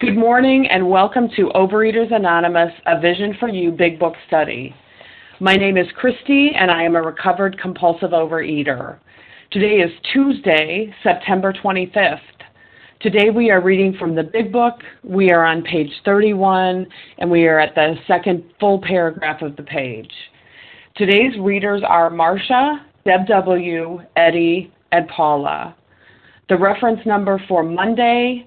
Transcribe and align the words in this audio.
Good 0.00 0.16
morning 0.16 0.68
and 0.70 0.88
welcome 0.88 1.28
to 1.34 1.50
Overeaters 1.56 2.14
Anonymous, 2.14 2.72
a 2.86 3.00
Vision 3.00 3.34
for 3.40 3.48
You 3.48 3.72
Big 3.72 3.98
Book 3.98 4.14
Study. 4.28 4.72
My 5.40 5.56
name 5.56 5.76
is 5.76 5.88
Christy 5.96 6.52
and 6.54 6.70
I 6.70 6.84
am 6.84 6.94
a 6.94 7.02
recovered 7.02 7.60
compulsive 7.60 8.10
overeater. 8.10 9.00
Today 9.50 9.78
is 9.80 9.90
Tuesday, 10.12 10.94
September 11.02 11.52
25th. 11.52 12.20
Today 13.00 13.30
we 13.30 13.50
are 13.50 13.60
reading 13.60 13.96
from 13.98 14.14
the 14.14 14.22
Big 14.22 14.52
Book. 14.52 14.74
We 15.02 15.32
are 15.32 15.44
on 15.44 15.62
page 15.62 15.90
31 16.04 16.86
and 17.18 17.28
we 17.28 17.48
are 17.48 17.58
at 17.58 17.74
the 17.74 17.96
second 18.06 18.44
full 18.60 18.80
paragraph 18.80 19.42
of 19.42 19.56
the 19.56 19.64
page. 19.64 20.12
Today's 20.94 21.36
readers 21.40 21.82
are 21.84 22.08
Marcia, 22.08 22.86
Deb 23.04 23.26
W., 23.26 23.98
Eddie, 24.14 24.72
and 24.92 25.08
Paula. 25.08 25.74
The 26.48 26.56
reference 26.56 27.00
number 27.04 27.42
for 27.48 27.64
Monday, 27.64 28.46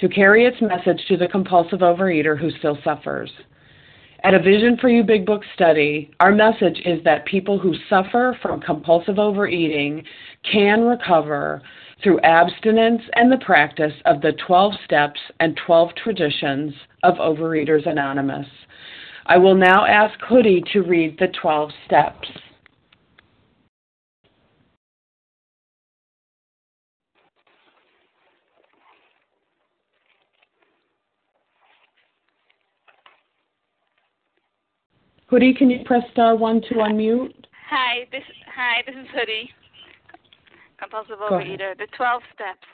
to 0.00 0.08
carry 0.08 0.44
its 0.44 0.60
message 0.60 1.04
to 1.08 1.16
the 1.16 1.28
compulsive 1.28 1.80
overeater 1.80 2.38
who 2.38 2.50
still 2.50 2.78
suffers. 2.84 3.30
At 4.24 4.34
a 4.34 4.42
Vision 4.42 4.76
for 4.80 4.88
You 4.88 5.04
Big 5.04 5.24
Book 5.24 5.42
study, 5.54 6.10
our 6.18 6.32
message 6.32 6.80
is 6.84 7.02
that 7.04 7.24
people 7.24 7.58
who 7.58 7.74
suffer 7.88 8.36
from 8.42 8.60
compulsive 8.60 9.18
overeating 9.18 10.02
can 10.50 10.82
recover 10.82 11.62
through 12.02 12.20
abstinence 12.20 13.02
and 13.14 13.30
the 13.30 13.44
practice 13.44 13.92
of 14.06 14.20
the 14.20 14.32
12 14.46 14.74
steps 14.84 15.20
and 15.40 15.58
12 15.64 15.90
traditions 16.02 16.74
of 17.02 17.14
Overeaters 17.14 17.86
Anonymous. 17.88 18.46
I 19.26 19.36
will 19.38 19.54
now 19.54 19.84
ask 19.86 20.18
Hoodie 20.22 20.64
to 20.72 20.82
read 20.82 21.18
the 21.18 21.28
12 21.40 21.70
steps. 21.86 22.28
Hoodie, 35.28 35.52
can 35.52 35.68
you 35.68 35.84
press 35.84 36.02
star 36.12 36.34
one 36.36 36.62
to 36.62 36.74
unmute? 36.76 37.34
Hi, 37.68 38.08
this 38.10 38.22
hi, 38.48 38.82
this 38.86 38.96
is 38.96 39.06
Hoodie, 39.12 39.50
compulsive 40.80 41.18
overeater. 41.18 41.76
The 41.76 41.86
twelve 41.94 42.22
steps. 42.32 42.64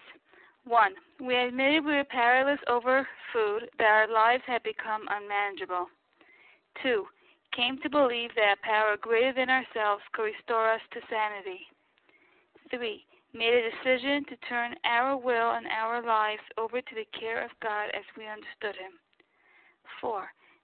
One, 0.64 0.92
we 1.18 1.34
admitted 1.34 1.84
we 1.84 1.96
were 1.96 2.04
powerless 2.08 2.60
over 2.68 3.06
food, 3.32 3.68
that 3.78 3.84
our 3.84 4.06
lives 4.08 4.44
had 4.46 4.62
become 4.62 5.02
unmanageable. 5.10 5.88
Two, 6.80 7.06
came 7.56 7.80
to 7.82 7.90
believe 7.90 8.30
that 8.36 8.54
a 8.54 8.64
power 8.64 8.96
greater 9.00 9.32
than 9.34 9.50
ourselves 9.50 10.02
could 10.12 10.30
restore 10.30 10.70
us 10.70 10.80
to 10.92 11.00
sanity. 11.10 11.66
Three, 12.70 13.04
made 13.34 13.52
a 13.52 13.68
decision 13.68 14.24
to 14.26 14.48
turn 14.48 14.76
our 14.84 15.16
will 15.16 15.58
and 15.58 15.66
our 15.66 16.00
lives 16.06 16.46
over 16.56 16.80
to 16.80 16.94
the 16.94 17.18
care 17.18 17.44
of 17.44 17.50
God 17.60 17.90
as 17.92 18.06
we 18.16 18.30
understood 18.30 18.78
Him. 18.78 18.94
Four, 20.00 20.28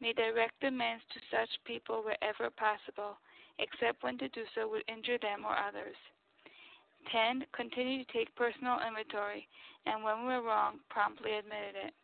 may 0.00 0.12
direct 0.12 0.62
amends 0.64 1.04
to 1.12 1.20
such 1.30 1.64
people 1.64 2.02
wherever 2.02 2.50
possible, 2.50 3.18
except 3.58 4.02
when 4.02 4.18
to 4.18 4.28
do 4.30 4.42
so 4.54 4.68
would 4.68 4.84
injure 4.88 5.18
them 5.18 5.44
or 5.44 5.56
others. 5.56 5.96
10. 7.12 7.44
Continue 7.52 8.04
to 8.04 8.12
take 8.12 8.34
personal 8.36 8.78
inventory, 8.86 9.48
and 9.86 10.04
when 10.04 10.20
we 10.20 10.32
were 10.32 10.42
wrong, 10.42 10.80
promptly 10.88 11.32
admit 11.34 11.76
it. 11.76 11.94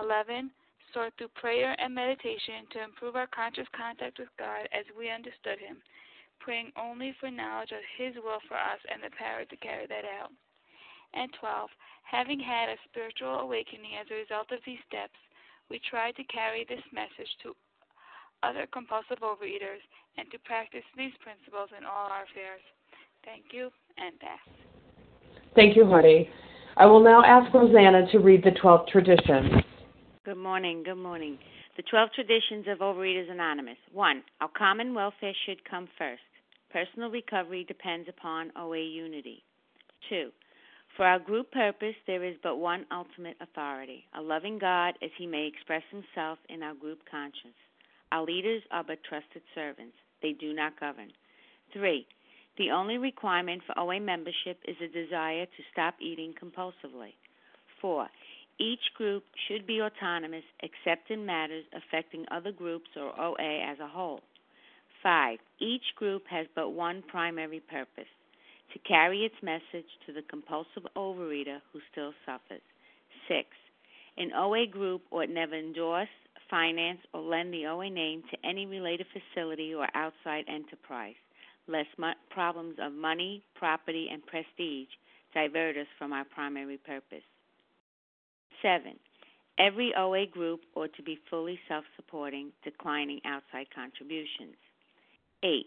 11. 0.00 0.50
Sort 0.92 1.12
through 1.18 1.34
prayer 1.34 1.74
and 1.78 1.94
meditation 1.94 2.66
to 2.70 2.82
improve 2.82 3.16
our 3.16 3.26
conscious 3.26 3.66
contact 3.74 4.18
with 4.18 4.30
God 4.38 4.70
as 4.70 4.86
we 4.96 5.10
understood 5.10 5.58
Him, 5.58 5.82
praying 6.38 6.70
only 6.78 7.14
for 7.18 7.30
knowledge 7.30 7.72
of 7.72 7.82
His 7.98 8.14
will 8.22 8.38
for 8.46 8.54
us 8.54 8.78
and 8.86 9.02
the 9.02 9.10
power 9.18 9.44
to 9.44 9.56
carry 9.58 9.86
that 9.86 10.06
out. 10.06 10.30
And 11.14 11.30
12. 11.38 11.70
Having 12.04 12.40
had 12.40 12.68
a 12.68 12.78
spiritual 12.90 13.42
awakening 13.42 13.98
as 13.98 14.06
a 14.10 14.22
result 14.22 14.50
of 14.52 14.62
these 14.66 14.82
steps, 14.86 15.18
we 15.70 15.80
try 15.90 16.12
to 16.12 16.24
carry 16.24 16.66
this 16.68 16.82
message 16.92 17.30
to 17.42 17.54
other 18.42 18.66
compulsive 18.72 19.18
overeaters 19.22 19.82
and 20.18 20.30
to 20.30 20.38
practice 20.44 20.84
these 20.96 21.12
principles 21.22 21.70
in 21.76 21.84
all 21.84 22.08
our 22.10 22.24
affairs. 22.24 22.60
Thank 23.24 23.52
you 23.52 23.70
and 23.96 24.18
pass. 24.20 24.38
Thank 25.54 25.76
you, 25.76 25.86
Hoodie. 25.86 26.28
I 26.76 26.86
will 26.86 27.02
now 27.02 27.24
ask 27.24 27.52
Rosanna 27.54 28.10
to 28.12 28.18
read 28.18 28.44
the 28.44 28.50
12 28.50 28.88
traditions. 28.88 29.62
Good 30.24 30.36
morning. 30.36 30.82
Good 30.84 30.96
morning. 30.96 31.38
The 31.76 31.82
12 31.82 32.10
traditions 32.14 32.66
of 32.68 32.78
Overeaters 32.78 33.30
Anonymous. 33.30 33.78
1. 33.92 34.22
Our 34.40 34.50
common 34.56 34.94
welfare 34.94 35.32
should 35.46 35.64
come 35.68 35.88
first. 35.98 36.22
Personal 36.72 37.10
recovery 37.10 37.64
depends 37.64 38.08
upon 38.08 38.50
OA 38.56 38.80
unity. 38.80 39.44
2. 40.08 40.30
For 40.96 41.04
our 41.04 41.18
group 41.18 41.50
purpose, 41.50 41.96
there 42.06 42.22
is 42.22 42.36
but 42.40 42.58
one 42.58 42.86
ultimate 42.92 43.36
authority 43.40 44.04
a 44.14 44.22
loving 44.22 44.58
God 44.58 44.94
as 45.02 45.10
he 45.18 45.26
may 45.26 45.46
express 45.46 45.82
himself 45.90 46.38
in 46.48 46.62
our 46.62 46.74
group 46.74 47.00
conscience. 47.10 47.58
Our 48.12 48.24
leaders 48.24 48.62
are 48.70 48.84
but 48.84 49.02
trusted 49.02 49.42
servants, 49.56 49.96
they 50.22 50.32
do 50.32 50.52
not 50.52 50.78
govern. 50.78 51.10
3. 51.72 52.06
The 52.58 52.70
only 52.70 52.98
requirement 52.98 53.62
for 53.66 53.76
OA 53.76 53.98
membership 53.98 54.60
is 54.68 54.76
a 54.80 54.86
desire 54.86 55.46
to 55.46 55.62
stop 55.72 55.94
eating 56.00 56.32
compulsively. 56.40 57.14
4. 57.80 58.06
Each 58.60 58.94
group 58.96 59.24
should 59.48 59.66
be 59.66 59.82
autonomous 59.82 60.44
except 60.62 61.10
in 61.10 61.26
matters 61.26 61.64
affecting 61.74 62.24
other 62.30 62.52
groups 62.52 62.90
or 62.96 63.18
OA 63.20 63.64
as 63.68 63.80
a 63.80 63.88
whole. 63.88 64.20
5. 65.02 65.40
Each 65.58 65.82
group 65.96 66.22
has 66.30 66.46
but 66.54 66.70
one 66.70 67.02
primary 67.08 67.58
purpose 67.58 68.06
to 68.72 68.78
carry 68.80 69.24
its 69.24 69.34
message 69.42 69.88
to 70.06 70.12
the 70.12 70.22
compulsive 70.28 70.86
overeater 70.96 71.58
who 71.72 71.80
still 71.92 72.12
suffers. 72.26 72.62
6. 73.28 73.46
An 74.16 74.30
OA 74.36 74.66
group 74.66 75.02
ought 75.10 75.28
never 75.28 75.54
endorse, 75.54 76.08
finance, 76.50 77.00
or 77.12 77.20
lend 77.20 77.52
the 77.52 77.66
OA 77.66 77.90
name 77.90 78.22
to 78.30 78.48
any 78.48 78.66
related 78.66 79.06
facility 79.12 79.74
or 79.74 79.88
outside 79.94 80.44
enterprise, 80.48 81.14
lest 81.66 81.88
mo- 81.98 82.12
problems 82.30 82.76
of 82.80 82.92
money, 82.92 83.42
property, 83.54 84.08
and 84.12 84.24
prestige 84.26 84.88
divert 85.34 85.76
us 85.76 85.86
from 85.98 86.12
our 86.12 86.24
primary 86.24 86.78
purpose. 86.78 87.24
7. 88.62 88.94
Every 89.58 89.92
OA 89.96 90.26
group 90.26 90.60
ought 90.74 90.94
to 90.94 91.02
be 91.02 91.18
fully 91.30 91.58
self 91.68 91.84
supporting, 91.96 92.50
declining 92.64 93.20
outside 93.24 93.66
contributions. 93.74 94.56
8. 95.42 95.66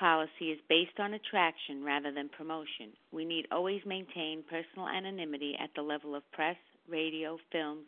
policy 0.00 0.46
is 0.50 0.58
based 0.68 0.98
on 0.98 1.12
attraction 1.12 1.84
rather 1.84 2.10
than 2.10 2.30
promotion. 2.30 2.88
We 3.12 3.26
need 3.26 3.46
always 3.52 3.82
maintain 3.84 4.42
personal 4.48 4.88
anonymity 4.88 5.54
at 5.62 5.68
the 5.76 5.82
level 5.82 6.14
of 6.14 6.22
press, 6.32 6.56
radio, 6.88 7.38
films, 7.52 7.84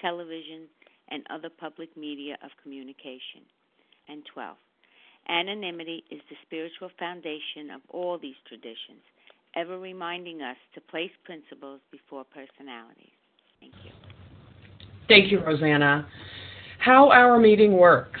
television, 0.00 0.66
and 1.10 1.22
other 1.28 1.50
public 1.50 1.94
media 1.96 2.38
of 2.42 2.50
communication. 2.62 3.44
And 4.08 4.22
12. 4.32 4.56
Anonymity 5.28 6.02
is 6.10 6.20
the 6.30 6.36
spiritual 6.46 6.90
foundation 6.98 7.70
of 7.74 7.82
all 7.90 8.18
these 8.18 8.40
traditions, 8.48 9.04
ever 9.54 9.78
reminding 9.78 10.40
us 10.40 10.56
to 10.74 10.80
place 10.80 11.12
principles 11.24 11.80
before 11.92 12.24
personalities. 12.24 13.12
Thank 13.60 13.74
you. 13.84 13.90
Thank 15.08 15.30
you, 15.30 15.44
Rosanna. 15.44 16.08
How 16.78 17.10
our 17.10 17.38
meeting 17.38 17.74
works. 17.74 18.20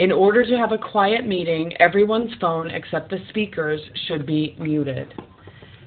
In 0.00 0.10
order 0.10 0.44
to 0.44 0.56
have 0.56 0.72
a 0.72 0.78
quiet 0.78 1.26
meeting, 1.26 1.74
everyone's 1.78 2.32
phone 2.40 2.70
except 2.70 3.10
the 3.10 3.18
speaker's 3.28 3.80
should 4.08 4.26
be 4.26 4.56
muted. 4.58 5.12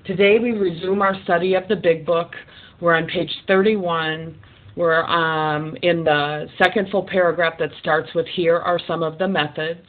Today 0.05 0.37
we 0.39 0.51
resume 0.51 1.01
our 1.01 1.21
study 1.23 1.55
of 1.55 1.67
the 1.67 1.75
Big 1.75 2.05
Book. 2.05 2.31
We're 2.79 2.95
on 2.95 3.07
page 3.07 3.31
31 3.47 4.35
we're 4.75 5.03
um, 5.03 5.75
in 5.83 6.03
the 6.03 6.47
second 6.57 6.89
full 6.89 7.03
paragraph 7.03 7.53
that 7.59 7.69
starts 7.79 8.09
with 8.15 8.25
here 8.35 8.57
are 8.57 8.79
some 8.87 9.03
of 9.03 9.17
the 9.17 9.27
methods. 9.27 9.85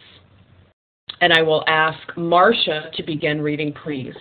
And 1.20 1.32
I 1.32 1.42
will 1.42 1.64
ask 1.66 1.98
Marcia 2.16 2.90
to 2.94 3.02
begin 3.02 3.40
reading, 3.40 3.72
please. 3.82 4.14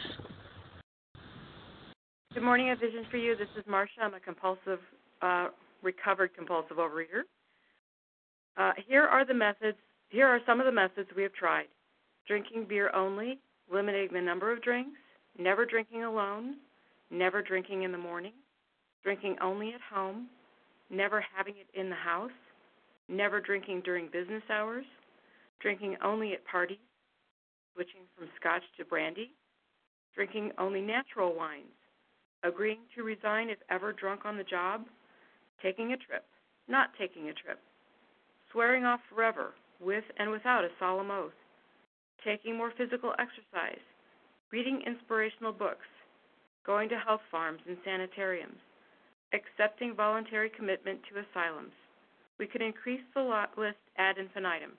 Good 2.34 2.44
morning, 2.44 2.72
A 2.72 2.76
Vision 2.76 3.06
for 3.12 3.18
You. 3.18 3.36
This 3.36 3.50
is 3.58 3.64
Marcia. 3.68 4.02
I'm 4.02 4.14
a 4.14 4.20
compulsive, 4.20 4.80
uh, 5.22 5.48
recovered 5.82 6.34
compulsive 6.34 6.78
overeater. 6.78 7.24
Uh, 8.56 8.72
here 8.88 9.04
are 9.04 9.26
the 9.26 9.34
methods. 9.34 9.78
Here 10.14 10.28
are 10.28 10.40
some 10.46 10.60
of 10.60 10.68
the 10.68 10.72
methods 10.72 11.10
we 11.16 11.24
have 11.24 11.34
tried: 11.34 11.66
drinking 12.28 12.66
beer 12.70 12.92
only, 12.94 13.40
limiting 13.68 14.10
the 14.14 14.22
number 14.22 14.52
of 14.52 14.62
drinks, 14.62 15.00
never 15.40 15.66
drinking 15.66 16.04
alone, 16.04 16.58
never 17.10 17.42
drinking 17.42 17.82
in 17.82 17.92
the 17.92 17.98
morning, 17.98 18.34
drinking 19.02 19.38
only 19.42 19.74
at 19.74 19.82
home, 19.82 20.30
never 20.92 21.26
having 21.36 21.56
it 21.58 21.66
in 21.74 21.90
the 21.90 21.96
house, 21.96 22.30
never 23.10 23.42
drinking 23.42 23.82
during 23.84 24.06
business 24.06 24.44
hours, 24.52 24.86
drinking 25.60 25.98
only 26.04 26.34
at 26.34 26.46
parties, 26.46 26.78
switching 27.74 28.02
from 28.16 28.30
scotch 28.40 28.62
to 28.78 28.86
brandy, 28.86 29.32
drinking 30.14 30.52
only 30.60 30.82
natural 30.82 31.34
wines, 31.36 31.74
agreeing 32.44 32.82
to 32.94 33.02
resign 33.02 33.50
if 33.50 33.58
ever 33.72 33.92
drunk 33.92 34.26
on 34.26 34.38
the 34.38 34.44
job, 34.44 34.86
taking 35.60 35.94
a 35.94 35.98
trip, 35.98 36.26
not 36.68 36.92
taking 37.00 37.30
a 37.30 37.34
trip, 37.34 37.60
swearing 38.52 38.86
off 38.86 39.00
forever 39.10 39.56
with 39.80 40.04
and 40.18 40.32
without 40.32 40.64
a 40.64 40.70
solemn 40.80 41.12
oath, 41.12 41.32
taking 42.24 42.58
more 42.58 42.74
physical 42.78 43.14
exercise, 43.20 43.84
reading 44.52 44.82
inspirational 44.86 45.52
books, 45.52 45.88
going 46.66 46.90
to 46.90 46.98
health 46.98 47.22
farms 47.30 47.60
and 47.68 47.78
sanitariums, 47.84 48.60
accepting 49.34 49.96
voluntary 49.96 50.50
commitment 50.50 51.00
to 51.10 51.20
asylums. 51.20 51.74
We 52.40 52.48
could 52.48 52.62
increase 52.62 53.02
the 53.14 53.46
list 53.58 53.78
ad 53.98 54.18
infinitum. 54.18 54.72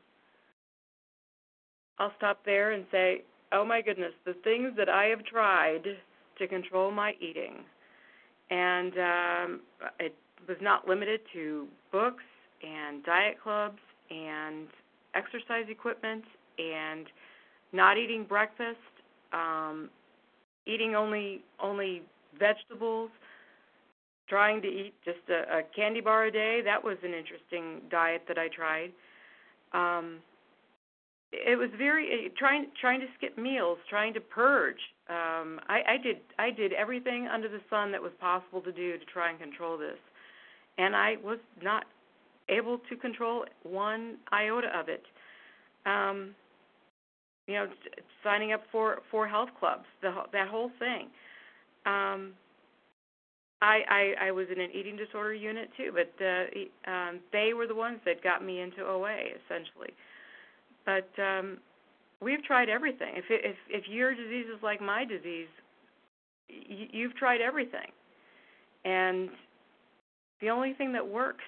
I'll 1.98 2.12
stop 2.16 2.44
there 2.44 2.72
and 2.72 2.84
say, 2.90 3.22
oh 3.52 3.64
my 3.64 3.80
goodness, 3.80 4.12
the 4.24 4.34
things 4.44 4.72
that 4.76 4.88
I 4.88 5.04
have 5.06 5.24
tried 5.24 5.84
to 6.38 6.48
control 6.48 6.90
my 6.90 7.12
eating. 7.20 7.64
And 8.50 8.92
um, 8.98 9.60
it 10.00 10.14
was 10.48 10.56
not 10.60 10.88
limited 10.88 11.20
to 11.32 11.66
books 11.92 12.24
and 12.62 13.04
diet 13.04 13.36
clubs 13.42 13.78
and 14.10 14.66
exercise 15.14 15.66
equipment 15.68 16.24
and 16.58 17.06
not 17.72 17.96
eating 17.96 18.24
breakfast, 18.24 18.78
um, 19.32 19.90
eating 20.66 20.94
only 20.94 21.42
only 21.62 22.02
vegetables, 22.38 23.10
trying 24.28 24.62
to 24.62 24.68
eat 24.68 24.94
just 25.04 25.18
a, 25.28 25.58
a 25.58 25.62
candy 25.74 26.00
bar 26.00 26.26
a 26.26 26.30
day. 26.30 26.60
That 26.64 26.82
was 26.82 26.96
an 27.02 27.12
interesting 27.14 27.80
diet 27.90 28.22
that 28.28 28.38
I 28.38 28.48
tried. 28.48 28.92
Um, 29.72 30.18
it 31.32 31.58
was 31.58 31.68
very 31.76 32.06
uh, 32.06 32.28
trying 32.38 32.66
trying 32.80 33.00
to 33.00 33.06
skip 33.18 33.36
meals, 33.36 33.78
trying 33.90 34.14
to 34.14 34.20
purge. 34.20 34.80
Um, 35.08 35.60
I, 35.68 35.82
I 35.88 35.96
did 36.02 36.18
I 36.38 36.50
did 36.50 36.72
everything 36.72 37.26
under 37.26 37.48
the 37.48 37.60
sun 37.68 37.90
that 37.92 38.00
was 38.00 38.12
possible 38.20 38.60
to 38.62 38.72
do 38.72 38.96
to 38.98 39.04
try 39.06 39.30
and 39.30 39.38
control 39.38 39.76
this, 39.76 39.98
and 40.78 40.94
I 40.94 41.16
was 41.22 41.38
not 41.62 41.84
able 42.48 42.78
to 42.90 42.96
control 42.96 43.44
one 43.62 44.16
iota 44.32 44.68
of 44.78 44.88
it. 44.88 45.02
Um, 45.86 46.34
you 47.46 47.54
know, 47.54 47.66
signing 48.22 48.52
up 48.52 48.62
for 48.72 48.98
for 49.10 49.28
health 49.28 49.50
clubs, 49.58 49.84
the 50.02 50.12
that 50.32 50.48
whole 50.48 50.70
thing. 50.78 51.08
Um, 51.86 52.32
I, 53.60 53.80
I 53.88 54.26
I 54.28 54.30
was 54.30 54.46
in 54.54 54.60
an 54.60 54.70
eating 54.74 54.96
disorder 54.96 55.34
unit 55.34 55.70
too, 55.76 55.92
but 55.92 56.24
uh, 56.24 56.90
um, 56.90 57.20
they 57.32 57.52
were 57.54 57.66
the 57.66 57.74
ones 57.74 57.98
that 58.04 58.22
got 58.22 58.44
me 58.44 58.60
into 58.60 58.82
OA 58.82 59.16
essentially. 59.44 59.90
But 60.86 61.08
um, 61.22 61.58
we've 62.20 62.42
tried 62.44 62.68
everything. 62.68 63.14
If 63.16 63.24
if 63.28 63.56
if 63.68 63.84
your 63.88 64.14
disease 64.14 64.46
is 64.54 64.62
like 64.62 64.80
my 64.80 65.04
disease, 65.04 65.48
y- 66.48 66.88
you've 66.92 67.16
tried 67.16 67.40
everything, 67.40 67.90
and 68.84 69.28
the 70.40 70.50
only 70.50 70.74
thing 70.74 70.92
that 70.92 71.06
works 71.06 71.44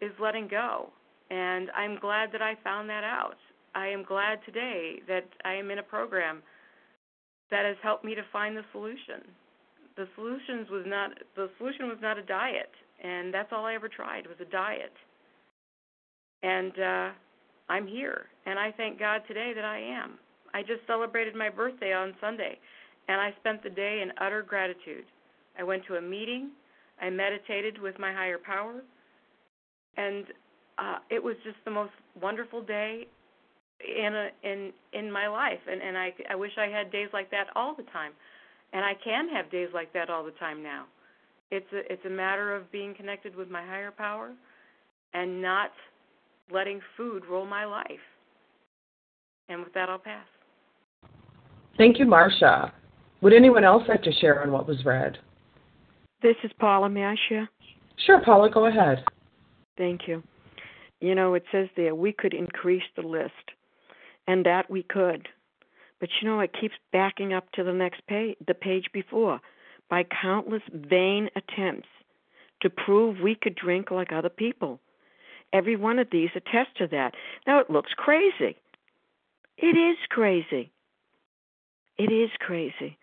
is 0.00 0.12
letting 0.20 0.48
go. 0.48 0.90
And 1.30 1.70
I'm 1.76 1.98
glad 2.00 2.30
that 2.32 2.42
I 2.42 2.54
found 2.62 2.88
that 2.90 3.04
out. 3.04 3.36
I 3.74 3.88
am 3.88 4.04
glad 4.04 4.38
today 4.44 5.00
that 5.08 5.26
I 5.44 5.54
am 5.54 5.70
in 5.70 5.78
a 5.78 5.82
program 5.82 6.42
that 7.50 7.64
has 7.64 7.76
helped 7.82 8.04
me 8.04 8.14
to 8.14 8.22
find 8.32 8.56
the 8.56 8.62
solution 8.72 9.22
the 9.96 10.08
solutions 10.14 10.68
was 10.70 10.84
not 10.86 11.10
the 11.36 11.48
solution 11.58 11.86
was 11.86 11.98
not 12.02 12.18
a 12.18 12.22
diet, 12.22 12.70
and 13.02 13.32
that's 13.32 13.52
all 13.52 13.64
I 13.64 13.74
ever 13.74 13.88
tried 13.88 14.26
was 14.26 14.36
a 14.40 14.50
diet. 14.50 14.92
And 16.42 16.72
uh, 16.78 17.10
I'm 17.68 17.86
here, 17.86 18.26
and 18.46 18.58
I 18.58 18.72
thank 18.72 18.98
God 18.98 19.22
today 19.26 19.52
that 19.54 19.64
I 19.64 19.78
am. 19.78 20.18
I 20.52 20.62
just 20.62 20.86
celebrated 20.86 21.34
my 21.34 21.48
birthday 21.48 21.92
on 21.92 22.14
Sunday, 22.20 22.58
and 23.08 23.20
I 23.20 23.34
spent 23.40 23.62
the 23.62 23.70
day 23.70 24.02
in 24.02 24.12
utter 24.20 24.42
gratitude. 24.42 25.04
I 25.58 25.62
went 25.62 25.84
to 25.86 25.96
a 25.96 26.02
meeting, 26.02 26.50
I 27.00 27.10
meditated 27.10 27.80
with 27.80 27.98
my 27.98 28.12
higher 28.12 28.38
power, 28.38 28.82
and 29.96 30.26
uh, 30.78 30.98
it 31.10 31.22
was 31.22 31.36
just 31.44 31.56
the 31.64 31.70
most 31.70 31.92
wonderful 32.20 32.62
day 32.62 33.06
in 33.80 34.14
a, 34.14 34.28
in 34.42 34.72
in 34.92 35.10
my 35.10 35.28
life, 35.28 35.60
and 35.70 35.82
and 35.82 35.96
I 35.96 36.12
I 36.30 36.34
wish 36.34 36.52
I 36.58 36.66
had 36.66 36.90
days 36.90 37.08
like 37.12 37.30
that 37.30 37.46
all 37.54 37.74
the 37.74 37.84
time 37.84 38.12
and 38.74 38.84
I 38.84 38.92
can 39.02 39.28
have 39.30 39.50
days 39.50 39.68
like 39.72 39.92
that 39.94 40.10
all 40.10 40.24
the 40.24 40.32
time 40.32 40.62
now. 40.62 40.84
It's 41.50 41.66
a 41.72 41.80
it's 41.90 42.04
a 42.04 42.10
matter 42.10 42.54
of 42.54 42.70
being 42.72 42.94
connected 42.94 43.34
with 43.34 43.48
my 43.48 43.64
higher 43.64 43.92
power 43.92 44.32
and 45.14 45.40
not 45.40 45.70
letting 46.52 46.80
food 46.96 47.22
rule 47.30 47.46
my 47.46 47.64
life. 47.64 47.86
And 49.48 49.60
with 49.62 49.72
that, 49.74 49.88
I'll 49.88 49.98
pass. 49.98 50.26
Thank 51.78 51.98
you, 51.98 52.06
Marcia. 52.06 52.72
Would 53.20 53.32
anyone 53.32 53.64
else 53.64 53.84
like 53.88 54.02
to 54.02 54.12
share 54.12 54.42
on 54.42 54.50
what 54.50 54.66
was 54.66 54.84
read? 54.84 55.18
This 56.22 56.36
is 56.42 56.50
Paula. 56.58 56.88
May 56.88 57.04
I 57.04 57.14
share? 57.28 57.48
Sure, 58.06 58.20
Paula, 58.24 58.50
go 58.50 58.66
ahead. 58.66 59.04
Thank 59.76 60.06
you. 60.06 60.22
You 61.00 61.14
know, 61.14 61.34
it 61.34 61.44
says 61.52 61.68
there 61.76 61.94
we 61.94 62.12
could 62.12 62.34
increase 62.34 62.84
the 62.96 63.02
list, 63.02 63.32
and 64.26 64.46
that 64.46 64.70
we 64.70 64.82
could. 64.82 65.28
But 66.00 66.08
you 66.20 66.28
know, 66.28 66.40
it 66.40 66.54
keeps 66.58 66.74
backing 66.92 67.32
up 67.32 67.50
to 67.52 67.64
the 67.64 67.72
next 67.72 68.06
page, 68.06 68.36
the 68.46 68.54
page 68.54 68.86
before, 68.92 69.40
by 69.88 70.04
countless 70.04 70.62
vain 70.72 71.28
attempts 71.36 71.88
to 72.62 72.70
prove 72.70 73.20
we 73.20 73.34
could 73.34 73.54
drink 73.54 73.90
like 73.90 74.12
other 74.12 74.28
people. 74.28 74.80
Every 75.52 75.76
one 75.76 75.98
of 75.98 76.08
these 76.10 76.30
attests 76.34 76.74
to 76.78 76.86
that. 76.88 77.14
Now, 77.46 77.60
it 77.60 77.70
looks 77.70 77.92
crazy. 77.96 78.56
It 79.56 79.76
is 79.76 79.96
crazy. 80.08 80.72
It 81.96 82.10
is 82.10 82.30
crazy. 82.40 82.98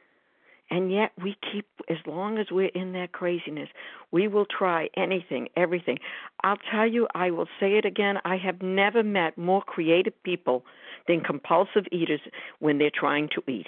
And 0.71 0.89
yet 0.89 1.11
we 1.21 1.35
keep, 1.51 1.67
as 1.89 1.97
long 2.05 2.37
as 2.37 2.47
we're 2.49 2.69
in 2.73 2.93
that 2.93 3.11
craziness, 3.11 3.67
we 4.11 4.29
will 4.29 4.45
try 4.45 4.87
anything, 4.95 5.49
everything. 5.57 5.97
I'll 6.45 6.57
tell 6.71 6.87
you, 6.87 7.09
I 7.13 7.29
will 7.29 7.49
say 7.59 7.73
it 7.77 7.83
again, 7.83 8.19
I 8.23 8.37
have 8.37 8.61
never 8.61 9.03
met 9.03 9.37
more 9.37 9.61
creative 9.61 10.13
people 10.23 10.63
than 11.09 11.19
compulsive 11.19 11.83
eaters 11.91 12.21
when 12.59 12.77
they're 12.77 12.89
trying 12.89 13.27
to 13.35 13.51
eat. 13.51 13.67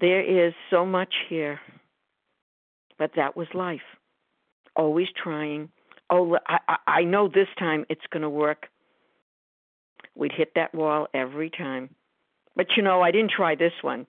There 0.00 0.48
is 0.48 0.52
so 0.68 0.84
much 0.84 1.14
here, 1.28 1.60
but 2.98 3.12
that 3.14 3.36
was 3.36 3.46
life. 3.54 3.80
Always 4.74 5.08
trying. 5.22 5.68
Oh, 6.10 6.38
I, 6.48 6.76
I 6.88 7.02
know 7.02 7.28
this 7.28 7.48
time 7.56 7.84
it's 7.88 8.06
going 8.10 8.22
to 8.22 8.30
work. 8.30 8.66
We'd 10.16 10.32
hit 10.32 10.54
that 10.56 10.74
wall 10.74 11.06
every 11.14 11.50
time 11.50 11.90
but 12.60 12.76
you 12.76 12.82
know, 12.82 13.00
I 13.00 13.10
didn't 13.10 13.30
try 13.30 13.54
this 13.54 13.72
one. 13.80 14.06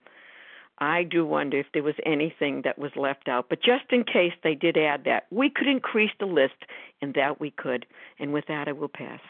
I 0.76 1.04
do 1.04 1.24
wonder 1.24 1.58
if 1.58 1.64
there 1.72 1.82
was 1.82 1.94
anything 2.04 2.60
that 2.66 2.78
was 2.78 2.90
left 2.96 3.26
out. 3.26 3.46
But 3.48 3.62
just 3.62 3.84
in 3.88 4.04
case 4.04 4.34
they 4.44 4.54
did 4.54 4.76
add 4.76 5.04
that, 5.06 5.22
we 5.30 5.48
could 5.48 5.66
increase 5.66 6.10
the 6.20 6.26
list, 6.26 6.52
and 7.00 7.14
that 7.14 7.40
we 7.40 7.52
could. 7.52 7.86
And 8.18 8.30
with 8.30 8.44
that, 8.48 8.68
I 8.68 8.72
will 8.72 8.90
pass. 8.90 9.20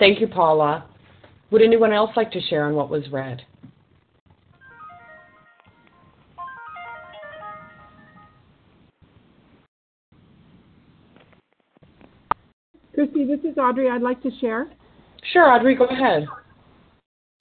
Thank 0.00 0.20
you, 0.20 0.26
Paula. 0.26 0.84
Would 1.52 1.62
anyone 1.62 1.92
else 1.92 2.10
like 2.16 2.32
to 2.32 2.40
share 2.40 2.66
on 2.66 2.74
what 2.74 2.90
was 2.90 3.08
read? 3.12 3.42
Christy, 12.96 13.26
this 13.26 13.48
is 13.48 13.56
Audrey. 13.56 13.88
I'd 13.88 14.02
like 14.02 14.20
to 14.24 14.30
share. 14.40 14.72
Sure, 15.32 15.48
Audrey, 15.48 15.76
go 15.76 15.84
ahead. 15.84 16.26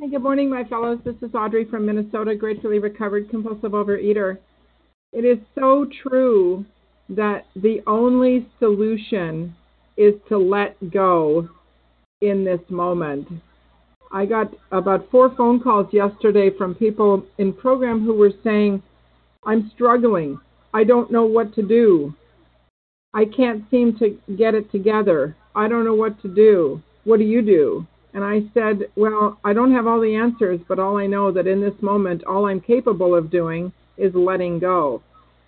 Hey, 0.01 0.09
good 0.09 0.23
morning, 0.23 0.49
my 0.49 0.63
fellows. 0.63 0.97
This 1.05 1.13
is 1.21 1.35
Audrey 1.35 1.63
from 1.63 1.85
Minnesota, 1.85 2.33
gratefully 2.33 2.79
recovered 2.79 3.29
compulsive 3.29 3.73
overeater. 3.73 4.39
It 5.13 5.25
is 5.25 5.37
so 5.53 5.85
true 6.01 6.65
that 7.09 7.45
the 7.55 7.83
only 7.85 8.49
solution 8.57 9.55
is 9.97 10.15
to 10.27 10.39
let 10.39 10.75
go 10.89 11.47
in 12.19 12.43
this 12.43 12.61
moment. 12.67 13.27
I 14.11 14.25
got 14.25 14.51
about 14.71 15.07
four 15.11 15.35
phone 15.35 15.59
calls 15.59 15.93
yesterday 15.93 16.49
from 16.57 16.73
people 16.73 17.23
in 17.37 17.53
program 17.53 18.03
who 18.03 18.15
were 18.15 18.33
saying, 18.43 18.81
I'm 19.45 19.69
struggling. 19.75 20.39
I 20.73 20.83
don't 20.83 21.11
know 21.11 21.25
what 21.25 21.53
to 21.53 21.61
do. 21.61 22.15
I 23.13 23.25
can't 23.25 23.65
seem 23.69 23.95
to 23.99 24.17
get 24.35 24.55
it 24.55 24.71
together. 24.71 25.35
I 25.55 25.67
don't 25.67 25.85
know 25.85 25.93
what 25.93 26.19
to 26.23 26.27
do. 26.27 26.81
What 27.03 27.19
do 27.19 27.23
you 27.23 27.43
do? 27.43 27.85
And 28.13 28.23
I 28.23 28.41
said, 28.53 28.89
Well, 28.95 29.39
I 29.43 29.53
don't 29.53 29.73
have 29.73 29.87
all 29.87 30.01
the 30.01 30.15
answers, 30.15 30.59
but 30.67 30.79
all 30.79 30.97
I 30.97 31.07
know 31.07 31.31
that 31.31 31.47
in 31.47 31.61
this 31.61 31.79
moment, 31.81 32.23
all 32.25 32.47
I'm 32.47 32.59
capable 32.59 33.15
of 33.15 33.31
doing 33.31 33.71
is 33.97 34.13
letting 34.13 34.59
go. 34.59 35.01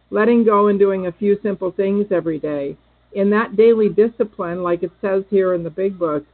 Letting 0.09 0.43
go 0.43 0.67
and 0.67 0.79
doing 0.79 1.07
a 1.07 1.11
few 1.11 1.37
simple 1.41 1.71
things 1.71 2.07
every 2.11 2.39
day. 2.39 2.77
In 3.13 3.29
that 3.31 3.55
daily 3.55 3.89
discipline, 3.89 4.63
like 4.63 4.83
it 4.83 4.91
says 5.01 5.23
here 5.29 5.53
in 5.53 5.63
the 5.63 5.69
big 5.69 5.99
book, 5.99 6.25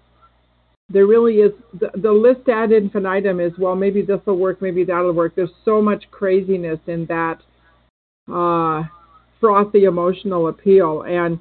there 0.89 1.05
really 1.05 1.35
is 1.35 1.51
the, 1.79 1.91
the 1.95 2.11
list 2.11 2.49
ad 2.49 2.71
infinitum 2.71 3.39
is, 3.39 3.53
well, 3.59 3.75
maybe 3.75 4.01
this 4.01 4.19
will 4.25 4.37
work, 4.37 4.61
maybe 4.61 4.83
that'll 4.83 5.13
work. 5.13 5.35
There's 5.35 5.49
so 5.63 5.81
much 5.81 6.09
craziness 6.09 6.79
in 6.87 7.05
that 7.05 7.41
uh, 8.31 8.83
frothy 9.39 9.85
emotional 9.85 10.47
appeal. 10.47 11.03
And 11.03 11.39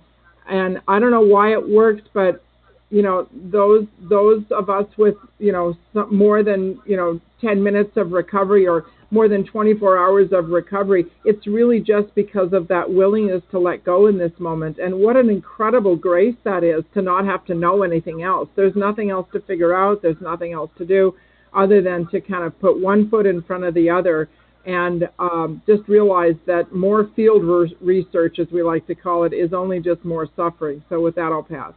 and 0.49 0.80
I 0.88 0.99
don't 0.99 1.11
know 1.11 1.21
why 1.21 1.52
it 1.52 1.68
works, 1.68 2.02
but 2.14 2.42
you 2.90 3.02
know 3.02 3.28
those 3.33 3.87
those 4.09 4.42
of 4.50 4.71
us 4.71 4.87
with 4.97 5.14
you 5.38 5.52
know 5.52 5.76
more 6.11 6.42
than 6.42 6.80
you 6.87 6.97
know 6.97 7.21
10 7.40 7.62
minutes 7.62 7.97
of 7.97 8.12
recovery 8.12 8.66
or 8.66 8.87
more 9.11 9.28
than 9.28 9.45
24 9.45 9.99
hours 9.99 10.28
of 10.33 10.49
recovery 10.49 11.07
it's 11.25 11.47
really 11.47 11.80
just 11.80 12.14
because 12.14 12.52
of 12.52 12.68
that 12.68 12.88
willingness 12.88 13.42
to 13.50 13.59
let 13.59 13.85
go 13.85 14.07
in 14.07 14.18
this 14.18 14.33
moment. 14.38 14.78
And 14.78 14.95
what 14.95 15.16
an 15.16 15.30
incredible 15.30 15.97
grace 15.97 16.37
that 16.45 16.64
is 16.64 16.85
to 16.95 17.02
not 17.02 17.25
have 17.25 17.45
to 17.47 17.54
know 17.54 17.83
anything 17.83 18.23
else. 18.23 18.49
There's 18.54 18.76
nothing 18.76 19.11
else 19.11 19.26
to 19.33 19.40
figure 19.40 19.75
out. 19.75 20.02
There's 20.02 20.21
nothing 20.21 20.52
else 20.52 20.71
to 20.78 20.85
do 20.85 21.14
other 21.54 21.80
than 21.80 22.07
to 22.09 22.21
kind 22.21 22.45
of 22.45 22.59
put 22.61 22.78
one 22.78 23.09
foot 23.09 23.25
in 23.26 23.42
front 23.42 23.64
of 23.64 23.73
the 23.75 23.88
other 23.88 24.28
and 24.66 25.09
um, 25.18 25.62
just 25.66 25.88
realize 25.88 26.35
that 26.47 26.75
more 26.75 27.11
field 27.16 27.42
re- 27.42 27.75
research 27.80 28.38
as 28.38 28.47
we 28.52 28.62
like 28.62 28.87
to 28.87 28.95
call 28.95 29.25
it 29.25 29.33
is 29.33 29.54
only 29.54 29.80
just 29.80 30.04
more 30.04 30.28
suffering. 30.37 30.83
So 30.90 31.00
with 31.00 31.14
that 31.14 31.33
i'll 31.33 31.42
pass 31.42 31.73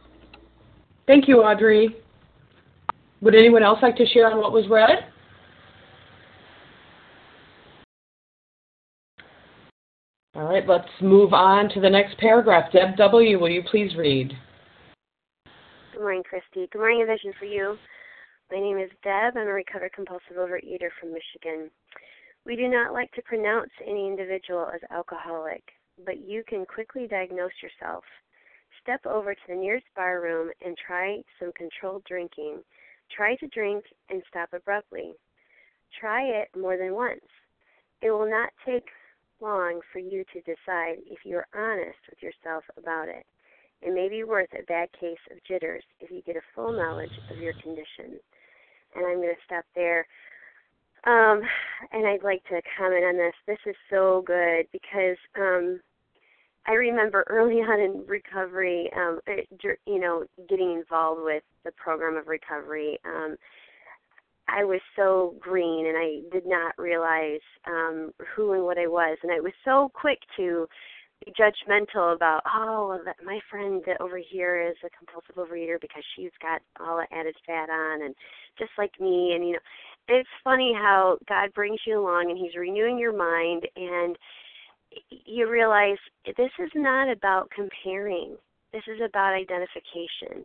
Thank 1.06 1.28
you, 1.28 1.42
Audrey. 1.42 1.96
Would 3.20 3.34
anyone 3.34 3.62
else 3.62 3.78
like 3.82 3.96
to 3.96 4.06
share 4.06 4.30
on 4.30 4.38
what 4.38 4.52
was 4.52 4.68
read? 4.68 4.98
All 10.34 10.44
right, 10.44 10.66
let's 10.66 10.88
move 11.00 11.32
on 11.32 11.68
to 11.70 11.80
the 11.80 11.90
next 11.90 12.18
paragraph. 12.18 12.72
Deb 12.72 12.96
W., 12.96 13.38
will 13.38 13.50
you 13.50 13.62
please 13.70 13.94
read? 13.96 14.32
Good 15.92 16.00
morning, 16.00 16.22
Christy. 16.28 16.68
Good 16.72 16.78
morning, 16.78 17.02
A 17.02 17.06
Vision 17.06 17.32
for 17.38 17.44
You. 17.44 17.76
My 18.50 18.58
name 18.58 18.78
is 18.78 18.90
Deb. 19.04 19.36
I'm 19.36 19.46
a 19.46 19.52
recovered 19.52 19.92
compulsive 19.92 20.36
overeater 20.36 20.88
from 20.98 21.12
Michigan. 21.12 21.70
We 22.44 22.56
do 22.56 22.66
not 22.68 22.92
like 22.92 23.12
to 23.12 23.22
pronounce 23.22 23.70
any 23.86 24.06
individual 24.06 24.68
as 24.74 24.80
alcoholic, 24.90 25.62
but 26.04 26.26
you 26.26 26.42
can 26.48 26.64
quickly 26.64 27.06
diagnose 27.06 27.52
yourself 27.62 28.02
step 28.82 29.04
over 29.06 29.34
to 29.34 29.40
the 29.48 29.54
nearest 29.54 29.86
bar 29.94 30.20
room 30.20 30.50
and 30.64 30.76
try 30.76 31.22
some 31.38 31.52
controlled 31.52 32.04
drinking. 32.04 32.58
Try 33.14 33.36
to 33.36 33.46
drink 33.48 33.84
and 34.10 34.22
stop 34.28 34.52
abruptly. 34.52 35.12
Try 36.00 36.22
it 36.22 36.48
more 36.58 36.76
than 36.76 36.94
once. 36.94 37.20
It 38.00 38.10
will 38.10 38.28
not 38.28 38.50
take 38.66 38.86
long 39.40 39.80
for 39.92 39.98
you 39.98 40.24
to 40.32 40.40
decide 40.40 40.96
if 41.10 41.18
you 41.24 41.36
are 41.36 41.46
honest 41.54 41.98
with 42.08 42.22
yourself 42.22 42.64
about 42.78 43.08
it. 43.08 43.26
It 43.82 43.92
may 43.92 44.08
be 44.08 44.22
worth 44.24 44.48
a 44.52 44.64
bad 44.64 44.88
case 44.98 45.18
of 45.30 45.42
jitters 45.46 45.82
if 46.00 46.10
you 46.10 46.22
get 46.22 46.36
a 46.36 46.42
full 46.54 46.72
knowledge 46.72 47.10
of 47.30 47.38
your 47.38 47.52
condition. 47.54 48.18
And 48.94 49.06
I'm 49.06 49.16
going 49.16 49.34
to 49.34 49.44
stop 49.44 49.64
there. 49.74 50.06
Um, 51.04 51.42
and 51.90 52.06
I'd 52.06 52.22
like 52.22 52.44
to 52.44 52.62
comment 52.78 53.04
on 53.04 53.16
this. 53.16 53.34
This 53.46 53.58
is 53.66 53.74
so 53.90 54.22
good 54.24 54.66
because 54.70 55.16
um, 55.36 55.80
I 56.66 56.72
remember 56.72 57.24
early 57.28 57.56
on 57.56 57.80
in 57.80 58.06
recovery, 58.06 58.90
um, 58.96 59.20
you 59.86 59.98
know, 59.98 60.24
getting 60.48 60.72
involved 60.72 61.22
with 61.24 61.42
the 61.64 61.72
program 61.72 62.16
of 62.16 62.28
recovery. 62.28 62.98
Um, 63.04 63.36
I 64.48 64.64
was 64.64 64.80
so 64.96 65.34
green, 65.40 65.86
and 65.86 65.96
I 65.96 66.20
did 66.32 66.46
not 66.46 66.74
realize 66.78 67.40
um, 67.66 68.12
who 68.34 68.52
and 68.52 68.64
what 68.64 68.78
I 68.78 68.86
was, 68.86 69.18
and 69.22 69.32
I 69.32 69.40
was 69.40 69.52
so 69.64 69.90
quick 69.94 70.18
to 70.36 70.68
be 71.24 71.32
judgmental 71.32 72.14
about, 72.14 72.42
oh, 72.46 72.98
my 73.24 73.40
friend 73.50 73.82
over 74.00 74.18
here 74.18 74.60
is 74.60 74.76
a 74.84 74.90
compulsive 74.90 75.36
overeater 75.36 75.80
because 75.80 76.02
she's 76.14 76.32
got 76.40 76.60
all 76.80 76.96
the 76.96 77.16
added 77.16 77.34
fat 77.46 77.70
on, 77.70 78.02
and 78.02 78.14
just 78.58 78.72
like 78.78 78.92
me, 79.00 79.32
and 79.34 79.46
you 79.46 79.52
know, 79.52 79.58
it's 80.08 80.28
funny 80.44 80.72
how 80.74 81.18
God 81.28 81.52
brings 81.54 81.80
you 81.86 81.98
along, 81.98 82.30
and 82.30 82.38
He's 82.38 82.56
renewing 82.56 82.98
your 82.98 83.16
mind, 83.16 83.66
and 83.76 84.16
you 85.10 85.50
realize 85.50 85.98
this 86.26 86.50
is 86.58 86.70
not 86.74 87.10
about 87.10 87.50
comparing. 87.50 88.36
This 88.72 88.82
is 88.86 89.00
about 89.04 89.34
identification. 89.34 90.44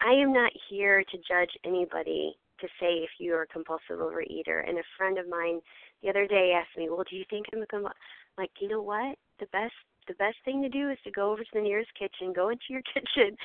I 0.00 0.12
am 0.12 0.32
not 0.32 0.52
here 0.68 1.04
to 1.04 1.18
judge 1.18 1.50
anybody 1.64 2.34
to 2.60 2.66
say 2.78 3.04
if 3.04 3.10
you 3.18 3.34
are 3.34 3.42
a 3.42 3.46
compulsive 3.46 3.98
overeater. 3.98 4.66
And 4.68 4.78
a 4.78 4.82
friend 4.96 5.18
of 5.18 5.28
mine 5.28 5.60
the 6.02 6.10
other 6.10 6.26
day 6.26 6.52
asked 6.52 6.76
me, 6.76 6.88
"Well, 6.88 7.04
do 7.08 7.16
you 7.16 7.24
think 7.30 7.46
I'm 7.52 7.62
a 7.62 7.66
compulsive?" 7.66 7.98
Like, 8.38 8.50
you 8.60 8.68
know 8.68 8.82
what? 8.82 9.18
The 9.38 9.46
best 9.46 9.74
the 10.06 10.14
best 10.14 10.36
thing 10.44 10.62
to 10.62 10.68
do 10.68 10.90
is 10.90 10.98
to 11.04 11.10
go 11.10 11.30
over 11.30 11.44
to 11.44 11.50
the 11.52 11.60
nearest 11.60 11.92
kitchen, 11.94 12.32
go 12.32 12.48
into 12.48 12.64
your 12.70 12.82
kitchen, 12.94 13.36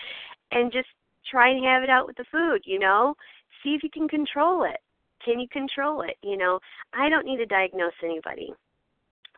and 0.52 0.72
just 0.72 0.90
try 1.30 1.50
and 1.50 1.64
have 1.66 1.84
it 1.84 1.90
out 1.90 2.08
with 2.08 2.18
the 2.18 2.26
food. 2.26 2.62
You 2.66 2.80
know, 2.80 3.16
see 3.64 3.76
if 3.76 3.84
you 3.84 3.90
can 3.90 4.08
control 4.08 4.64
it. 4.64 4.80
Can 5.24 5.40
you 5.40 5.48
control 5.50 6.02
it? 6.02 6.18
You 6.22 6.38
know, 6.38 6.60
I 6.94 7.10
don't 7.10 7.26
need 7.26 7.38
to 7.38 7.46
diagnose 7.46 7.94
anybody 8.04 8.54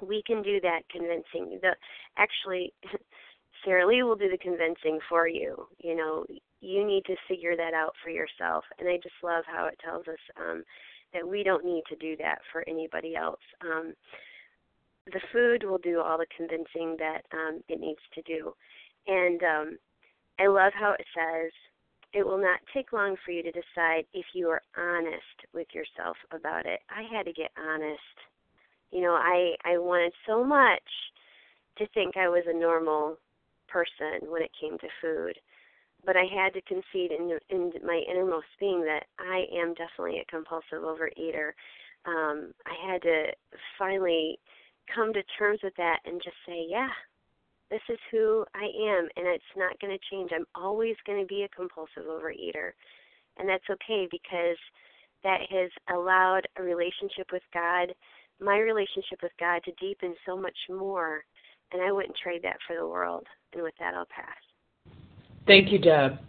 we 0.01 0.24
can 0.25 0.42
do 0.42 0.60
that 0.62 0.82
convincing. 0.92 1.60
The 1.62 1.75
actually, 2.18 2.74
Sara 3.66 3.88
Lee 3.88 4.04
will 4.04 4.16
do 4.16 4.30
the 4.30 4.38
convincing 4.38 5.00
for 5.10 5.27
you. 5.27 5.68
You 5.80 5.96
know, 5.96 6.25
you 6.62 6.86
need 6.86 7.06
to 7.06 7.16
figure 7.27 7.56
that 7.56 7.74
out 7.74 7.94
for 8.04 8.10
yourself. 8.10 8.63
And 8.80 8.88
I 8.88 8.98
just 8.98 9.16
love 9.24 9.44
how 9.48 9.68
it 9.68 9.80
tells 9.84 10.08
us 10.08 10.20
um, 10.39 10.63
that 11.13 11.27
we 11.27 11.44
don't 11.44 11.66
need 11.66 11.84
to 11.89 11.96
do 11.96 12.16
that 12.18 12.39
for 12.51 12.63
anybody 12.68 13.16
else. 13.16 13.42
Um, 13.62 13.94
the 15.06 15.22
food 15.32 15.63
will 15.63 15.77
do 15.77 16.01
all 16.01 16.18
the 16.18 16.25
convincing 16.36 16.98
that 17.00 17.22
um, 17.34 17.62
it 17.70 17.80
needs 17.80 18.01
to 18.13 18.22
do. 18.24 18.54
And 19.08 19.42
um, 19.44 19.77
I 20.39 20.48
love 20.48 20.74
how 20.75 20.92
it 20.92 21.06
says, 21.16 21.51
it 22.13 22.25
will 22.25 22.38
not 22.38 22.60
take 22.74 22.94
long 22.94 23.16
for 23.24 23.32
you 23.32 23.44
to 23.44 23.51
decide 23.51 24.06
if 24.13 24.25
you 24.34 24.50
are 24.50 24.62
honest 24.77 25.48
with 25.54 25.68
yourself 25.74 26.18
about 26.32 26.66
it. 26.66 26.80
I 26.89 27.04
had 27.16 27.25
to 27.25 27.34
get 27.34 27.51
honest. 27.58 28.00
You 28.91 29.01
know, 29.01 29.13
I 29.13 29.56
I 29.65 29.77
wanted 29.77 30.13
so 30.25 30.44
much 30.44 30.82
to 31.77 31.88
think 31.94 32.17
I 32.17 32.29
was 32.29 32.44
a 32.48 32.58
normal 32.58 33.17
person 33.67 34.29
when 34.29 34.41
it 34.41 34.51
came 34.60 34.77
to 34.79 34.88
food 35.01 35.38
but 36.06 36.15
I 36.15 36.24
had 36.24 36.53
to 36.53 36.62
concede 36.62 37.12
in, 37.12 37.38
in 37.50 37.72
my 37.86 38.01
innermost 38.10 38.48
being 38.60 38.82
that 38.86 39.06
I 39.20 39.46
am 39.53 39.74
definitely 39.74 40.20
a 40.22 40.32
compulsive 40.32 40.82
overeater. 40.84 41.51
Um, 42.06 42.53
I 42.65 42.91
had 42.91 43.01
to 43.01 43.25
finally 43.77 44.39
come 44.94 45.12
to 45.13 45.22
terms 45.38 45.60
with 45.62 45.75
that 45.75 46.00
and 46.06 46.22
just 46.24 46.38
say, 46.48 46.65
yeah, 46.70 46.89
this 47.70 47.82
is 47.89 48.00
who 48.10 48.46
I 48.56 48.63
am, 48.63 49.10
and 49.17 49.27
it's 49.27 49.44
not 49.58 49.77
going 49.82 49.91
to 49.91 50.06
change. 50.10 50.32
I'm 50.34 50.46
always 50.56 50.96
going 51.06 51.20
to 51.20 51.27
be 51.27 51.44
a 51.44 51.50
compulsive 51.50 52.06
overeater, 52.10 52.72
and 53.38 53.50
that's 53.50 53.70
okay 53.70 54.08
because 54.10 54.58
that 55.24 55.41
has 55.50 55.70
allowed 55.94 56.48
a 56.58 56.63
relationship 56.63 57.27
with 57.34 57.44
God, 57.53 57.94
my 58.39 58.58
relationship 58.58 59.20
with 59.22 59.32
God, 59.39 59.62
to 59.65 59.72
deepen 59.79 60.15
so 60.25 60.38
much 60.38 60.58
more, 60.70 61.24
and 61.72 61.82
I 61.82 61.91
wouldn't 61.91 62.15
trade 62.22 62.41
that 62.44 62.58
for 62.65 62.75
the 62.75 62.88
world. 62.88 63.25
And 63.53 63.63
with 63.63 63.74
that, 63.79 63.94
I'll 63.94 64.06
pass. 64.06 64.96
Thank 65.46 65.72
you, 65.72 65.79
Deb. 65.79 66.20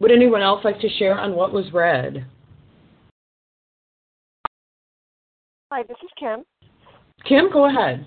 Would 0.00 0.10
anyone 0.10 0.42
else 0.42 0.64
like 0.64 0.80
to 0.80 0.88
share 0.98 1.18
on 1.18 1.34
what 1.34 1.52
was 1.52 1.72
read? 1.72 2.26
Hi, 5.70 5.82
this 5.84 5.96
is 6.02 6.10
Kim. 6.18 6.44
Kim, 7.26 7.50
go 7.52 7.68
ahead. 7.68 8.06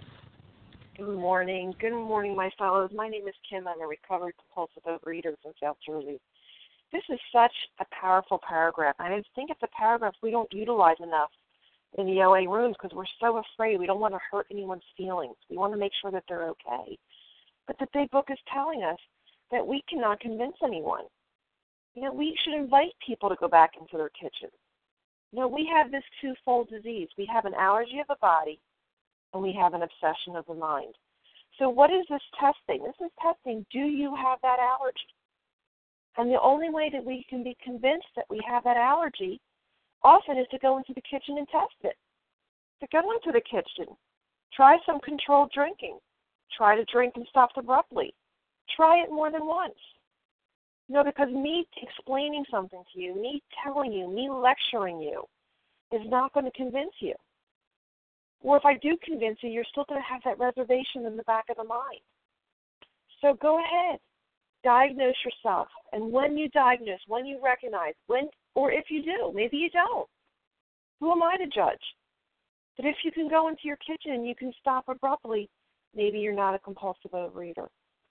Good 0.98 1.18
morning. 1.18 1.74
Good 1.80 1.94
morning, 1.94 2.36
my 2.36 2.50
fellows. 2.58 2.90
My 2.94 3.08
name 3.08 3.28
is 3.28 3.34
Kim. 3.50 3.68
I'm 3.68 3.82
a 3.82 3.88
recovered 3.88 4.34
compulsive 4.38 4.84
overeater 4.84 5.36
from 5.42 5.54
South 5.62 5.78
Jersey. 5.86 6.20
This 6.92 7.04
is 7.10 7.20
such 7.34 7.52
a 7.80 7.86
powerful 7.94 8.40
paragraph. 8.48 8.96
I 9.00 9.10
think 9.36 9.50
it's 9.50 9.64
a 9.64 9.68
paragraph 9.78 10.14
we 10.22 10.32
don't 10.32 10.52
utilize 10.54 10.96
enough 11.02 11.32
in 11.98 12.06
the 12.06 12.22
OA 12.22 12.50
rooms 12.50 12.76
because 12.80 12.96
we're 12.96 13.06
so 13.20 13.42
afraid. 13.42 13.80
We 13.80 13.86
don't 13.86 14.00
want 14.00 14.14
to 14.14 14.20
hurt 14.32 14.48
anyone's 14.52 14.84
feelings. 14.98 15.36
We 15.50 15.58
want 15.58 15.74
to 15.74 15.80
make 15.80 15.94
sure 16.02 16.12
that 16.12 16.24
they're 16.28 16.50
okay. 16.50 16.98
But 17.68 17.78
the 17.80 17.88
big 17.94 18.12
book 18.12 18.28
is 18.30 18.38
telling 18.54 18.84
us 18.84 19.00
that 19.52 19.66
we 19.66 19.82
cannot 19.90 20.20
convince 20.20 20.56
anyone. 20.64 21.06
You 21.94 22.04
know, 22.04 22.14
we 22.14 22.38
should 22.44 22.56
invite 22.56 22.92
people 23.06 23.30
to 23.30 23.36
go 23.40 23.48
back 23.48 23.72
into 23.80 23.98
their 23.98 24.10
kitchen. 24.10 24.50
You 25.32 25.40
know, 25.40 25.48
we 25.48 25.70
have 25.74 25.92
this 25.92 26.04
twofold 26.22 26.70
disease. 26.70 27.08
We 27.18 27.30
have 27.34 27.46
an 27.46 27.54
allergy 27.54 28.00
of 28.00 28.08
the 28.08 28.18
body 28.22 28.60
and 29.34 29.42
we 29.42 29.58
have 29.60 29.74
an 29.74 29.84
obsession 29.84 30.36
of 30.36 30.46
the 30.48 30.54
mind. 30.54 30.96
So 31.60 31.70
what 31.70 31.90
is 31.90 32.06
this 32.10 32.22
testing? 32.40 32.84
This 32.84 33.06
is 33.06 33.12
testing 33.22 33.66
do 33.72 33.80
you 33.80 34.14
have 34.16 34.40
that 34.42 34.60
allergy? 34.60 35.12
And 36.18 36.30
the 36.30 36.40
only 36.42 36.70
way 36.70 36.90
that 36.92 37.04
we 37.04 37.26
can 37.30 37.44
be 37.44 37.58
convinced 37.64 38.08
that 38.16 38.26
we 38.30 38.42
have 38.48 38.64
that 38.64 38.78
allergy 38.78 39.40
often 40.06 40.38
is 40.38 40.48
to 40.52 40.60
go 40.60 40.78
into 40.78 40.94
the 40.94 41.02
kitchen 41.02 41.38
and 41.40 41.48
test 41.50 41.74
it. 41.84 41.98
To 42.82 42.88
go 42.92 43.12
into 43.12 43.32
the 43.34 43.42
kitchen, 43.42 43.94
try 44.54 44.78
some 44.86 45.00
controlled 45.00 45.52
drinking. 45.54 45.98
Try 46.56 46.76
to 46.76 46.86
drink 46.86 47.14
and 47.16 47.26
stop 47.30 47.50
abruptly. 47.58 48.14
Try 48.76 49.02
it 49.02 49.10
more 49.10 49.32
than 49.32 49.46
once. 49.46 49.74
You 50.88 50.96
know, 50.96 51.04
because 51.04 51.30
me 51.30 51.68
explaining 51.82 52.46
something 52.52 52.84
to 52.94 53.02
you, 53.02 53.20
me 53.20 53.42
telling 53.64 53.92
you, 53.92 54.08
me 54.08 54.30
lecturing 54.30 55.02
you 55.02 55.24
is 55.92 56.02
not 56.06 56.34
going 56.34 56.46
to 56.46 56.52
convince 56.52 56.94
you. 57.00 57.16
Or 58.42 58.58
if 58.58 58.66
I 58.66 58.76
do 58.76 58.96
convince 59.04 59.40
you, 59.42 59.50
you're 59.50 59.66
still 59.72 59.86
going 59.90 60.00
to 60.00 60.08
have 60.08 60.22
that 60.26 60.38
reservation 60.38 61.08
in 61.08 61.18
the 61.18 61.24
back 61.24 61.46
of 61.50 61.58
the 61.58 61.64
mind. 61.64 62.02
So 63.22 63.34
go 63.42 63.58
ahead, 63.58 64.00
diagnose 64.64 65.16
yourself. 65.26 65.68
And 65.94 66.12
when 66.12 66.38
you 66.38 66.50
diagnose, 66.50 67.00
when 67.08 67.26
you 67.26 67.40
recognize, 67.44 67.94
when 68.06 68.30
or 68.56 68.72
if 68.72 68.86
you 68.90 69.04
do, 69.04 69.32
maybe 69.34 69.58
you 69.58 69.70
don't. 69.70 70.08
Who 71.00 71.12
am 71.12 71.22
I 71.22 71.38
to 71.38 71.46
judge? 71.46 71.82
But 72.78 72.86
if 72.86 72.96
you 73.04 73.12
can 73.12 73.30
go 73.30 73.48
into 73.48 73.62
your 73.66 73.78
kitchen 73.78 74.14
and 74.14 74.28
you 74.28 74.36
can 74.36 74.52
stop 74.60 74.86
abruptly, 74.88 75.50
maybe 75.94 76.20
you're 76.20 76.34
not 76.34 76.56
a 76.56 76.60
compulsive 76.60 77.12
overeater. 77.12 77.68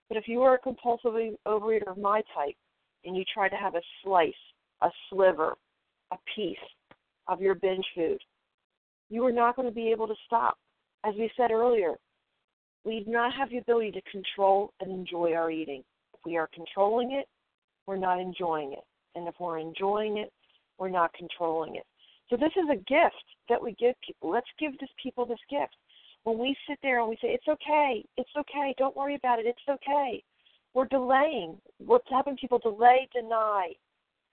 But 0.09 0.19
if 0.19 0.29
you 0.29 0.43
are 0.43 0.55
a 0.55 0.59
compulsive 0.59 1.13
overeater 1.47 1.89
of 1.91 1.99
my 1.99 2.23
type 2.35 2.57
and 3.05 3.17
you 3.17 3.25
try 3.33 3.49
to 3.49 3.57
have 3.57 3.75
a 3.75 3.83
slice, 4.03 4.33
a 4.83 4.91
sliver, 5.11 5.55
a 6.13 6.17
piece 6.35 6.57
of 7.27 7.41
your 7.41 7.55
binge 7.55 7.85
food, 7.95 8.19
you 9.11 9.25
are 9.25 9.33
not 9.33 9.57
going 9.57 9.69
to 9.69 9.75
be 9.75 9.91
able 9.91 10.07
to 10.07 10.15
stop. 10.27 10.59
As 11.05 11.15
we 11.19 11.31
said 11.37 11.51
earlier, 11.51 11.95
we 12.85 13.03
do 13.05 13.11
not 13.11 13.35
have 13.35 13.51
the 13.51 13.59
ability 13.59 13.93
to 13.93 14.03
control 14.11 14.73
and 14.81 14.91
enjoy 14.91 15.33
our 15.33 15.51
eating. 15.51 15.83
If 16.13 16.21
we 16.25 16.37
are 16.37 16.49
controlling 16.55 17.13
it, 17.13 17.27
we're 17.87 17.97
not 17.97 18.21
enjoying 18.21 18.73
it. 18.73 18.85
And 19.15 19.29
if 19.29 19.35
we're 19.39 19.59
enjoying 19.59 20.19
it, 20.19 20.33
we're 20.79 20.91
not 20.91 21.13
controlling 21.15 21.77
it. 21.77 21.87
So 22.31 22.37
this 22.37 22.53
is 22.57 22.69
a 22.73 22.77
gift 22.77 23.25
that 23.49 23.63
we 23.63 23.75
give 23.75 23.95
people. 24.05 24.31
Let's 24.31 24.47
give 24.59 24.79
this 24.79 24.91
people 25.03 25.27
this 25.27 25.39
gift 25.51 25.77
when 26.25 26.39
we 26.39 26.57
sit 26.69 26.79
there 26.83 27.01
and 27.01 27.09
we 27.09 27.17
say, 27.17 27.29
it's 27.29 27.49
okay, 27.49 28.05
it's 28.17 28.31
okay, 28.37 28.75
don't 28.79 28.97
worry 28.97 29.15
about 29.15 29.39
it, 29.39 29.47
it's 29.47 29.59
okay, 29.69 30.23
we're 30.73 30.87
delaying. 30.87 31.57
What's 31.79 32.09
having 32.11 32.37
people 32.37 32.59
delay, 32.59 33.09
deny, 33.15 33.73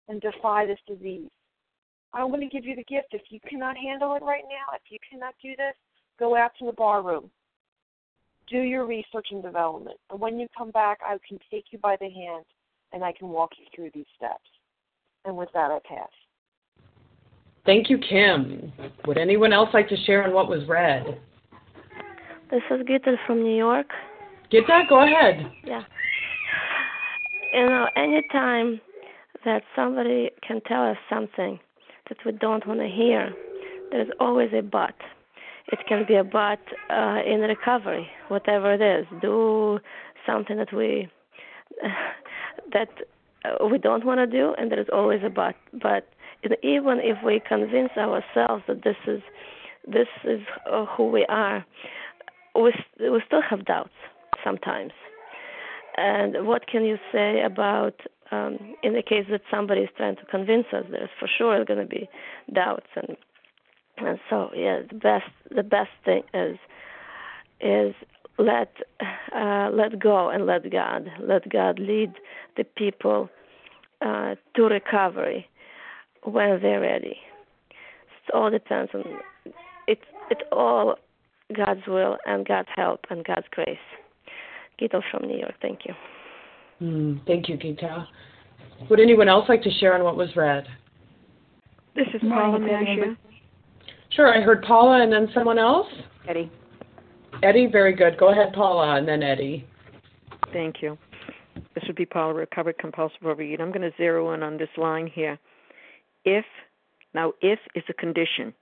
and 0.09 0.21
defy 0.21 0.67
this 0.67 0.79
disease. 0.87 1.29
I'm 2.15 2.29
going 2.29 2.49
to 2.49 2.55
give 2.55 2.65
you 2.65 2.75
the 2.75 2.85
gift. 2.85 3.09
If 3.13 3.23
you 3.29 3.39
cannot 3.49 3.77
handle 3.77 4.15
it 4.15 4.23
right 4.23 4.43
now, 4.45 4.75
if 4.75 4.83
you 4.91 4.99
cannot 5.09 5.35
do 5.43 5.51
this, 5.51 5.75
go 6.19 6.37
out 6.37 6.53
to 6.59 6.67
the 6.67 6.73
bar 6.73 7.03
room. 7.03 7.31
Do 8.49 8.59
your 8.59 8.87
research 8.87 9.29
and 9.31 9.43
development. 9.43 9.99
And 10.11 10.21
when 10.21 10.39
you 10.41 10.49
come 10.57 10.73
back, 10.73 10.99
I 11.05 11.19
can 11.29 11.39
take 11.51 11.67
you 11.71 11.79
by 11.79 11.97
the 12.01 12.11
hand 12.11 12.45
and 12.93 13.05
I 13.05 13.13
can 13.13 13.29
walk 13.29 13.51
you 13.59 13.67
through 13.75 13.91
these 13.95 14.11
steps. 14.17 14.49
And 15.25 15.37
with 15.37 15.49
that, 15.55 15.71
I 15.71 15.79
pass. 15.87 16.09
Thank 17.67 17.91
you, 17.91 17.99
Kim. 17.99 18.73
Would 19.07 19.19
anyone 19.19 19.53
else 19.53 19.69
like 19.75 19.89
to 19.89 19.97
share 20.05 20.25
on 20.25 20.33
what 20.33 20.49
was 20.49 20.67
read? 20.67 21.21
This 22.51 22.63
is 22.71 22.81
Gita 22.87 23.17
from 23.27 23.43
New 23.43 23.57
York. 23.57 23.87
Gita, 24.51 24.83
go 24.89 25.05
ahead. 25.05 25.51
Yeah. 25.65 25.83
You 27.53 27.67
know, 27.67 27.87
anytime 27.97 28.81
that 29.45 29.63
somebody 29.77 30.31
can 30.47 30.61
tell 30.63 30.89
us 30.89 30.97
something 31.09 31.61
that 32.09 32.19
we 32.25 32.33
don't 32.33 32.67
want 32.67 32.81
to 32.81 32.89
hear, 32.89 33.33
there's 33.93 34.09
always 34.19 34.51
a 34.57 34.63
but. 34.63 34.95
It 35.69 35.79
can 35.87 36.05
be 36.09 36.17
a 36.17 36.25
but 36.25 36.59
uh, 36.91 37.21
in 37.25 37.41
recovery, 37.41 38.09
whatever 38.29 38.75
it 38.75 38.83
is. 38.83 39.07
Do 39.21 39.79
something 40.27 40.57
that 40.57 40.73
we 40.73 41.09
that 42.73 42.89
we 43.71 43.79
don't 43.79 44.05
want 44.05 44.19
to 44.19 44.27
do, 44.27 44.55
and 44.59 44.71
there 44.71 44.81
is 44.81 44.89
always 44.93 45.21
a 45.25 45.31
but. 45.31 45.55
But 45.73 46.09
even 46.63 47.01
if 47.01 47.19
we 47.25 47.41
convince 47.47 47.91
ourselves 47.97 48.65
that 48.67 48.83
this 48.83 48.97
is 49.07 49.23
this 49.87 50.09
is 50.25 50.41
uh, 50.71 50.85
who 50.87 51.09
we 51.11 51.25
are, 51.27 51.65
we, 52.55 52.73
we 52.99 53.23
still 53.27 53.43
have 53.43 53.65
doubts 53.65 53.95
sometimes. 54.45 54.93
And 55.97 56.47
what 56.47 56.67
can 56.67 56.85
you 56.85 56.99
say 57.13 57.43
about 57.43 57.95
um, 58.31 58.75
in 58.83 58.95
the 58.95 59.03
case 59.03 59.27
that 59.31 59.43
somebody 59.51 59.83
is 59.83 59.91
trying 59.97 60.17
to 60.17 60.25
convince 60.27 60.67
us? 60.73 60.85
There's 60.91 61.11
for 61.19 61.29
sure 61.29 61.65
going 61.65 61.81
to 61.81 61.87
be 61.87 62.09
doubts, 62.53 62.87
and 62.97 63.17
and 63.99 64.19
so 64.29 64.51
yeah, 64.55 64.81
the 64.89 64.95
best 64.95 65.31
the 65.55 65.63
best 65.63 65.91
thing 66.05 66.23
is 66.33 66.59
is 67.61 67.95
let 68.41 68.73
uh, 69.35 69.71
let 69.73 69.99
go 69.99 70.31
and 70.31 70.47
let 70.47 70.71
God 70.71 71.11
let 71.21 71.49
God 71.49 71.79
lead 71.79 72.13
the 72.57 72.65
people 72.65 73.29
uh, 74.01 74.35
to 74.57 74.63
recovery 74.63 75.49
when 76.25 76.61
they're 76.63 76.81
ready. 76.81 77.19
It 77.71 78.35
all 78.35 78.51
depends 78.51 78.91
on 78.95 79.05
it. 79.87 80.01
It 80.31 80.43
all 80.53 80.97
God's 81.55 81.87
will 81.87 82.17
and 82.27 82.47
God's 82.47 82.69
help 82.77 83.01
and 83.11 83.25
God's 83.25 83.47
grace. 83.51 83.79
Gita 84.79 85.01
from 85.11 85.29
New 85.29 85.39
York. 85.39 85.55
Thank 85.61 85.81
you. 85.85 85.95
Mm, 86.81 87.27
thank 87.27 87.49
you, 87.49 87.57
Gita. 87.57 88.07
Would 88.89 89.01
anyone 89.01 89.29
else 89.29 89.47
like 89.49 89.63
to 89.63 89.71
share 89.79 89.95
on 89.95 90.05
what 90.05 90.17
was 90.17 90.35
read? 90.37 90.65
This 91.95 92.07
is 92.15 92.21
Paula 92.23 92.59
Manshia. 92.59 93.17
Sure, 94.11 94.35
I 94.35 94.41
heard 94.41 94.63
Paula 94.63 95.03
and 95.03 95.13
then 95.13 95.29
someone 95.35 95.59
else. 95.59 95.89
Eddie. 96.27 96.51
Eddie, 97.43 97.67
very 97.67 97.95
good. 97.95 98.19
Go 98.19 98.31
ahead, 98.31 98.53
Paula, 98.53 98.97
and 98.97 99.09
then 99.09 99.23
Eddie. 99.23 99.67
Thank 100.53 100.83
you. 100.83 100.99
This 101.75 101.85
would 101.87 101.97
be 101.97 102.07
Paula, 102.07 102.35
recovered 102.35 102.79
compulsive 102.79 103.23
overeater. 103.23 103.61
I'm 103.61 103.73
going 103.73 103.89
to 103.89 103.97
zero 103.97 104.33
in 104.35 104.43
on 104.43 104.59
this 104.59 104.69
line 104.77 105.07
here. 105.07 105.39
If, 106.25 106.45
now, 107.15 107.33
if 107.41 107.59
is 107.75 107.85
a 107.89 107.95
condition 107.95 108.53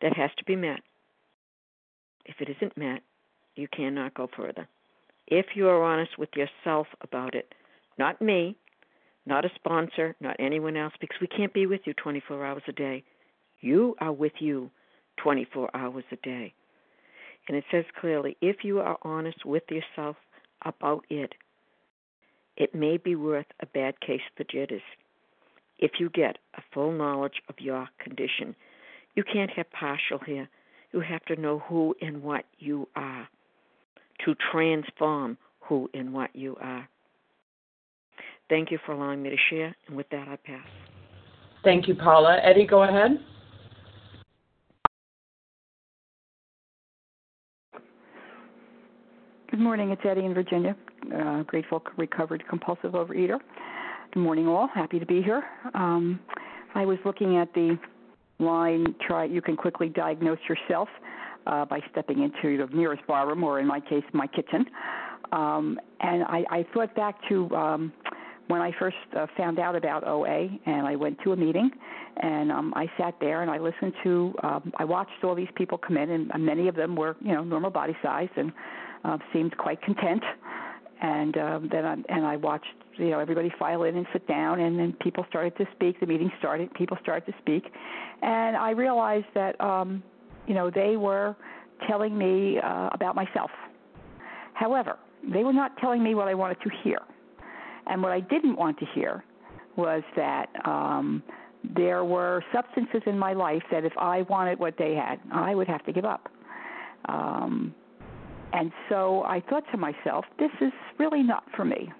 that 0.00 0.16
has 0.16 0.30
to 0.38 0.44
be 0.44 0.56
met. 0.56 0.80
If 2.24 2.36
it 2.40 2.48
isn't 2.48 2.76
met, 2.76 3.00
you 3.56 3.68
cannot 3.68 4.14
go 4.14 4.28
further. 4.36 4.68
If 5.26 5.46
you 5.54 5.68
are 5.68 5.82
honest 5.82 6.18
with 6.18 6.30
yourself 6.36 6.86
about 7.02 7.34
it, 7.34 7.52
not 7.98 8.22
me, 8.22 8.56
not 9.26 9.44
a 9.44 9.50
sponsor, 9.54 10.14
not 10.20 10.36
anyone 10.38 10.76
else, 10.76 10.94
because 11.00 11.20
we 11.20 11.26
can't 11.26 11.52
be 11.52 11.66
with 11.66 11.82
you 11.84 11.94
24 11.94 12.44
hours 12.44 12.62
a 12.68 12.72
day. 12.72 13.02
You 13.60 13.96
are 14.00 14.12
with 14.12 14.32
you 14.38 14.70
24 15.22 15.70
hours 15.74 16.04
a 16.12 16.16
day. 16.16 16.54
And 17.48 17.56
it 17.56 17.64
says 17.70 17.84
clearly 18.00 18.36
if 18.40 18.62
you 18.62 18.78
are 18.80 18.98
honest 19.02 19.44
with 19.44 19.64
yourself 19.70 20.16
about 20.64 21.04
it, 21.08 21.32
it 22.56 22.74
may 22.74 22.98
be 22.98 23.14
worth 23.14 23.46
a 23.60 23.66
bad 23.66 24.00
case 24.00 24.20
for 24.36 24.44
jitters. 24.44 24.82
If 25.78 25.92
you 25.98 26.10
get 26.10 26.38
a 26.56 26.62
full 26.74 26.92
knowledge 26.92 27.40
of 27.48 27.54
your 27.58 27.88
condition, 27.98 28.54
you 29.14 29.24
can't 29.24 29.50
have 29.52 29.70
partial 29.70 30.18
here. 30.26 30.48
You 30.92 31.00
have 31.00 31.24
to 31.26 31.40
know 31.40 31.60
who 31.60 31.94
and 32.00 32.22
what 32.22 32.44
you 32.58 32.88
are 32.96 33.28
to 34.24 34.34
transform 34.50 35.38
who 35.60 35.88
and 35.94 36.12
what 36.12 36.34
you 36.34 36.56
are. 36.60 36.88
Thank 38.48 38.70
you 38.70 38.78
for 38.84 38.92
allowing 38.92 39.22
me 39.22 39.30
to 39.30 39.36
share, 39.50 39.76
and 39.86 39.96
with 39.96 40.08
that, 40.10 40.26
I 40.28 40.36
pass. 40.36 40.66
Thank 41.62 41.86
you, 41.86 41.94
Paula. 41.94 42.38
Eddie, 42.42 42.66
go 42.66 42.82
ahead. 42.82 43.20
Good 49.58 49.64
morning. 49.64 49.90
It's 49.90 50.02
Eddie 50.04 50.24
in 50.24 50.34
Virginia, 50.34 50.76
uh, 51.12 51.42
grateful, 51.42 51.82
recovered 51.96 52.44
compulsive 52.48 52.92
overeater. 52.92 53.40
Good 54.14 54.20
morning, 54.20 54.46
all. 54.46 54.68
Happy 54.72 55.00
to 55.00 55.04
be 55.04 55.20
here. 55.20 55.42
Um, 55.74 56.20
I 56.76 56.84
was 56.84 56.96
looking 57.04 57.38
at 57.38 57.52
the 57.54 57.76
line. 58.38 58.94
Try. 59.04 59.24
You 59.24 59.42
can 59.42 59.56
quickly 59.56 59.88
diagnose 59.88 60.38
yourself 60.48 60.88
uh, 61.48 61.64
by 61.64 61.80
stepping 61.90 62.22
into 62.22 62.64
the 62.64 62.72
nearest 62.72 63.04
barroom, 63.08 63.42
or 63.42 63.58
in 63.58 63.66
my 63.66 63.80
case, 63.80 64.04
my 64.12 64.28
kitchen. 64.28 64.64
Um, 65.32 65.80
and 66.02 66.22
I, 66.22 66.44
I 66.50 66.66
thought 66.72 66.94
back 66.94 67.16
to 67.28 67.52
um, 67.56 67.92
when 68.46 68.60
I 68.60 68.70
first 68.78 68.96
uh, 69.16 69.26
found 69.36 69.58
out 69.58 69.74
about 69.74 70.06
OA, 70.06 70.50
and 70.66 70.86
I 70.86 70.94
went 70.94 71.18
to 71.24 71.32
a 71.32 71.36
meeting, 71.36 71.68
and 72.18 72.52
um, 72.52 72.72
I 72.76 72.86
sat 72.96 73.16
there 73.20 73.42
and 73.42 73.50
I 73.50 73.58
listened 73.58 73.94
to. 74.04 74.34
Um, 74.44 74.72
I 74.76 74.84
watched 74.84 75.24
all 75.24 75.34
these 75.34 75.50
people 75.56 75.78
come 75.78 75.96
in, 75.96 76.10
and 76.10 76.46
many 76.46 76.68
of 76.68 76.76
them 76.76 76.94
were, 76.94 77.16
you 77.20 77.32
know, 77.32 77.42
normal 77.42 77.70
body 77.70 77.96
size 78.04 78.28
and 78.36 78.52
uh, 79.04 79.18
seemed 79.32 79.56
quite 79.56 79.80
content. 79.82 80.22
And 81.00 81.36
um, 81.38 81.68
then 81.70 81.84
I, 81.84 81.92
and 82.08 82.26
I 82.26 82.36
watched, 82.36 82.66
you 82.96 83.10
know, 83.10 83.20
everybody 83.20 83.52
file 83.58 83.84
in 83.84 83.96
and 83.96 84.06
sit 84.12 84.26
down, 84.26 84.60
and 84.60 84.78
then 84.78 84.94
people 85.00 85.24
started 85.28 85.56
to 85.58 85.66
speak. 85.74 86.00
The 86.00 86.06
meeting 86.06 86.30
started. 86.38 86.72
People 86.74 86.96
started 87.02 87.30
to 87.30 87.38
speak, 87.40 87.64
and 88.22 88.56
I 88.56 88.70
realized 88.70 89.26
that, 89.34 89.60
um, 89.60 90.02
you 90.48 90.54
know, 90.54 90.70
they 90.70 90.96
were 90.96 91.36
telling 91.86 92.18
me 92.18 92.58
uh, 92.58 92.88
about 92.92 93.14
myself. 93.14 93.50
However, 94.54 94.98
they 95.32 95.44
were 95.44 95.52
not 95.52 95.76
telling 95.78 96.02
me 96.02 96.16
what 96.16 96.26
I 96.26 96.34
wanted 96.34 96.60
to 96.62 96.70
hear 96.82 96.98
and 97.88 98.02
what 98.02 98.12
I 98.12 98.20
didn't 98.20 98.56
want 98.56 98.78
to 98.78 98.86
hear 98.94 99.24
was 99.76 100.02
that 100.16 100.48
um, 100.64 101.22
there 101.76 102.04
were 102.04 102.44
substances 102.52 103.02
in 103.06 103.18
my 103.18 103.32
life 103.32 103.62
that 103.70 103.84
if 103.84 103.92
I 103.98 104.22
wanted 104.22 104.58
what 104.58 104.74
they 104.78 104.94
had, 104.94 105.20
I 105.32 105.54
would 105.54 105.68
have 105.68 105.84
to 105.86 105.92
give 105.92 106.04
up. 106.04 106.28
Um, 107.08 107.74
and 108.52 108.72
so 108.88 109.22
I 109.24 109.42
thought 109.48 109.64
to 109.72 109.76
myself, 109.76 110.24
this 110.38 110.50
is 110.60 110.72
really 110.98 111.22
not 111.22 111.44
for 111.56 111.64
me. 111.64 111.92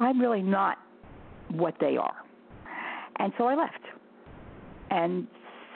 I'm 0.00 0.20
really 0.20 0.42
not 0.42 0.78
what 1.50 1.74
they 1.80 1.96
are. 1.96 2.16
And 3.16 3.32
so 3.38 3.44
I 3.44 3.54
left. 3.54 3.80
And 4.90 5.26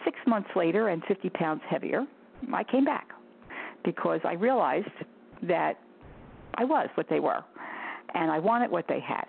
six 0.04 0.16
months 0.26 0.48
later, 0.56 0.88
and 0.88 1.02
50 1.06 1.30
pounds 1.30 1.62
heavier, 1.68 2.04
I 2.52 2.64
came 2.64 2.84
back 2.84 3.08
because 3.84 4.20
I 4.24 4.32
realized 4.32 4.88
that 5.42 5.78
I 6.54 6.64
was 6.64 6.88
what 6.94 7.06
they 7.08 7.20
were, 7.20 7.44
and 8.14 8.30
I 8.30 8.38
wanted 8.38 8.70
what 8.70 8.86
they 8.88 9.00
had. 9.00 9.26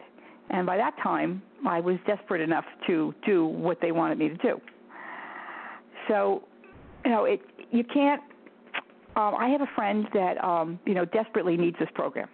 And 0.50 0.66
by 0.66 0.78
that 0.78 0.96
time, 1.04 1.42
I 1.66 1.80
was 1.80 1.98
desperate 2.08 2.42
enough 2.42 2.66
to 2.88 3.14
do 3.26 3.46
what 3.46 3.80
they 3.82 3.92
wanted 3.92 4.18
me 4.18 4.30
to 4.30 4.38
do. 4.38 4.62
So, 6.08 6.44
you 7.04 7.12
know, 7.12 7.26
it 7.26 7.42
you 7.72 7.84
can't. 7.84 8.22
Um, 9.18 9.34
I 9.34 9.50
have 9.50 9.62
a 9.62 9.70
friend 9.76 10.08
that 10.14 10.44
um, 10.44 10.80
you 10.86 10.94
know 10.94 11.04
desperately 11.04 11.58
needs 11.58 11.76
this 11.80 11.90
program, 11.96 12.30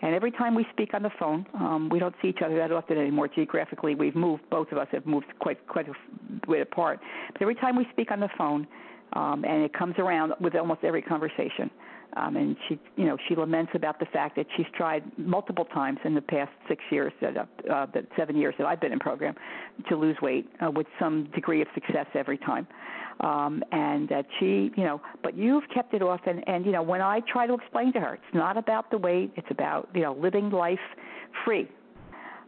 and 0.00 0.14
every 0.14 0.30
time 0.30 0.54
we 0.54 0.64
speak 0.72 0.94
on 0.94 1.02
the 1.02 1.10
phone, 1.18 1.44
um, 1.54 1.88
we 1.90 1.98
don't 1.98 2.14
see 2.22 2.28
each 2.28 2.38
other 2.44 2.56
that 2.56 2.70
often 2.70 2.98
anymore. 2.98 3.26
Geographically, 3.26 3.96
we've 3.96 4.14
moved. 4.14 4.44
Both 4.48 4.70
of 4.70 4.78
us 4.78 4.86
have 4.92 5.04
moved 5.06 5.26
quite 5.40 5.66
quite 5.66 5.88
a 5.88 6.50
way 6.50 6.60
apart. 6.60 7.00
But 7.32 7.42
every 7.42 7.56
time 7.56 7.74
we 7.74 7.84
speak 7.92 8.12
on 8.12 8.20
the 8.20 8.28
phone, 8.38 8.68
um, 9.14 9.44
and 9.44 9.64
it 9.64 9.72
comes 9.72 9.96
around 9.98 10.32
with 10.40 10.54
almost 10.54 10.84
every 10.84 11.02
conversation. 11.02 11.68
Um, 12.16 12.36
and 12.36 12.56
she, 12.68 12.78
you 12.96 13.04
know, 13.04 13.16
she 13.28 13.36
laments 13.36 13.70
about 13.74 14.00
the 14.00 14.06
fact 14.06 14.34
that 14.34 14.46
she's 14.56 14.66
tried 14.76 15.04
multiple 15.16 15.64
times 15.66 15.98
in 16.04 16.14
the 16.14 16.20
past 16.20 16.50
six 16.68 16.82
years, 16.90 17.12
that, 17.20 17.36
uh, 17.36 17.72
uh, 17.72 17.86
seven 18.16 18.36
years 18.36 18.54
that 18.58 18.66
I've 18.66 18.80
been 18.80 18.92
in 18.92 18.98
program, 18.98 19.36
to 19.88 19.96
lose 19.96 20.16
weight 20.20 20.48
uh, 20.60 20.72
with 20.72 20.88
some 20.98 21.30
degree 21.32 21.62
of 21.62 21.68
success 21.72 22.06
every 22.14 22.38
time. 22.38 22.66
Um, 23.20 23.62
and 23.70 24.08
that 24.08 24.24
she, 24.38 24.72
you 24.76 24.84
know, 24.84 24.98
but 25.22 25.36
you've 25.36 25.64
kept 25.74 25.92
it 25.92 26.00
off. 26.00 26.20
And, 26.26 26.42
and 26.48 26.64
you 26.64 26.72
know, 26.72 26.82
when 26.82 27.02
I 27.02 27.20
try 27.30 27.46
to 27.46 27.52
explain 27.52 27.92
to 27.92 28.00
her, 28.00 28.14
it's 28.14 28.34
not 28.34 28.56
about 28.56 28.90
the 28.90 28.96
weight; 28.96 29.32
it's 29.36 29.50
about 29.50 29.90
you 29.94 30.00
know 30.00 30.14
living 30.14 30.48
life 30.48 30.78
free. 31.44 31.68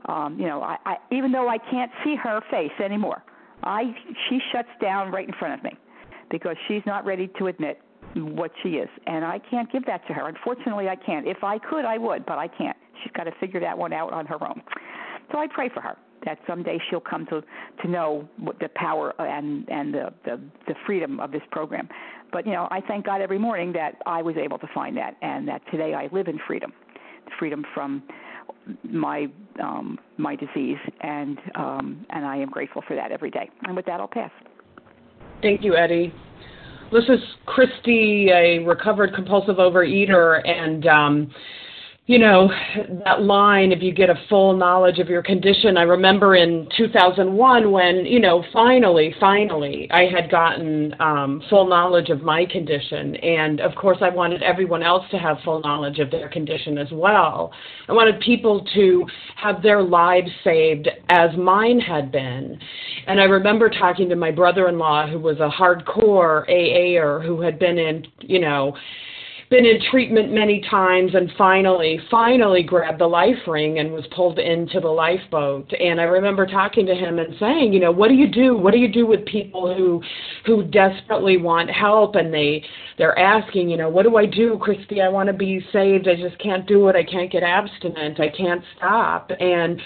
Um, 0.07 0.39
you 0.39 0.47
know, 0.47 0.63
I, 0.63 0.79
I 0.87 0.97
even 1.11 1.31
though 1.31 1.49
I 1.49 1.59
can't 1.59 1.91
see 2.03 2.17
her 2.17 2.41
face 2.51 2.73
anymore, 2.83 3.23
I 3.63 3.95
she 4.29 4.41
shuts 4.51 4.69
down 4.81 5.13
right 5.13 5.29
in 5.29 5.35
front 5.35 5.59
of 5.59 5.63
me 5.63 5.77
because 6.31 6.57
she's 6.69 6.83
not 6.87 7.05
ready 7.05 7.31
to 7.39 7.49
admit 7.49 7.81
what 8.15 8.51
she 8.63 8.71
is. 8.71 8.89
And 9.07 9.25
I 9.25 9.39
can't 9.39 9.71
give 9.71 9.85
that 9.87 10.07
to 10.09 10.15
her. 10.15 10.29
Unfortunately, 10.29 10.89
I 10.89 10.97
can't. 10.97 11.27
If 11.27 11.45
I 11.45 11.59
could, 11.59 11.85
I 11.85 11.99
would, 11.99 12.27
but 12.27 12.39
I 12.39 12.49
can't. 12.49 12.77
She's 13.03 13.13
got 13.13 13.25
to 13.25 13.33
figure 13.41 13.61
that 13.61 13.77
one 13.77 13.93
out 13.93 14.13
on 14.13 14.27
her 14.27 14.43
own. 14.43 14.63
So 15.31 15.39
I 15.39 15.47
pray 15.47 15.69
for 15.73 15.81
her 15.81 15.97
that 16.25 16.39
someday 16.47 16.79
she'll 16.89 17.01
come 17.01 17.27
to 17.27 17.43
to 17.83 17.89
know 17.89 18.29
what 18.39 18.59
the 18.59 18.69
power 18.75 19.15
and 19.21 19.69
and 19.69 19.95
the, 19.95 20.13
the 20.25 20.41
the 20.67 20.75
freedom 20.87 21.21
of 21.21 21.33
this 21.33 21.43
program. 21.51 21.89
But 22.33 22.47
you 22.47 22.53
know, 22.53 22.69
I 22.71 22.81
thank 22.81 23.07
God 23.07 23.21
every 23.21 23.39
morning 23.39 23.73
that 23.75 23.97
I 24.07 24.23
was 24.23 24.37
able 24.37 24.59
to 24.59 24.67
find 24.75 24.97
that, 24.97 25.17
and 25.23 25.47
that 25.49 25.63
today 25.71 25.95
I 25.95 26.09
live 26.13 26.29
in 26.29 26.39
freedom, 26.47 26.73
freedom 27.39 27.65
from 27.75 28.03
my 28.85 29.27
um, 29.63 29.99
my 30.17 30.37
disease, 30.37 30.79
and 31.01 31.39
um, 31.55 32.07
and 32.11 32.25
I 32.25 32.37
am 32.37 32.49
grateful 32.51 32.83
for 32.87 32.97
that 32.97 33.13
every 33.13 33.31
day. 33.31 33.51
And 33.65 33.77
with 33.77 33.87
that, 33.87 34.01
I'll 34.01 34.09
pass. 34.09 34.31
Thank 35.43 35.63
you, 35.65 35.77
Eddie. 35.77 36.15
This 36.93 37.05
is 37.05 37.21
Christy, 37.47 38.29
a 38.31 38.59
recovered 38.59 39.15
compulsive 39.15 39.57
overeater, 39.57 40.47
and 40.47 40.87
um, 40.87 41.31
you 42.07 42.19
know, 42.19 42.51
that 43.05 43.23
line, 43.23 43.71
if 43.71 43.81
you 43.81 43.93
get 43.93 44.11
a 44.11 44.17
full 44.29 44.57
knowledge 44.57 44.99
of 44.99 45.09
your 45.09 45.23
condition, 45.23 45.77
I 45.77 45.83
remember 45.83 46.35
in 46.35 46.69
2001 46.77 47.71
when, 47.71 48.05
you 48.05 48.19
know, 48.19 48.45
finally, 48.53 49.15
finally, 49.21 49.89
I 49.93 50.07
had 50.07 50.29
gotten 50.29 50.97
um, 50.99 51.41
full 51.49 51.65
knowledge 51.69 52.11
of 52.11 52.21
my 52.21 52.45
condition. 52.45 53.15
And 53.15 53.61
of 53.61 53.77
course, 53.77 53.99
I 54.01 54.09
wanted 54.09 54.43
everyone 54.43 54.83
else 54.83 55.05
to 55.13 55.19
have 55.19 55.39
full 55.45 55.61
knowledge 55.61 56.01
of 56.01 56.11
their 56.11 56.29
condition 56.29 56.77
as 56.77 56.89
well. 56.91 57.53
I 57.89 57.93
wanted 57.93 58.19
people 58.21 58.67
to 58.75 59.07
have 59.37 59.63
their 59.63 59.81
lives 59.81 60.31
saved 60.43 60.89
as 61.09 61.31
mine 61.37 61.79
had 61.79 62.11
been. 62.11 62.59
And 63.07 63.21
I 63.21 63.25
remember 63.25 63.71
talking 63.71 64.09
to 64.09 64.17
my 64.17 64.33
brother 64.33 64.69
in 64.69 64.77
law, 64.77 65.07
who 65.07 65.21
was 65.21 65.39
a 65.39 65.49
hardcore 65.49 66.51
AAer 66.51 67.25
who 67.25 67.41
had 67.41 67.61
been 67.61 67.79
in, 67.79 68.05
you 68.23 68.41
know, 68.41 68.77
been 69.53 69.67
in 69.67 69.79
treatment 69.91 70.33
many 70.33 70.63
times 70.71 71.15
and 71.15 71.31
finally, 71.37 72.01
finally 72.11 72.63
grabbed 72.63 72.99
the 72.99 73.07
life 73.07 73.37
ring 73.47 73.81
and 73.81 73.93
was 73.93 74.07
pulled 74.17 74.39
into 74.39 74.81
the 74.81 74.89
lifeboat. 74.89 75.71
And 75.79 76.01
I 76.01 76.05
remember 76.05 76.47
talking 76.47 76.87
to 76.87 76.95
him 76.95 77.19
and 77.19 77.35
saying, 77.39 77.75
you 77.75 77.79
know, 77.79 77.93
what 77.93 78.09
do 78.09 78.15
you 78.15 78.29
do? 78.29 78.57
What 78.57 78.73
do 78.73 78.79
you 78.79 78.91
do 78.91 79.07
with 79.07 79.27
people 79.27 79.75
who 79.75 80.03
who 80.47 80.65
desperately 80.65 81.37
want 81.37 81.69
help 81.71 82.15
and 82.15 82.33
they 82.33 82.65
they're 82.97 83.19
asking, 83.19 83.69
you 83.69 83.77
know, 83.77 83.91
what 83.91 84.05
do 84.05 84.17
I 84.17 84.25
do, 84.25 84.59
Christy? 84.59 85.03
I 85.03 85.11
want 85.11 85.27
to 85.27 85.35
be 85.35 85.61
saved. 85.71 86.09
I 86.09 86.17
just 86.17 86.39
can't 86.43 86.67
do 86.67 86.89
it. 86.89 86.97
I 86.97 87.05
can't 87.05 87.31
get 87.31 87.43
abstinent. 87.43 88.21
I 88.21 88.31
can't 88.31 88.63
stop. 88.79 89.31
And 89.39 89.79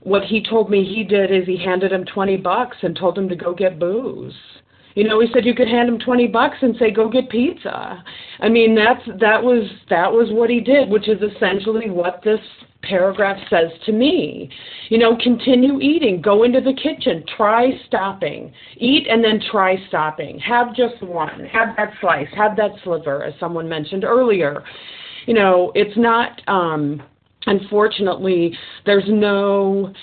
what 0.00 0.22
he 0.24 0.44
told 0.44 0.68
me 0.68 0.84
he 0.84 1.02
did 1.02 1.32
is 1.32 1.46
he 1.46 1.56
handed 1.56 1.92
him 1.92 2.04
20 2.04 2.36
bucks 2.36 2.76
and 2.82 2.94
told 2.94 3.16
him 3.16 3.30
to 3.30 3.36
go 3.36 3.54
get 3.54 3.78
booze 3.78 4.34
you 4.98 5.04
know, 5.04 5.20
he 5.20 5.28
said 5.32 5.44
you 5.44 5.54
could 5.54 5.68
hand 5.68 5.88
him 5.88 6.00
20 6.00 6.26
bucks 6.26 6.56
and 6.60 6.74
say 6.76 6.90
go 6.90 7.08
get 7.08 7.30
pizza. 7.30 8.02
I 8.40 8.48
mean, 8.48 8.74
that's 8.74 9.06
that 9.20 9.40
was 9.40 9.70
that 9.88 10.10
was 10.10 10.26
what 10.32 10.50
he 10.50 10.58
did, 10.58 10.90
which 10.90 11.08
is 11.08 11.20
essentially 11.22 11.88
what 11.88 12.20
this 12.24 12.40
paragraph 12.82 13.38
says 13.48 13.70
to 13.86 13.92
me. 13.92 14.50
You 14.88 14.98
know, 14.98 15.16
continue 15.22 15.80
eating, 15.80 16.20
go 16.20 16.42
into 16.42 16.60
the 16.60 16.72
kitchen, 16.72 17.22
try 17.36 17.80
stopping. 17.86 18.52
Eat 18.78 19.06
and 19.08 19.22
then 19.22 19.40
try 19.52 19.76
stopping. 19.86 20.40
Have 20.40 20.74
just 20.74 21.00
one. 21.00 21.44
Have 21.44 21.76
that 21.76 21.92
slice, 22.00 22.26
have 22.36 22.56
that 22.56 22.72
sliver 22.82 23.22
as 23.22 23.34
someone 23.38 23.68
mentioned 23.68 24.02
earlier. 24.02 24.64
You 25.26 25.34
know, 25.34 25.70
it's 25.76 25.96
not 25.96 26.42
um 26.48 27.00
unfortunately 27.46 28.52
there's 28.84 29.06
no 29.06 29.94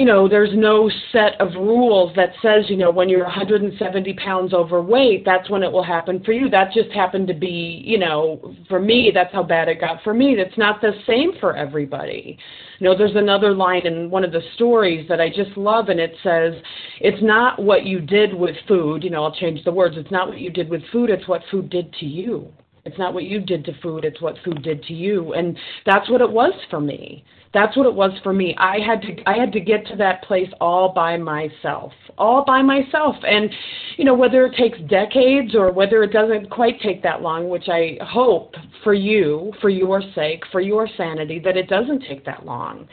you 0.00 0.06
know, 0.06 0.26
there's 0.26 0.54
no 0.54 0.90
set 1.12 1.38
of 1.42 1.52
rules 1.56 2.16
that 2.16 2.30
says, 2.40 2.64
you 2.70 2.76
know, 2.78 2.90
when 2.90 3.10
you're 3.10 3.22
170 3.22 4.14
pounds 4.14 4.54
overweight, 4.54 5.26
that's 5.26 5.50
when 5.50 5.62
it 5.62 5.70
will 5.70 5.82
happen 5.82 6.24
for 6.24 6.32
you. 6.32 6.48
That 6.48 6.72
just 6.72 6.90
happened 6.92 7.28
to 7.28 7.34
be, 7.34 7.82
you 7.84 7.98
know, 7.98 8.56
for 8.66 8.80
me, 8.80 9.10
that's 9.12 9.30
how 9.30 9.42
bad 9.42 9.68
it 9.68 9.78
got 9.78 10.02
for 10.02 10.14
me. 10.14 10.34
That's 10.34 10.56
not 10.56 10.80
the 10.80 10.92
same 11.06 11.32
for 11.38 11.54
everybody. 11.54 12.38
You 12.78 12.88
know, 12.88 12.96
there's 12.96 13.14
another 13.14 13.52
line 13.52 13.86
in 13.86 14.08
one 14.08 14.24
of 14.24 14.32
the 14.32 14.40
stories 14.54 15.06
that 15.10 15.20
I 15.20 15.28
just 15.28 15.54
love, 15.58 15.90
and 15.90 16.00
it 16.00 16.14
says, 16.22 16.54
it's 17.02 17.22
not 17.22 17.62
what 17.62 17.84
you 17.84 18.00
did 18.00 18.32
with 18.32 18.56
food, 18.66 19.04
you 19.04 19.10
know, 19.10 19.24
I'll 19.24 19.34
change 19.34 19.62
the 19.64 19.72
words, 19.72 19.96
it's 19.98 20.10
not 20.10 20.28
what 20.28 20.40
you 20.40 20.48
did 20.48 20.70
with 20.70 20.80
food, 20.90 21.10
it's 21.10 21.28
what 21.28 21.42
food 21.50 21.68
did 21.68 21.92
to 22.00 22.06
you. 22.06 22.50
It's 22.90 22.98
not 22.98 23.14
what 23.14 23.22
you 23.22 23.38
did 23.38 23.64
to 23.66 23.72
food, 23.80 24.04
it's 24.04 24.20
what 24.20 24.34
food 24.44 24.64
did 24.64 24.82
to 24.84 24.92
you. 24.92 25.34
And 25.34 25.56
that's 25.86 26.10
what 26.10 26.20
it 26.20 26.28
was 26.28 26.52
for 26.70 26.80
me. 26.80 27.24
That's 27.54 27.76
what 27.76 27.86
it 27.86 27.94
was 27.94 28.10
for 28.24 28.32
me. 28.32 28.56
I 28.58 28.78
had 28.84 29.00
to 29.02 29.28
I 29.28 29.36
had 29.36 29.52
to 29.52 29.60
get 29.60 29.86
to 29.88 29.96
that 29.96 30.24
place 30.24 30.48
all 30.60 30.92
by 30.92 31.16
myself. 31.16 31.92
All 32.18 32.44
by 32.44 32.62
myself. 32.62 33.14
And 33.22 33.48
you 33.96 34.04
know, 34.04 34.14
whether 34.14 34.44
it 34.44 34.56
takes 34.56 34.78
decades 34.88 35.54
or 35.54 35.72
whether 35.72 36.02
it 36.02 36.12
doesn't 36.12 36.50
quite 36.50 36.80
take 36.80 37.00
that 37.04 37.22
long, 37.22 37.48
which 37.48 37.68
I 37.68 37.96
hope 38.02 38.54
for 38.82 38.94
you, 38.94 39.52
for 39.60 39.68
your 39.68 40.02
sake, 40.16 40.42
for 40.50 40.60
your 40.60 40.88
sanity 40.96 41.38
that 41.44 41.56
it 41.56 41.68
doesn't 41.68 42.04
take 42.08 42.24
that 42.24 42.44
long. 42.44 42.88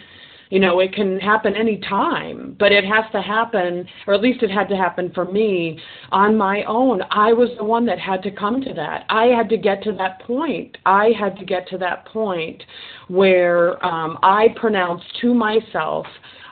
You 0.50 0.60
know, 0.60 0.80
it 0.80 0.94
can 0.94 1.20
happen 1.20 1.56
any 1.56 1.78
time, 1.78 2.56
but 2.58 2.72
it 2.72 2.86
has 2.86 3.04
to 3.12 3.22
happen, 3.22 3.88
or 4.06 4.14
at 4.14 4.22
least 4.22 4.44
it 4.44 4.50
had 4.50 4.70
to 4.70 4.78
happen 4.78 5.12
for 5.14 5.26
me 5.26 5.80
on 6.12 6.38
my 6.38 6.64
own. 6.64 7.02
I 7.12 7.34
was 7.34 7.50
the 7.58 7.64
one 7.64 7.86
that 7.88 8.00
had 8.00 8.24
to 8.24 8.32
come 8.32 8.62
to 8.62 8.74
that. 8.74 9.06
I 9.10 9.26
had 9.26 9.50
to 9.50 9.58
get 9.58 9.84
to 9.84 9.92
that 9.94 10.22
point. 10.22 10.78
I 10.86 11.12
had 11.20 11.38
to 11.38 11.46
get 11.46 11.68
to 11.70 11.78
that 11.80 12.06
point 12.06 12.64
where 13.08 13.84
um, 13.86 14.18
I 14.24 14.48
pronounced 14.56 15.06
to 15.22 15.34
myself, 15.34 16.06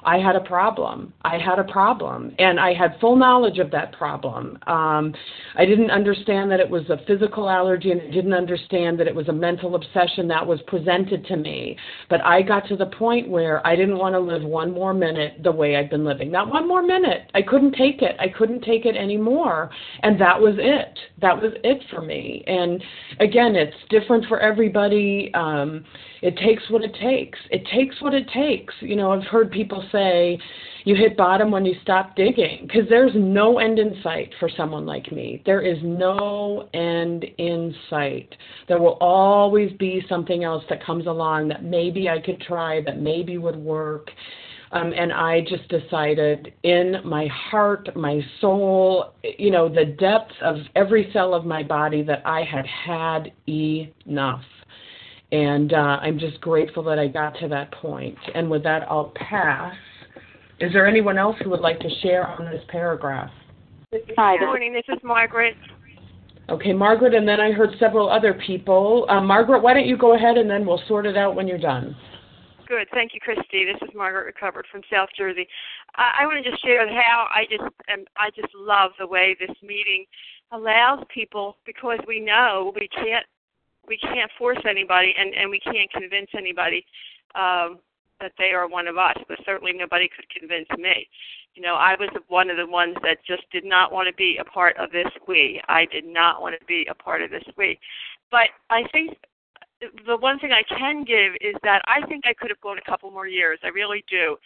I 0.05 0.19
had 0.19 0.35
a 0.35 0.39
problem. 0.41 1.11
I 1.23 1.37
had 1.39 1.57
a 1.57 1.63
problem, 1.63 2.33
and 2.37 2.59
I 2.59 2.73
had 2.73 2.95
full 3.01 3.15
knowledge 3.15 3.57
of 3.57 3.71
that 3.71 3.91
problem. 3.93 4.59
Um, 4.67 5.13
I 5.55 5.65
didn't 5.65 5.89
understand 5.89 6.51
that 6.51 6.59
it 6.59 6.69
was 6.69 6.83
a 6.89 6.97
physical 7.07 7.49
allergy, 7.49 7.91
and 7.91 8.01
I 8.01 8.11
didn't 8.11 8.33
understand 8.33 8.99
that 8.99 9.07
it 9.07 9.15
was 9.15 9.27
a 9.29 9.33
mental 9.33 9.73
obsession 9.73 10.27
that 10.27 10.45
was 10.45 10.59
presented 10.67 11.25
to 11.25 11.37
me. 11.37 11.75
But 12.07 12.23
I 12.23 12.43
got 12.43 12.67
to 12.67 12.75
the 12.75 12.85
point 12.85 13.27
where 13.27 13.65
I 13.65 13.75
didn't 13.75 13.97
want 13.97 14.13
to 14.13 14.19
live 14.19 14.43
one 14.43 14.71
more 14.71 14.93
minute 14.93 15.41
the 15.43 15.51
way 15.51 15.75
I'd 15.75 15.89
been 15.89 16.05
living. 16.05 16.31
Not 16.31 16.49
one 16.49 16.67
more 16.67 16.83
minute. 16.83 17.31
I 17.33 17.41
couldn't 17.41 17.73
take 17.73 18.03
it. 18.03 18.15
I 18.19 18.27
couldn't 18.27 18.61
take 18.61 18.85
it 18.85 18.95
anymore, 18.95 19.71
and 20.03 20.21
that 20.21 20.39
was 20.39 20.53
it. 20.59 20.99
That 21.19 21.41
was 21.41 21.53
it 21.63 21.81
for 21.89 22.01
me. 22.01 22.43
And 22.45 22.83
again, 23.19 23.55
it's 23.55 23.75
different 23.89 24.25
for 24.27 24.39
everybody. 24.39 25.31
Um, 25.33 25.83
it 26.21 26.37
takes 26.37 26.63
what 26.69 26.83
it 26.83 26.95
takes. 26.95 27.37
It 27.51 27.67
takes 27.73 28.01
what 28.01 28.13
it 28.13 28.27
takes. 28.29 28.73
You 28.81 28.95
know, 28.95 29.11
I've 29.11 29.27
heard 29.27 29.51
people 29.51 29.83
say 29.91 29.94
you 30.85 30.95
hit 30.95 31.17
bottom 31.17 31.49
when 31.51 31.65
you 31.65 31.75
stop 31.81 32.15
digging 32.15 32.67
because 32.67 32.87
there's 32.89 33.11
no 33.15 33.57
end 33.59 33.79
in 33.79 33.99
sight 34.03 34.31
for 34.39 34.49
someone 34.55 34.85
like 34.85 35.11
me. 35.11 35.41
There 35.45 35.61
is 35.61 35.77
no 35.83 36.69
end 36.73 37.25
in 37.37 37.73
sight. 37.89 38.33
There 38.67 38.79
will 38.79 38.97
always 39.01 39.71
be 39.77 40.03
something 40.07 40.43
else 40.43 40.63
that 40.69 40.85
comes 40.85 41.07
along 41.07 41.47
that 41.49 41.63
maybe 41.63 42.07
I 42.07 42.19
could 42.21 42.39
try, 42.41 42.81
that 42.83 42.99
maybe 42.99 43.37
would 43.37 43.57
work. 43.57 44.09
Um, 44.71 44.93
and 44.93 45.13
I 45.13 45.41
just 45.41 45.67
decided 45.69 46.53
in 46.63 46.97
my 47.05 47.27
heart, 47.27 47.95
my 47.95 48.19
soul, 48.41 49.13
you 49.37 49.49
know, 49.49 49.69
the 49.69 49.85
depths 49.85 50.35
of 50.43 50.57
every 50.75 51.09
cell 51.13 51.33
of 51.33 51.45
my 51.45 51.63
body 51.63 52.03
that 52.03 52.21
I 52.25 52.43
had 52.43 52.65
had 52.65 53.31
enough. 53.47 54.41
And 55.35 55.73
uh, 55.73 55.99
I'm 56.01 56.17
just 56.17 56.39
grateful 56.39 56.81
that 56.83 56.97
I 56.97 57.07
got 57.07 57.37
to 57.39 57.49
that 57.49 57.69
point. 57.73 58.17
And 58.33 58.49
with 58.49 58.63
that, 58.63 58.83
I'll 58.89 59.11
pass. 59.15 59.75
Is 60.61 60.71
there 60.71 60.87
anyone 60.87 61.17
else 61.17 61.35
who 61.43 61.49
would 61.49 61.59
like 61.59 61.77
to 61.81 61.89
share 62.01 62.25
on 62.25 62.45
this 62.45 62.63
paragraph? 62.69 63.29
Hi. 64.17 64.37
Good 64.37 64.45
morning. 64.45 64.71
This 64.71 64.85
is 64.87 64.97
Margaret. 65.03 65.57
Okay, 66.47 66.71
Margaret, 66.71 67.13
and 67.13 67.27
then 67.27 67.41
I 67.41 67.51
heard 67.51 67.71
several 67.81 68.09
other 68.09 68.39
people. 68.47 69.05
Uh, 69.09 69.19
Margaret, 69.19 69.61
why 69.61 69.73
don't 69.73 69.87
you 69.87 69.97
go 69.97 70.15
ahead 70.15 70.37
and 70.37 70.49
then 70.49 70.65
we'll 70.65 70.81
sort 70.87 71.05
it 71.05 71.17
out 71.17 71.35
when 71.35 71.49
you're 71.49 71.57
done. 71.57 71.97
Good. 72.65 72.87
Thank 72.93 73.13
you, 73.13 73.19
Christy. 73.19 73.65
This 73.65 73.81
is 73.81 73.93
Margaret 73.93 74.25
Recovered 74.25 74.67
from 74.71 74.83
South 74.89 75.09
Jersey. 75.17 75.45
I, 75.97 76.19
I 76.21 76.25
want 76.27 76.41
to 76.41 76.49
just 76.49 76.63
share 76.63 76.87
how 76.87 77.27
I 77.29 77.43
just 77.49 77.63
am, 77.89 78.05
I 78.15 78.29
just 78.29 78.55
love 78.55 78.91
the 78.99 79.07
way 79.07 79.35
this 79.37 79.55
meeting 79.61 80.05
allows 80.53 81.03
people 81.13 81.57
because 81.65 81.99
we 82.07 82.21
know 82.21 82.71
we 82.73 82.87
can't 82.87 83.25
we 83.87 83.97
can't 83.97 84.31
force 84.37 84.59
anybody 84.67 85.13
and 85.17 85.33
and 85.33 85.49
we 85.49 85.59
can't 85.59 85.91
convince 85.91 86.29
anybody 86.37 86.85
um 87.35 87.79
that 88.21 88.31
they 88.37 88.51
are 88.51 88.67
one 88.67 88.87
of 88.87 88.97
us 88.97 89.17
but 89.27 89.37
certainly 89.45 89.73
nobody 89.73 90.09
could 90.15 90.27
convince 90.29 90.67
me. 90.77 91.07
You 91.53 91.61
know 91.61 91.75
i 91.75 91.95
was 91.99 92.09
one 92.27 92.49
of 92.49 92.57
the 92.57 92.67
ones 92.67 92.95
that 93.03 93.17
just 93.25 93.43
did 93.51 93.65
not 93.65 93.91
want 93.91 94.07
to 94.07 94.13
be 94.13 94.37
a 94.39 94.45
part 94.45 94.77
of 94.77 94.91
this 94.91 95.07
we. 95.27 95.61
I 95.67 95.85
did 95.85 96.05
not 96.05 96.41
want 96.41 96.59
to 96.59 96.65
be 96.65 96.87
a 96.89 96.95
part 96.95 97.21
of 97.21 97.29
this 97.29 97.43
we. 97.57 97.79
But 98.31 98.49
i 98.69 98.83
think 98.91 99.17
the 100.07 100.17
one 100.17 100.39
thing 100.39 100.51
i 100.51 100.63
can 100.63 101.03
give 101.03 101.33
is 101.41 101.55
that 101.63 101.81
i 101.85 102.05
think 102.07 102.25
i 102.25 102.33
could 102.33 102.49
have 102.49 102.61
gone 102.61 102.77
a 102.77 102.89
couple 102.89 103.11
more 103.11 103.27
years. 103.27 103.59
I 103.63 103.67
really 103.69 104.03
do 104.09 104.37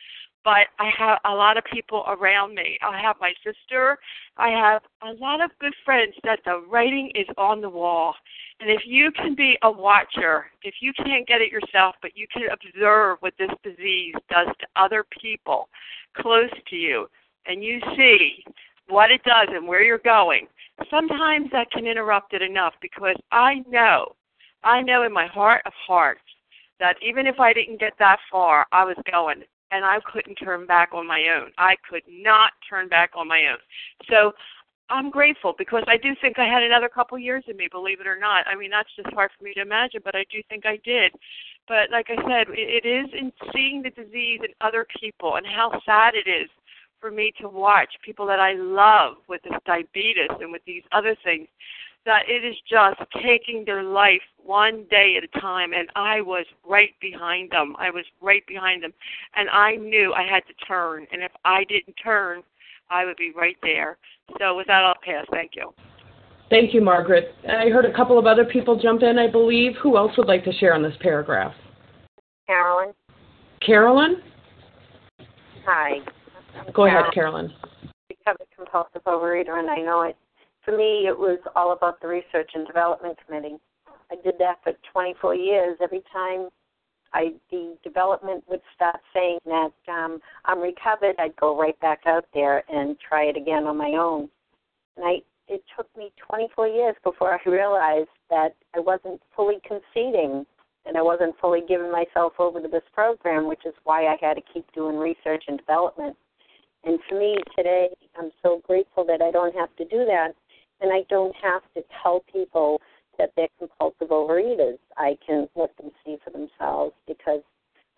but 0.44 0.68
I 0.80 0.90
have 0.98 1.20
a 1.26 1.34
lot 1.34 1.58
of 1.58 1.64
people 1.66 2.04
around 2.08 2.56
me. 2.56 2.78
I 2.82 3.02
have 3.02 3.18
my 3.20 3.34
sister. 3.44 3.98
I 4.38 4.50
have 4.50 4.82
a 5.02 5.14
lot 5.22 5.42
of 5.42 5.52
good 5.60 5.74
friends 5.84 6.14
that 6.24 6.40
the 6.46 6.62
writing 6.70 7.12
is 7.16 7.28
on 7.38 7.62
the 7.62 7.70
wall. 7.70 8.14
And 8.60 8.70
if 8.70 8.82
you 8.86 9.12
can 9.12 9.36
be 9.36 9.58
a 9.64 9.72
watcher, 9.72 10.48
if 10.64 10.76
you 10.82 10.94
can't 10.94 11.28
get 11.28 11.42
it 11.42 11.52
yourself, 11.52 11.96
but 12.02 12.12
you 12.16 12.28
can 12.32 12.44
observe 12.52 13.18
what 13.22 13.34
this 13.38 13.52
disease 13.64 14.16
does 14.30 14.48
to 14.60 14.68
other 14.76 15.06
people 15.22 15.70
close 16.18 16.50
to 16.70 16.76
you, 16.76 17.08
and 17.46 17.64
you 17.64 17.80
see 17.96 18.44
what 18.88 19.12
it 19.12 19.24
does 19.24 19.48
and 19.52 19.68
where 19.68 19.84
you're 19.84 20.00
going, 20.00 20.48
sometimes 20.90 21.50
that 21.52 21.72
can 21.72 21.86
interrupt 21.86 22.34
it 22.34 22.42
enough 22.42 22.74
because 22.82 23.16
I 23.32 23.64
know, 23.70 24.16
I 24.64 24.82
know 24.82 25.04
in 25.04 25.14
my 25.14 25.28
heart 25.28 25.62
of 25.66 25.74
hearts 25.88 26.22
that 26.80 26.96
even 27.02 27.28
if 27.28 27.40
I 27.40 27.54
didn't 27.54 27.80
get 27.80 27.94
that 28.00 28.20
far, 28.32 28.66
I 28.72 28.84
was 28.84 28.98
going 29.10 29.44
and 29.72 29.86
I 29.86 30.00
couldn't 30.12 30.36
turn 30.36 30.66
back 30.66 30.90
on 30.94 31.08
my 31.08 31.26
own. 31.36 31.52
I 31.58 31.76
could 31.90 32.04
not 32.10 32.52
turn 32.70 32.88
back 32.88 33.12
on 33.16 33.28
my 33.28 33.48
own. 33.48 33.58
So 34.10 34.34
I'm 34.90 35.12
grateful 35.12 35.54
because 35.58 35.84
I 35.88 35.98
do 35.98 36.16
think 36.20 36.40
I 36.40 36.46
had 36.46 36.64
another 36.64 36.90
couple 36.90 37.18
years 37.20 37.44
in 37.48 37.58
me, 37.58 37.68
believe 37.72 38.02
it 38.02 38.08
or 38.08 38.18
not. 38.18 38.48
I 38.48 38.56
mean, 38.56 38.72
that's 38.72 38.90
just 38.96 39.14
hard 39.14 39.30
for 39.38 39.44
me 39.44 39.54
to 39.54 39.62
imagine, 39.62 40.02
but 40.04 40.16
I 40.16 40.26
do 40.32 40.42
think 40.50 40.66
I 40.66 40.80
did. 40.84 41.12
But 41.68 41.92
like 41.92 42.08
I 42.10 42.16
said, 42.28 42.48
it, 42.50 42.84
it 42.84 42.88
is 42.88 43.08
in 43.14 43.32
seeing 43.54 43.84
the 43.84 43.92
disease 43.92 44.40
in 44.44 44.54
other 44.62 44.88
people 45.00 45.36
and 45.36 45.46
how 45.46 45.80
sad 45.86 46.16
it 46.16 46.28
is 46.30 46.50
for 47.00 47.12
me 47.12 47.32
to 47.40 47.48
watch 47.48 47.90
people 48.04 48.26
that 48.26 48.40
I 48.40 48.54
love 48.54 49.18
with 49.28 49.42
this 49.44 49.54
diabetes 49.66 50.32
and 50.42 50.52
with 50.52 50.64
these 50.66 50.84
other 50.92 51.16
things 51.24 51.48
that 52.06 52.24
it 52.28 52.46
is 52.46 52.56
just 52.70 53.00
taking 53.24 53.64
their 53.66 53.84
life 53.84 54.22
one 54.44 54.86
day 54.90 55.16
at 55.18 55.24
a 55.24 55.40
time 55.40 55.74
and 55.74 55.90
I 55.96 56.22
was 56.22 56.46
right 56.68 56.92
behind 57.00 57.52
them. 57.52 57.76
I 57.78 57.90
was 57.90 58.06
right 58.22 58.46
behind 58.48 58.84
them 58.84 58.94
and 59.36 59.50
I 59.50 59.76
knew 59.76 60.14
I 60.14 60.24
had 60.24 60.44
to 60.48 60.66
turn 60.66 61.06
and 61.12 61.22
if 61.22 61.32
I 61.46 61.64
didn't 61.66 61.96
turn 62.04 62.42
I 62.90 63.06
would 63.06 63.18
be 63.18 63.32
right 63.36 63.58
there. 63.62 63.98
So 64.40 64.58
with 64.58 64.68
that 64.68 64.84
I'll 64.84 64.96
pass. 65.04 65.26
Thank 65.32 65.52
you. 65.56 65.74
Thank 66.50 66.74
you, 66.74 66.82
Margaret. 66.82 67.36
I 67.48 67.70
heard 67.70 67.86
a 67.86 67.94
couple 67.96 68.18
of 68.18 68.26
other 68.26 68.44
people 68.44 68.80
jump 68.80 69.04
in, 69.04 69.20
I 69.20 69.30
believe. 69.30 69.74
Who 69.84 69.98
else 69.98 70.12
would 70.18 70.28
like 70.28 70.44
to 70.46 70.54
share 70.54 70.74
on 70.74 70.82
this 70.82 70.96
paragraph? 71.00 71.54
Carolyn. 72.48 72.94
Carolyn? 73.64 74.16
Hi. 75.68 76.00
Go 76.74 76.88
ahead, 76.88 77.06
Carolyn. 77.14 77.54
Recovered 78.10 78.48
compulsive 78.56 79.04
overeater, 79.06 79.60
and 79.60 79.70
I 79.70 79.78
know 79.78 80.02
it 80.02 80.18
for 80.64 80.76
me, 80.76 81.08
it 81.08 81.18
was 81.18 81.40
all 81.56 81.74
about 81.74 82.02
the 82.02 82.08
Research 82.08 82.52
and 82.54 82.68
Development 82.68 83.18
Committee. 83.26 83.58
I 84.12 84.16
did 84.24 84.36
that 84.40 84.60
for 84.64 84.74
24 84.92 85.36
years. 85.36 85.78
Every 85.82 86.04
time 86.12 86.50
I 87.14 87.34
the 87.52 87.76
development 87.84 88.44
would 88.48 88.62
start 88.76 89.00
saying 89.14 89.40
that 89.46 89.72
um, 89.88 90.20
I'm 90.46 90.60
recovered, 90.60 91.16
I'd 91.18 91.36
go 91.38 91.60
right 91.60 91.80
back 91.80 92.02
out 92.06 92.26
there 92.34 92.64
and 92.70 92.98
try 93.00 93.24
it 93.26 93.38
again 93.38 93.66
on 93.66 93.78
my 93.78 93.94
own. 94.00 94.30
And 94.98 95.06
I 95.06 95.16
it 95.48 95.64
took 95.76 95.88
me 95.98 96.12
24 96.30 96.68
years 96.68 96.96
before 97.04 97.34
I 97.34 97.50
realized 97.50 98.10
that 98.30 98.56
I 98.76 98.80
wasn't 98.80 99.20
fully 99.36 99.58
conceding 99.68 100.46
and 100.86 100.96
I 100.96 101.02
wasn't 101.02 101.36
fully 101.42 101.62
giving 101.68 101.92
myself 101.92 102.34
over 102.38 102.62
to 102.62 102.68
this 102.68 102.84
program, 102.94 103.48
which 103.48 103.66
is 103.66 103.74
why 103.84 104.06
I 104.06 104.16
had 104.22 104.36
to 104.36 104.42
keep 104.54 104.72
doing 104.74 104.98
research 104.98 105.44
and 105.48 105.58
development. 105.58 106.16
And 106.84 107.00
for 107.10 107.20
me 107.20 107.38
today, 107.58 107.90
I'm 108.18 108.32
so 108.44 108.62
grateful 108.66 109.04
that 109.06 109.22
I 109.22 109.32
don't 109.32 109.56
have 109.56 109.76
to 109.78 109.86
do 109.86 110.06
that 110.06 110.34
and 110.82 110.92
I 110.92 111.04
don't 111.10 111.36
have 111.42 111.62
to 111.76 111.84
tell 112.02 112.24
people 112.32 112.82
that 113.18 113.32
they're 113.36 113.48
compulsive 113.58 114.10
overeaters. 114.10 114.78
I 114.98 115.18
can 115.26 115.48
let 115.56 115.76
them 115.78 115.92
see 116.06 116.18
for 116.24 116.32
themselves 116.32 116.94
because 117.08 117.42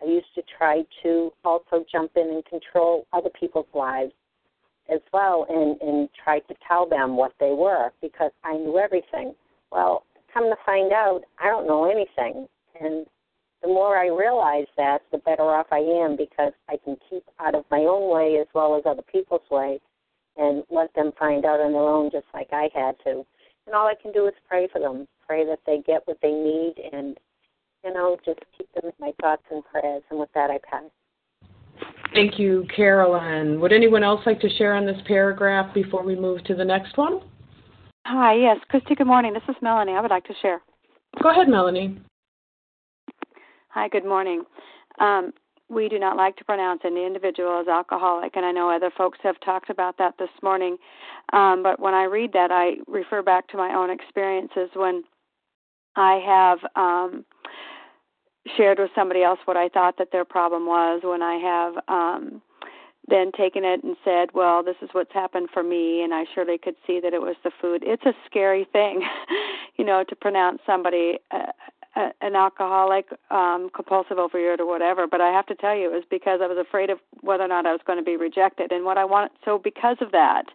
I 0.02 0.06
used 0.06 0.34
to 0.36 0.41
try 0.58 0.84
to 1.04 1.32
also 1.46 1.86
jump 1.91 2.12
in 2.15 2.28
and 2.30 2.46
control 2.46 3.06
other 3.13 3.30
people's 3.39 3.67
lives 3.74 4.13
as 4.91 5.00
well 5.13 5.46
and, 5.48 5.80
and 5.82 6.10
try 6.24 6.39
to 6.39 6.56
tell 6.67 6.89
them 6.89 7.15
what 7.15 7.34
they 7.39 7.52
were 7.52 7.91
because 8.02 8.32
I 8.44 8.54
knew 8.54 8.80
everything. 8.80 9.34
Well, 9.72 10.04
come 10.34 10.46
to 10.46 10.56
find 10.65 10.91
out, 10.91 11.22
I 11.39 11.48
don't 11.48 11.67
know 11.67 11.89
anything. 11.89 12.48
And 12.80 13.06
the 13.62 13.67
more 13.67 13.96
I 13.96 14.08
realize 14.08 14.65
that, 14.78 15.04
the 15.12 15.20
better 15.20 15.44
off 15.44 15.67
I 15.72 15.78
am 15.78 16.17
because 16.17 16.54
I 16.67 16.78
can 16.84 16.98
keep 17.10 17.24
out 17.39 17.54
of 17.54 17.63
my 17.70 17.80
own 17.80 18.12
way 18.12 18.39
as 18.41 18.48
well 18.56 18.76
as 18.76 18.84
other 18.88 19.04
people's 19.04 19.48
way 19.52 19.80
and 20.38 20.63
let 20.70 20.94
them 20.94 21.12
find 21.17 21.46
out 21.46 21.60
on 21.60 21.74
their 21.74 21.82
own 21.82 22.12
just 22.12 22.28
like 22.34 22.50
I 22.52 22.70
had 22.74 22.96
to. 23.06 23.26
And 23.65 23.76
all 23.76 23.88
I 23.88 23.96
can 24.02 24.12
do 24.12 24.28
is 24.28 24.34
pray 24.48 24.67
for 24.72 24.80
them, 24.80 25.08
pray 25.26 25.46
that 25.46 25.60
they 25.65 25.82
get 25.86 26.02
what 26.06 26.17
they 26.22 26.32
need 26.32 26.76
and 26.91 27.17
you 27.84 27.94
know, 27.94 28.17
just 28.26 28.39
keep 28.58 28.72
them 28.74 28.86
in 28.86 28.91
my 29.00 29.12
thoughts 29.22 29.44
and 29.52 29.63
prayers. 29.65 30.04
And 30.10 30.20
with 30.20 30.30
that, 30.36 30.52
I 30.52 30.60
pass. 30.70 30.84
Thank 32.13 32.38
you, 32.38 32.67
Carolyn. 32.76 33.60
Would 33.60 33.72
anyone 33.72 34.04
else 34.04 34.22
like 34.26 34.39
to 34.41 34.50
share 34.58 34.76
on 34.76 34.86
this 34.86 35.00
paragraph 35.08 35.74
before 35.74 36.04
we 36.04 36.15
move 36.15 36.44
to 36.46 36.56
the 36.56 36.65
next 36.65 36.98
one? 36.98 37.22
Hi, 38.06 38.34
yes. 38.34 38.58
Christy, 38.70 38.96
good 38.96 39.08
morning. 39.08 39.34
This 39.34 39.44
is 39.48 39.56
Melanie. 39.62 39.94
I 39.94 40.02
would 40.02 40.12
like 40.12 40.26
to 40.26 40.34
share. 40.41 40.62
Go 41.22 41.30
ahead, 41.30 41.48
Melanie. 41.48 42.00
Hi, 43.70 43.88
good 43.88 44.06
morning. 44.06 44.44
Um, 45.00 45.32
we 45.71 45.88
do 45.88 45.97
not 45.97 46.17
like 46.17 46.36
to 46.36 46.45
pronounce 46.45 46.81
any 46.84 47.05
individual 47.05 47.62
as 47.62 47.67
alcoholic, 47.67 48.36
and 48.36 48.45
I 48.45 48.51
know 48.51 48.69
other 48.69 48.91
folks 48.95 49.19
have 49.23 49.39
talked 49.39 49.69
about 49.69 49.97
that 49.97 50.15
this 50.19 50.29
morning. 50.43 50.77
Um, 51.31 51.63
but 51.63 51.79
when 51.79 51.93
I 51.93 52.03
read 52.03 52.34
that, 52.34 52.51
I 52.51 52.73
refer 52.88 53.21
back 53.21 53.47
to 53.49 53.57
my 53.57 53.73
own 53.73 53.89
experiences 53.89 54.69
when 54.75 55.03
I 55.95 56.19
have 56.25 56.60
um, 56.75 57.25
shared 58.57 58.79
with 58.79 58.91
somebody 58.93 59.23
else 59.23 59.39
what 59.45 59.57
I 59.57 59.69
thought 59.69 59.97
that 59.97 60.12
their 60.12 60.25
problem 60.25 60.65
was, 60.65 61.01
when 61.03 61.21
I 61.21 61.36
have 61.36 61.73
um, 61.88 62.41
then 63.07 63.31
taken 63.31 63.63
it 63.63 63.84
and 63.84 63.95
said, 64.03 64.29
well, 64.34 64.63
this 64.63 64.75
is 64.81 64.89
what's 64.91 65.13
happened 65.13 65.49
for 65.53 65.63
me, 65.63 66.03
and 66.03 66.13
I 66.13 66.25
surely 66.36 66.57
could 66.57 66.75
see 66.86 66.99
that 67.01 67.13
it 67.13 67.21
was 67.21 67.36
the 67.43 67.51
food. 67.62 67.84
It's 67.86 68.05
a 68.05 68.13
scary 68.25 68.67
thing, 68.73 69.01
you 69.77 69.86
know, 69.86 70.03
to 70.07 70.15
pronounce 70.15 70.60
somebody 70.65 71.17
uh, 71.31 71.51
uh, 71.95 72.10
an 72.21 72.36
alcoholic, 72.36 73.08
um, 73.32 73.69
compulsive 73.75 74.17
overeater, 74.17 74.60
or 74.60 74.65
whatever. 74.65 75.08
But 75.08 75.21
I 75.21 75.32
have 75.32 75.45
to 75.47 75.56
tell 75.56 75.75
you, 75.75 75.91
it 75.91 75.93
was 75.93 76.04
because 76.10 76.39
I 76.41 76.47
was 76.47 76.58
afraid 76.58 76.89
of 76.89 76.99
whether 77.21 77.43
or 77.43 77.47
not 77.47 77.65
I 77.65 77.71
was 77.71 77.82
going 77.86 77.99
to 77.99 78.04
be 78.04 78.15
rejected. 78.15 78.71
And 78.71 78.86
what 78.86 78.97
I 78.97 79.06
want, 79.06 79.32
so 79.43 79.58
because 79.58 79.97
of 79.99 80.12
that, 80.12 80.45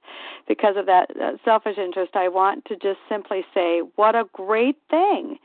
because 0.49 0.77
of 0.77 0.87
that 0.87 1.11
uh, 1.21 1.33
selfish 1.45 1.77
interest, 1.77 2.17
I 2.17 2.29
want 2.29 2.65
to 2.67 2.77
just 2.77 3.01
simply 3.09 3.45
say, 3.53 3.83
what 3.97 4.15
a 4.15 4.25
great 4.33 4.79
thing 4.91 5.39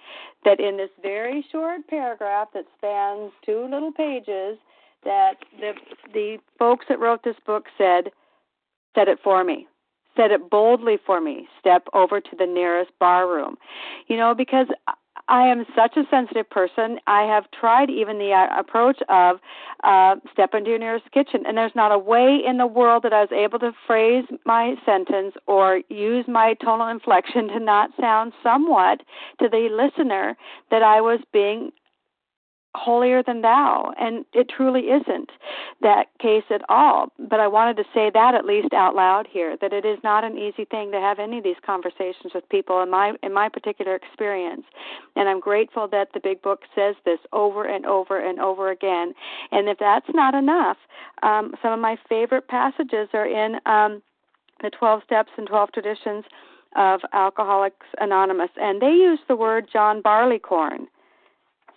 that 0.46 0.60
in 0.60 0.78
this 0.78 0.90
very 1.02 1.46
short 1.52 1.88
paragraph 1.88 2.50
that 2.54 2.66
spans 2.78 3.32
two 3.46 3.68
little 3.70 3.92
pages, 3.92 4.58
that 5.04 5.38
the 5.60 5.74
the 6.14 6.38
folks 6.58 6.86
that 6.88 7.00
wrote 7.00 7.24
this 7.24 7.36
book 7.46 7.66
said, 7.78 8.12
said 8.96 9.08
it 9.08 9.20
for 9.24 9.44
me 9.44 9.68
said 10.16 10.32
it 10.32 10.50
boldly 10.50 10.98
for 11.06 11.22
me 11.22 11.48
step 11.60 11.88
over 11.94 12.20
to 12.20 12.36
the 12.38 12.46
nearest 12.46 12.92
bar 13.00 13.28
room 13.28 13.58
you 14.08 14.18
know 14.18 14.36
because 14.36 14.68
I 15.28 15.48
am 15.48 15.66
such 15.76 15.98
a 15.98 16.04
sensitive 16.10 16.50
person. 16.50 17.00
I 17.08 17.24
have 17.24 17.46
tried 17.52 17.90
even 17.90 18.18
the 18.18 18.32
uh, 18.32 18.60
approach 18.60 19.00
of 19.10 19.40
uh, 19.84 20.16
step 20.32 20.54
into 20.54 20.70
your 20.70 20.80
nearest 20.80 21.12
kitchen, 21.12 21.44
and 21.48 21.58
there's 21.58 21.76
not 21.76 21.92
a 21.92 21.98
way 21.98 22.40
in 22.46 22.58
the 22.58 22.68
world 22.68 23.04
that 23.04 23.14
I 23.14 23.22
was 23.22 23.32
able 23.32 23.60
to 23.60 23.72
phrase 23.88 24.26
my 24.46 24.76
sentence 24.86 25.36
or 25.48 25.82
use 25.90 26.26
my 26.28 26.56
tonal 26.56 26.88
inflection 26.88 27.48
to 27.50 27.60
not 27.60 27.92
sound 28.00 28.34
somewhat 28.44 29.02
to 29.40 29.50
the 29.50 29.70
listener 29.72 30.38
that 30.70 30.84
I 30.84 31.02
was 31.02 31.20
being 31.32 31.72
holier 32.76 33.22
than 33.22 33.42
thou. 33.42 33.94
And 34.00 34.26
it 34.34 34.50
truly 34.50 34.90
isn't 34.90 35.30
that 35.82 36.08
case 36.20 36.44
at 36.50 36.62
all. 36.70 37.12
But 37.20 37.40
i 37.40 37.48
wanted 37.48 37.78
to 37.78 37.84
say 37.94 38.10
that 38.14 38.36
at 38.36 38.46
least 38.46 38.74
out 38.74 38.96
loud 38.96 39.28
here 39.30 39.58
that 39.62 39.74
it 39.74 39.86
is 39.86 40.00
not 40.04 40.24
an 40.24 40.38
easy 40.38 40.66
thing 40.66 40.92
to 40.92 41.00
have 41.00 41.20
any 41.20 41.40
of 41.40 41.44
these 41.44 41.58
conversations 41.66 42.34
with 42.34 42.48
people 42.50 42.82
in 42.82 42.90
my 42.90 43.14
in 43.24 43.34
my 43.34 43.50
particular 43.50 43.96
experience. 43.96 44.64
And 45.16 45.28
i'm 45.28 45.40
grateful 45.40 45.88
that 45.90 46.10
the 46.14 46.20
big 46.20 46.42
book 46.42 46.62
says 46.74 46.96
this 47.06 47.20
over 47.34 47.66
and 47.66 47.86
over 47.86 48.20
and 48.20 48.40
over 48.40 48.72
again. 48.72 49.14
And 49.52 49.68
if 49.68 49.78
that's 49.80 50.10
not 50.14 50.34
enough 50.34 50.78
um, 51.24 51.54
some 51.62 51.74
of 51.74 51.80
my 51.80 51.98
favorite 52.08 52.48
passages 52.48 53.10
are 53.14 53.28
in 53.28 53.56
um, 53.66 54.02
the 54.62 54.70
12 54.70 55.02
steps 55.04 55.32
and 55.38 55.48
12 55.48 55.72
traditions 55.74 56.26
of 56.78 57.02
alcoholics 57.12 57.86
anonymous. 58.00 58.50
And 58.56 58.82
they 58.82 58.92
use 58.92 59.20
the 59.28 59.36
word 59.36 59.68
john 59.72 60.02
barleycorn 60.02 60.88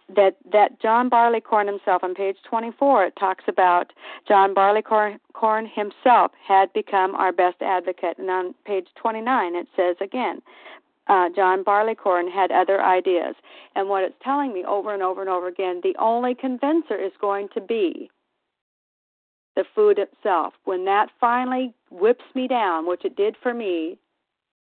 that 0.08 0.36
that 0.52 0.80
John 0.80 1.08
Barleycorn 1.08 1.66
himself 1.66 2.04
on 2.04 2.14
page 2.14 2.36
24 2.48 3.06
it 3.06 3.16
talks 3.18 3.44
about 3.48 3.92
John 4.28 4.54
Barleycorn 4.54 5.18
himself 5.66 6.32
had 6.46 6.72
become 6.72 7.14
our 7.14 7.32
best 7.32 7.62
advocate. 7.62 8.18
And 8.18 8.30
on 8.30 8.54
page 8.64 8.88
29 8.96 9.54
it 9.54 9.66
says 9.76 9.96
again 10.00 10.42
uh, 11.06 11.28
John 11.34 11.62
Barleycorn 11.62 12.28
had 12.28 12.50
other 12.50 12.82
ideas. 12.82 13.34
And 13.74 13.88
what 13.88 14.04
it's 14.04 14.14
telling 14.22 14.52
me 14.52 14.64
over 14.64 14.92
and 14.92 15.02
over 15.02 15.20
and 15.20 15.30
over 15.30 15.48
again 15.48 15.80
the 15.82 15.96
only 15.98 16.34
convincer 16.34 16.96
is 16.96 17.12
going 17.20 17.48
to 17.54 17.60
be 17.60 18.10
the 19.56 19.64
food 19.74 19.98
itself. 19.98 20.54
When 20.64 20.84
that 20.84 21.10
finally 21.20 21.72
whips 21.90 22.24
me 22.34 22.46
down 22.46 22.86
which 22.86 23.04
it 23.04 23.16
did 23.16 23.36
for 23.42 23.54
me 23.54 23.98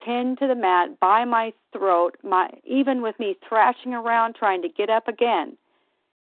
pinned 0.05 0.39
to 0.39 0.47
the 0.47 0.55
mat 0.55 0.99
by 1.01 1.25
my 1.25 1.53
throat, 1.73 2.17
my 2.23 2.51
even 2.65 3.03
with 3.03 3.19
me 3.19 3.37
thrashing 3.49 3.95
around 3.95 4.35
trying 4.35 4.63
to 4.63 4.69
get 4.69 4.91
up 4.91 5.09
again. 5.09 5.57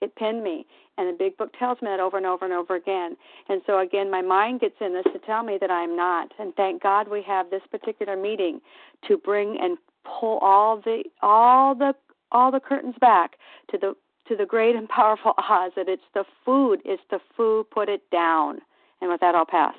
It 0.01 0.15
pinned 0.17 0.43
me. 0.43 0.67
And 0.97 1.09
the 1.09 1.17
big 1.17 1.37
book 1.37 1.51
tells 1.57 1.81
me 1.81 1.89
that 1.89 2.01
over 2.01 2.17
and 2.17 2.27
over 2.27 2.45
and 2.45 2.53
over 2.53 2.75
again. 2.75 3.17
And 3.49 3.63
so 3.67 3.79
again 3.79 4.11
my 4.11 4.23
mind 4.23 4.61
gets 4.61 4.75
in 4.81 4.95
this 4.95 5.05
to 5.13 5.19
tell 5.21 5.43
me 5.43 5.59
that 5.61 5.71
I'm 5.71 5.97
not. 5.97 6.33
And 6.39 6.55
thank 6.57 6.83
God 6.83 7.09
we 7.09 7.23
have 7.23 7.51
this 7.51 7.63
particular 7.71 8.17
meeting 8.17 8.61
to 9.07 9.17
bring 9.17 9.57
and 9.61 9.79
pull 10.05 10.39
all 10.39 10.81
the 10.81 11.05
all 11.23 11.75
the 11.75 11.95
all 12.33 12.51
the 12.51 12.61
curtains 12.61 12.97
back 13.01 13.37
to 13.71 13.79
the 13.79 13.95
to 14.29 14.37
the 14.37 14.45
great 14.45 14.75
and 14.75 14.89
powerful 14.89 15.35
Oz 15.39 15.73
that 15.77 15.89
it's 15.89 16.03
the 16.15 16.25
food, 16.45 16.81
it's 16.85 17.03
the 17.11 17.21
food, 17.37 17.71
put 17.71 17.89
it 17.89 18.03
down. 18.11 18.61
And 19.01 19.11
with 19.11 19.21
that 19.21 19.37
I'll 19.37 19.47
pass. 19.47 19.75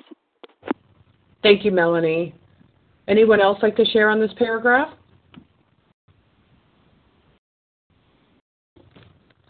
Thank 1.42 1.64
you, 1.64 1.70
Melanie. 1.70 2.34
Anyone 3.10 3.40
else 3.40 3.58
like 3.60 3.74
to 3.74 3.84
share 3.86 4.08
on 4.08 4.20
this 4.20 4.30
paragraph? 4.38 4.88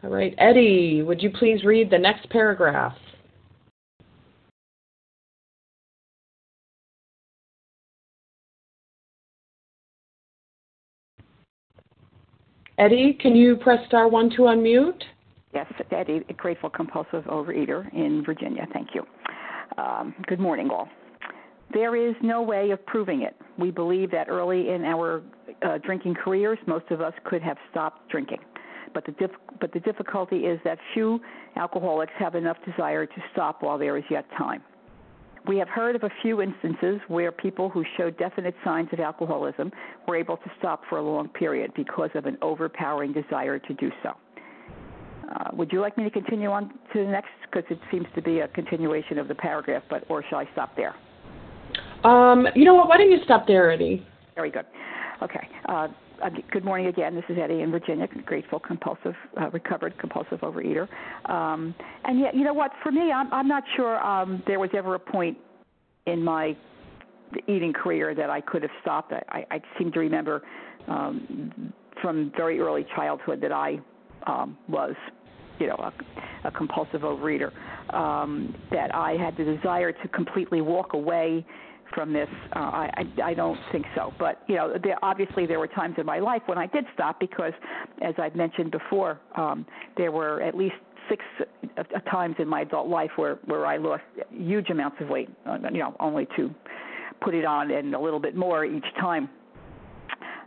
All 0.03 0.09
right, 0.09 0.35
Eddie, 0.38 1.03
would 1.03 1.23
you 1.23 1.29
please 1.29 1.62
read 1.62 1.90
the 1.90 1.99
next 1.99 2.31
paragraph? 2.31 2.96
Eddie, 12.79 13.18
can 13.20 13.37
you 13.37 13.57
press 13.57 13.87
star 13.88 14.09
one 14.09 14.31
to 14.31 14.44
unmute? 14.44 15.03
Yes, 15.53 15.70
Eddie, 15.90 16.23
a 16.31 16.33
grateful 16.33 16.70
compulsive 16.70 17.25
overeater 17.25 17.92
in 17.92 18.25
Virginia. 18.25 18.66
Thank 18.73 18.94
you. 18.94 19.03
Um, 19.77 20.14
good 20.27 20.40
morning, 20.40 20.70
all. 20.70 20.88
There 21.72 21.94
is 21.94 22.16
no 22.22 22.42
way 22.42 22.70
of 22.70 22.85
proving 22.87 23.22
it. 23.22 23.37
We 23.59 23.70
believe 23.70 24.11
that 24.11 24.28
early 24.28 24.70
in 24.70 24.85
our 24.85 25.22
uh, 25.62 25.78
drinking 25.78 26.14
careers, 26.14 26.59
most 26.66 26.90
of 26.90 27.00
us 27.00 27.12
could 27.24 27.42
have 27.42 27.56
stopped 27.70 28.09
drinking. 28.11 28.40
But 28.92 29.06
the, 29.06 29.28
but 29.61 29.72
the 29.72 29.80
difficulty 29.80 30.46
is 30.46 30.59
that 30.64 30.78
few 30.94 31.20
alcoholics 31.56 32.12
have 32.18 32.35
enough 32.35 32.56
desire 32.66 33.06
to 33.06 33.22
stop 33.33 33.62
while 33.62 33.78
there 33.78 33.96
is 33.96 34.04
yet 34.11 34.26
time. 34.37 34.62
We 35.46 35.59
have 35.59 35.68
heard 35.68 35.96
of 35.96 36.02
a 36.02 36.11
few 36.22 36.42
instances 36.42 37.00
where 37.09 37.33
people 37.33 37.70
who 37.70 37.85
showed 37.96 38.18
definite 38.18 38.54
signs 38.64 38.88
of 38.92 39.00
alcoholism 39.00 39.72
were 40.06 40.16
able 40.16 40.37
to 40.38 40.50
stop 40.59 40.83
for 40.88 40.98
a 40.98 41.02
long 41.02 41.28
period 41.28 41.72
because 41.74 42.11
of 42.14 42.26
an 42.26 42.37
overpowering 42.42 43.12
desire 43.12 43.59
to 43.59 43.74
do 43.74 43.90
so. 44.02 44.11
Uh, 45.30 45.50
would 45.52 45.72
you 45.72 45.80
like 45.80 45.96
me 45.96 46.04
to 46.04 46.11
continue 46.11 46.50
on 46.50 46.70
to 46.92 47.04
the 47.04 47.11
next? 47.11 47.30
Because 47.42 47.64
it 47.70 47.78
seems 47.90 48.06
to 48.16 48.22
be 48.22 48.40
a 48.40 48.48
continuation 48.48 49.18
of 49.18 49.28
the 49.28 49.35
paragraph, 49.35 49.85
but 49.88 50.04
or 50.09 50.24
shall 50.28 50.40
I 50.40 50.48
stop 50.52 50.76
there? 50.76 50.94
Um, 52.05 52.47
you 52.55 52.65
know 52.65 52.75
what? 52.75 52.89
Why 52.89 52.97
don't 52.97 53.11
you 53.11 53.19
stop 53.25 53.47
there, 53.47 53.71
Eddie? 53.71 54.07
Very 54.35 54.51
good. 54.51 54.65
Okay. 55.23 55.49
Uh, 55.69 55.89
good 56.51 56.65
morning 56.65 56.87
again. 56.87 57.15
This 57.15 57.25
is 57.29 57.37
Eddie 57.43 57.61
in 57.61 57.71
Virginia, 57.71 58.07
grateful 58.25 58.59
compulsive, 58.59 59.15
uh, 59.41 59.51
recovered 59.51 59.99
compulsive 59.99 60.41
overeater. 60.41 60.89
Um, 61.31 61.75
and 62.05 62.19
yet, 62.19 62.35
you 62.35 62.45
know 62.45 62.55
what? 62.55 62.71
For 62.83 62.91
me, 62.91 63.13
I'm, 63.13 63.33
I'm 63.33 63.49
not 63.49 63.65
sure 63.77 63.99
um, 64.05 64.43
there 64.47 64.59
was 64.59 64.71
ever 64.75 64.95
a 64.95 64.99
point 64.99 65.37
in 66.07 66.23
my 66.23 66.57
eating 67.47 67.73
career 67.73 68.15
that 68.15 68.31
I 68.31 68.41
could 68.41 68.63
have 68.63 68.71
stopped. 68.81 69.13
I, 69.13 69.45
I 69.51 69.61
seem 69.79 69.93
to 69.93 70.01
remember 70.01 70.43
um, 70.89 71.73
from 72.01 72.33
very 72.37 72.61
early 72.61 72.87
childhood 72.97 73.41
that 73.43 73.53
I 73.53 73.79
um, 74.27 74.57
was, 74.69 74.95
you 75.59 75.67
know, 75.67 75.77
a, 75.77 76.49
a 76.49 76.51
compulsive 76.51 77.03
overeater. 77.03 77.53
Um, 77.94 78.55
that 78.71 78.94
I 78.94 79.13
had 79.13 79.37
the 79.37 79.44
desire 79.44 79.92
to 79.92 80.09
completely 80.09 80.61
walk 80.61 80.92
away 80.92 81.44
from 81.95 82.13
this. 82.13 82.29
Uh, 82.55 82.59
I, 82.59 83.05
I 83.23 83.35
don't 83.35 83.59
think 83.73 83.87
so. 83.95 84.13
But 84.19 84.43
you 84.47 84.57
know, 84.57 84.75
there, 84.83 84.97
obviously 85.03 85.47
there 85.47 85.59
were 85.59 85.69
times 85.69 85.97
in 85.99 86.07
my 86.07 86.19
life 86.19 86.43
when 86.47 86.59
I 86.59 86.67
did 86.67 86.85
stop 86.95 87.21
because, 87.21 87.53
as 88.03 88.15
I've 88.19 88.37
mentioned 88.37 88.71
before, 88.71 89.21
um, 89.37 89.67
there 89.97 90.13
were 90.13 90.41
at 90.43 90.57
least 90.57 90.77
six 91.09 91.25
uh, 91.77 91.83
times 92.11 92.37
in 92.38 92.49
my 92.49 92.63
adult 92.63 92.88
life 92.88 93.11
where 93.17 93.37
where 93.47 93.67
I 93.67 93.77
lost 93.77 94.03
huge 94.31 94.71
amounts 94.71 94.97
of 95.01 95.09
weight. 95.09 95.29
Uh, 95.47 95.59
you 95.73 95.79
know, 95.79 95.95
only 96.01 96.27
to 96.37 96.55
put 97.21 97.35
it 97.35 97.45
on 97.45 97.71
and 97.71 97.95
a 97.95 98.01
little 98.01 98.21
bit 98.21 98.35
more 98.37 98.65
each 98.65 98.85
time. 98.99 99.29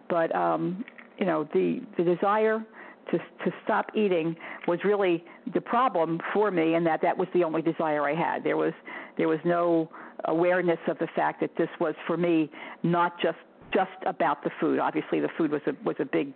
But 0.10 0.34
um, 0.36 0.84
you 1.18 1.26
know, 1.26 1.48
the 1.54 1.82
the 1.98 2.04
desire 2.04 2.66
to 3.12 3.18
to 3.18 3.52
stop 3.64 3.88
eating 3.96 4.36
was 4.68 4.80
really 4.84 5.24
the 5.54 5.62
problem 5.62 6.20
for 6.34 6.52
me, 6.52 6.76
and 6.76 6.86
that 6.86 7.02
that 7.02 7.18
was 7.18 7.28
the 7.34 7.44
only 7.44 7.62
desire 7.62 8.08
I 8.08 8.16
had. 8.16 8.44
There 8.44 8.58
was 8.58 8.74
there 9.18 9.28
was 9.28 9.40
no 9.46 9.90
awareness 10.26 10.80
of 10.88 10.98
the 11.00 11.08
fact 11.16 11.42
that 11.42 11.52
this 11.58 11.70
was 11.80 11.96
for 12.08 12.18
me 12.18 12.50
not 12.84 13.20
just 13.22 13.38
just 13.74 13.92
about 14.06 14.44
the 14.44 14.52
food. 14.60 14.80
Obviously, 14.80 15.20
the 15.20 15.30
food 15.38 15.52
was 15.52 15.62
a 15.68 15.74
was 15.84 15.96
a 16.00 16.06
big 16.06 16.34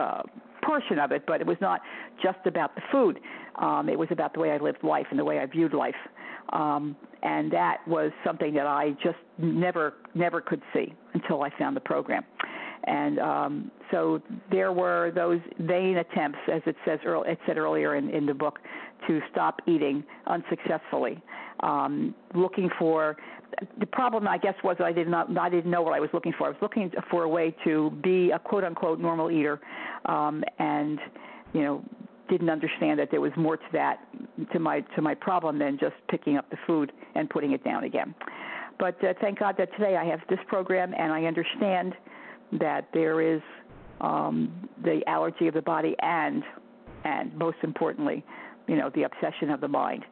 uh, 0.00 0.22
portion 0.62 0.98
of 0.98 1.12
it, 1.12 1.24
but 1.26 1.40
it 1.40 1.46
was 1.46 1.56
not 1.60 1.80
just 2.22 2.38
about 2.46 2.74
the 2.74 2.82
food. 2.92 3.20
Um, 3.56 3.88
it 3.88 3.98
was 3.98 4.08
about 4.10 4.34
the 4.34 4.40
way 4.40 4.50
I 4.50 4.58
lived 4.58 4.82
life 4.82 5.06
and 5.10 5.18
the 5.18 5.24
way 5.24 5.38
I 5.38 5.46
viewed 5.46 5.74
life, 5.74 5.94
um, 6.52 6.96
and 7.22 7.50
that 7.52 7.78
was 7.86 8.12
something 8.24 8.54
that 8.54 8.66
I 8.66 8.90
just 9.02 9.18
never 9.38 9.94
never 10.14 10.40
could 10.40 10.62
see 10.72 10.94
until 11.14 11.42
I 11.42 11.50
found 11.58 11.76
the 11.76 11.80
program. 11.80 12.24
And 12.84 13.18
um, 13.18 13.70
so 13.90 14.22
there 14.50 14.72
were 14.72 15.10
those 15.14 15.40
vain 15.60 15.98
attempts, 15.98 16.38
as 16.52 16.62
it 16.66 16.76
says 16.84 16.98
it 17.04 17.38
said 17.46 17.58
earlier 17.58 17.96
in, 17.96 18.10
in 18.10 18.26
the 18.26 18.34
book, 18.34 18.58
to 19.06 19.20
stop 19.30 19.60
eating 19.66 20.04
unsuccessfully, 20.26 21.22
um, 21.60 22.14
looking 22.34 22.70
for 22.78 23.16
the 23.78 23.86
problem 23.86 24.28
I 24.28 24.38
guess 24.38 24.54
was 24.64 24.76
I 24.80 24.92
did 24.92 25.08
not 25.08 25.36
I 25.38 25.48
didn't 25.48 25.70
know 25.70 25.82
what 25.82 25.94
I 25.94 26.00
was 26.00 26.10
looking 26.12 26.32
for. 26.36 26.46
I 26.46 26.50
was 26.50 26.58
looking 26.60 26.90
for 27.10 27.22
a 27.22 27.28
way 27.28 27.54
to 27.64 27.90
be 28.02 28.30
a 28.30 28.38
quote 28.38 28.64
unquote 28.64 29.00
normal 29.00 29.30
eater, 29.30 29.60
um, 30.06 30.42
and 30.58 30.98
you 31.52 31.62
know 31.62 31.84
didn't 32.28 32.50
understand 32.50 32.98
that 32.98 33.10
there 33.10 33.20
was 33.20 33.32
more 33.36 33.56
to 33.56 33.64
that 33.72 34.00
to 34.52 34.58
my 34.58 34.80
to 34.94 35.02
my 35.02 35.14
problem 35.14 35.58
than 35.58 35.78
just 35.78 35.94
picking 36.08 36.36
up 36.36 36.48
the 36.50 36.56
food 36.66 36.92
and 37.14 37.30
putting 37.30 37.52
it 37.52 37.64
down 37.64 37.84
again. 37.84 38.14
But 38.78 39.02
uh, 39.02 39.14
thank 39.20 39.38
God 39.38 39.54
that 39.58 39.72
today 39.72 39.96
I 39.96 40.04
have 40.04 40.20
this 40.28 40.40
program 40.48 40.92
and 40.96 41.12
I 41.12 41.24
understand 41.24 41.94
that 42.52 42.88
there 42.92 43.20
is 43.20 43.40
um, 44.00 44.68
the 44.84 45.00
allergy 45.06 45.48
of 45.48 45.54
the 45.54 45.62
body 45.62 45.94
and 46.00 46.42
and 47.04 47.32
most 47.36 47.58
importantly, 47.62 48.24
you 48.66 48.76
know, 48.76 48.90
the 48.94 49.04
obsession 49.04 49.50
of 49.50 49.60
the 49.60 49.68
mind 49.68 50.04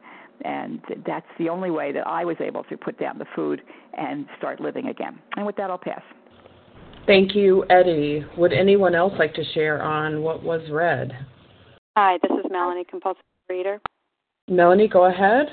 and 0.43 0.81
that's 1.07 1.27
the 1.39 1.49
only 1.49 1.71
way 1.71 1.93
that 1.93 2.07
I 2.07 2.25
was 2.25 2.37
able 2.41 2.65
to 2.65 2.77
put 2.77 2.99
down 2.99 3.19
the 3.19 3.27
food 3.35 3.63
and 3.97 4.27
start 4.39 4.61
living 4.61 4.89
again. 4.89 5.19
And 5.37 5.47
with 5.47 5.57
that, 5.57 5.71
I'll 5.71 5.79
pass. 5.79 6.03
Thank 7.07 7.35
you, 7.35 7.65
Eddie. 7.69 8.25
Would 8.37 8.53
anyone 8.53 8.95
else 8.95 9.13
like 9.19 9.35
to 9.35 9.45
share 9.53 9.83
on 9.83 10.23
what 10.23 10.43
was 10.43 10.63
read? 10.71 11.13
Hi, 11.97 12.19
this 12.23 12.33
is 12.33 12.51
Melanie, 12.51 12.85
compulsive 12.89 13.23
reader. 13.49 13.81
Melanie, 14.49 14.89
go 14.89 15.05
ahead. 15.05 15.47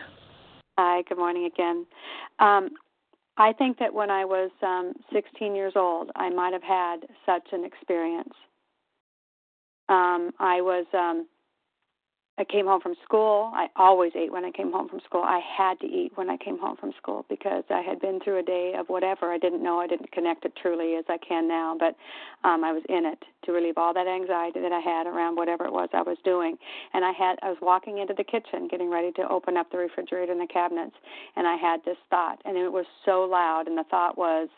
Hi, 0.77 1.03
good 1.07 1.17
morning 1.17 1.45
again. 1.53 1.85
Um, 2.39 2.69
I 3.41 3.53
think 3.53 3.79
that 3.79 3.91
when 3.91 4.11
I 4.11 4.23
was 4.23 4.51
um, 4.61 4.93
16 5.11 5.55
years 5.55 5.73
old, 5.75 6.11
I 6.15 6.29
might 6.29 6.53
have 6.53 6.61
had 6.61 6.97
such 7.25 7.47
an 7.53 7.65
experience. 7.65 8.33
Um, 9.89 10.29
I 10.39 10.61
was 10.61 10.85
um, 10.93 11.27
I 12.41 12.43
came 12.43 12.65
home 12.65 12.81
from 12.81 12.95
school. 13.03 13.51
I 13.53 13.67
always 13.75 14.13
ate 14.15 14.31
when 14.31 14.43
I 14.43 14.49
came 14.49 14.71
home 14.71 14.89
from 14.89 14.99
school. 15.05 15.21
I 15.21 15.39
had 15.55 15.79
to 15.81 15.85
eat 15.85 16.13
when 16.15 16.27
I 16.27 16.37
came 16.37 16.57
home 16.57 16.75
from 16.75 16.91
school 16.97 17.23
because 17.29 17.63
I 17.69 17.81
had 17.81 18.01
been 18.01 18.19
through 18.19 18.39
a 18.39 18.43
day 18.43 18.73
of 18.79 18.89
whatever. 18.89 19.31
I 19.31 19.37
didn't 19.37 19.61
know. 19.61 19.79
I 19.79 19.85
didn't 19.85 20.11
connect 20.11 20.45
it 20.45 20.53
truly 20.59 20.95
as 20.95 21.05
I 21.07 21.19
can 21.19 21.47
now, 21.47 21.75
but 21.77 21.95
um 22.43 22.63
I 22.63 22.71
was 22.71 22.81
in 22.89 23.05
it 23.05 23.23
to 23.45 23.51
relieve 23.51 23.77
all 23.77 23.93
that 23.93 24.07
anxiety 24.07 24.59
that 24.59 24.71
I 24.71 24.79
had 24.79 25.05
around 25.05 25.35
whatever 25.35 25.65
it 25.65 25.71
was 25.71 25.89
I 25.93 26.01
was 26.01 26.17
doing. 26.23 26.57
And 26.95 27.05
I 27.05 27.11
had 27.11 27.37
I 27.43 27.49
was 27.49 27.59
walking 27.61 27.99
into 27.99 28.15
the 28.15 28.23
kitchen 28.23 28.67
getting 28.67 28.89
ready 28.89 29.11
to 29.17 29.29
open 29.29 29.55
up 29.55 29.71
the 29.71 29.77
refrigerator 29.77 30.31
and 30.31 30.41
the 30.41 30.51
cabinets, 30.51 30.95
and 31.35 31.45
I 31.47 31.57
had 31.57 31.85
this 31.85 31.97
thought, 32.09 32.41
and 32.43 32.57
it 32.57 32.71
was 32.71 32.87
so 33.05 33.21
loud 33.21 33.67
and 33.67 33.77
the 33.77 33.85
thought 33.91 34.17
was 34.17 34.49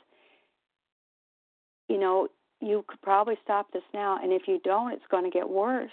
you 1.89 1.99
know, 1.99 2.29
you 2.61 2.85
could 2.87 3.01
probably 3.01 3.35
stop 3.43 3.73
this 3.73 3.83
now 3.93 4.23
and 4.23 4.31
if 4.31 4.43
you 4.47 4.57
don't 4.63 4.93
it's 4.93 5.11
going 5.11 5.25
to 5.25 5.29
get 5.29 5.49
worse 5.49 5.91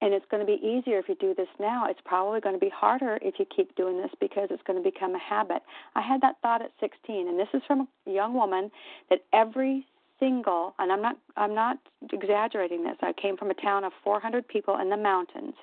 and 0.00 0.14
it's 0.14 0.26
going 0.30 0.44
to 0.44 0.46
be 0.46 0.64
easier 0.64 0.98
if 0.98 1.08
you 1.08 1.16
do 1.16 1.34
this 1.34 1.48
now. 1.58 1.86
It's 1.88 2.00
probably 2.04 2.40
going 2.40 2.54
to 2.54 2.60
be 2.60 2.70
harder 2.74 3.18
if 3.22 3.34
you 3.38 3.44
keep 3.44 3.74
doing 3.76 4.00
this 4.00 4.10
because 4.20 4.48
it's 4.50 4.62
going 4.66 4.82
to 4.82 4.90
become 4.90 5.14
a 5.14 5.18
habit. 5.18 5.62
I 5.94 6.02
had 6.02 6.20
that 6.20 6.36
thought 6.42 6.62
at 6.62 6.70
16, 6.80 7.28
and 7.28 7.38
this 7.38 7.48
is 7.54 7.62
from 7.66 7.88
a 8.06 8.10
young 8.10 8.34
woman 8.34 8.70
that 9.10 9.20
every 9.32 9.86
single 10.18 10.74
and 10.78 10.90
I'm 10.90 11.02
not 11.02 11.16
I'm 11.36 11.54
not 11.54 11.78
exaggerating 12.12 12.84
this. 12.84 12.96
I 13.02 13.12
came 13.12 13.36
from 13.36 13.50
a 13.50 13.54
town 13.54 13.84
of 13.84 13.92
400 14.02 14.46
people 14.48 14.78
in 14.80 14.90
the 14.90 14.96
mountains 14.96 15.54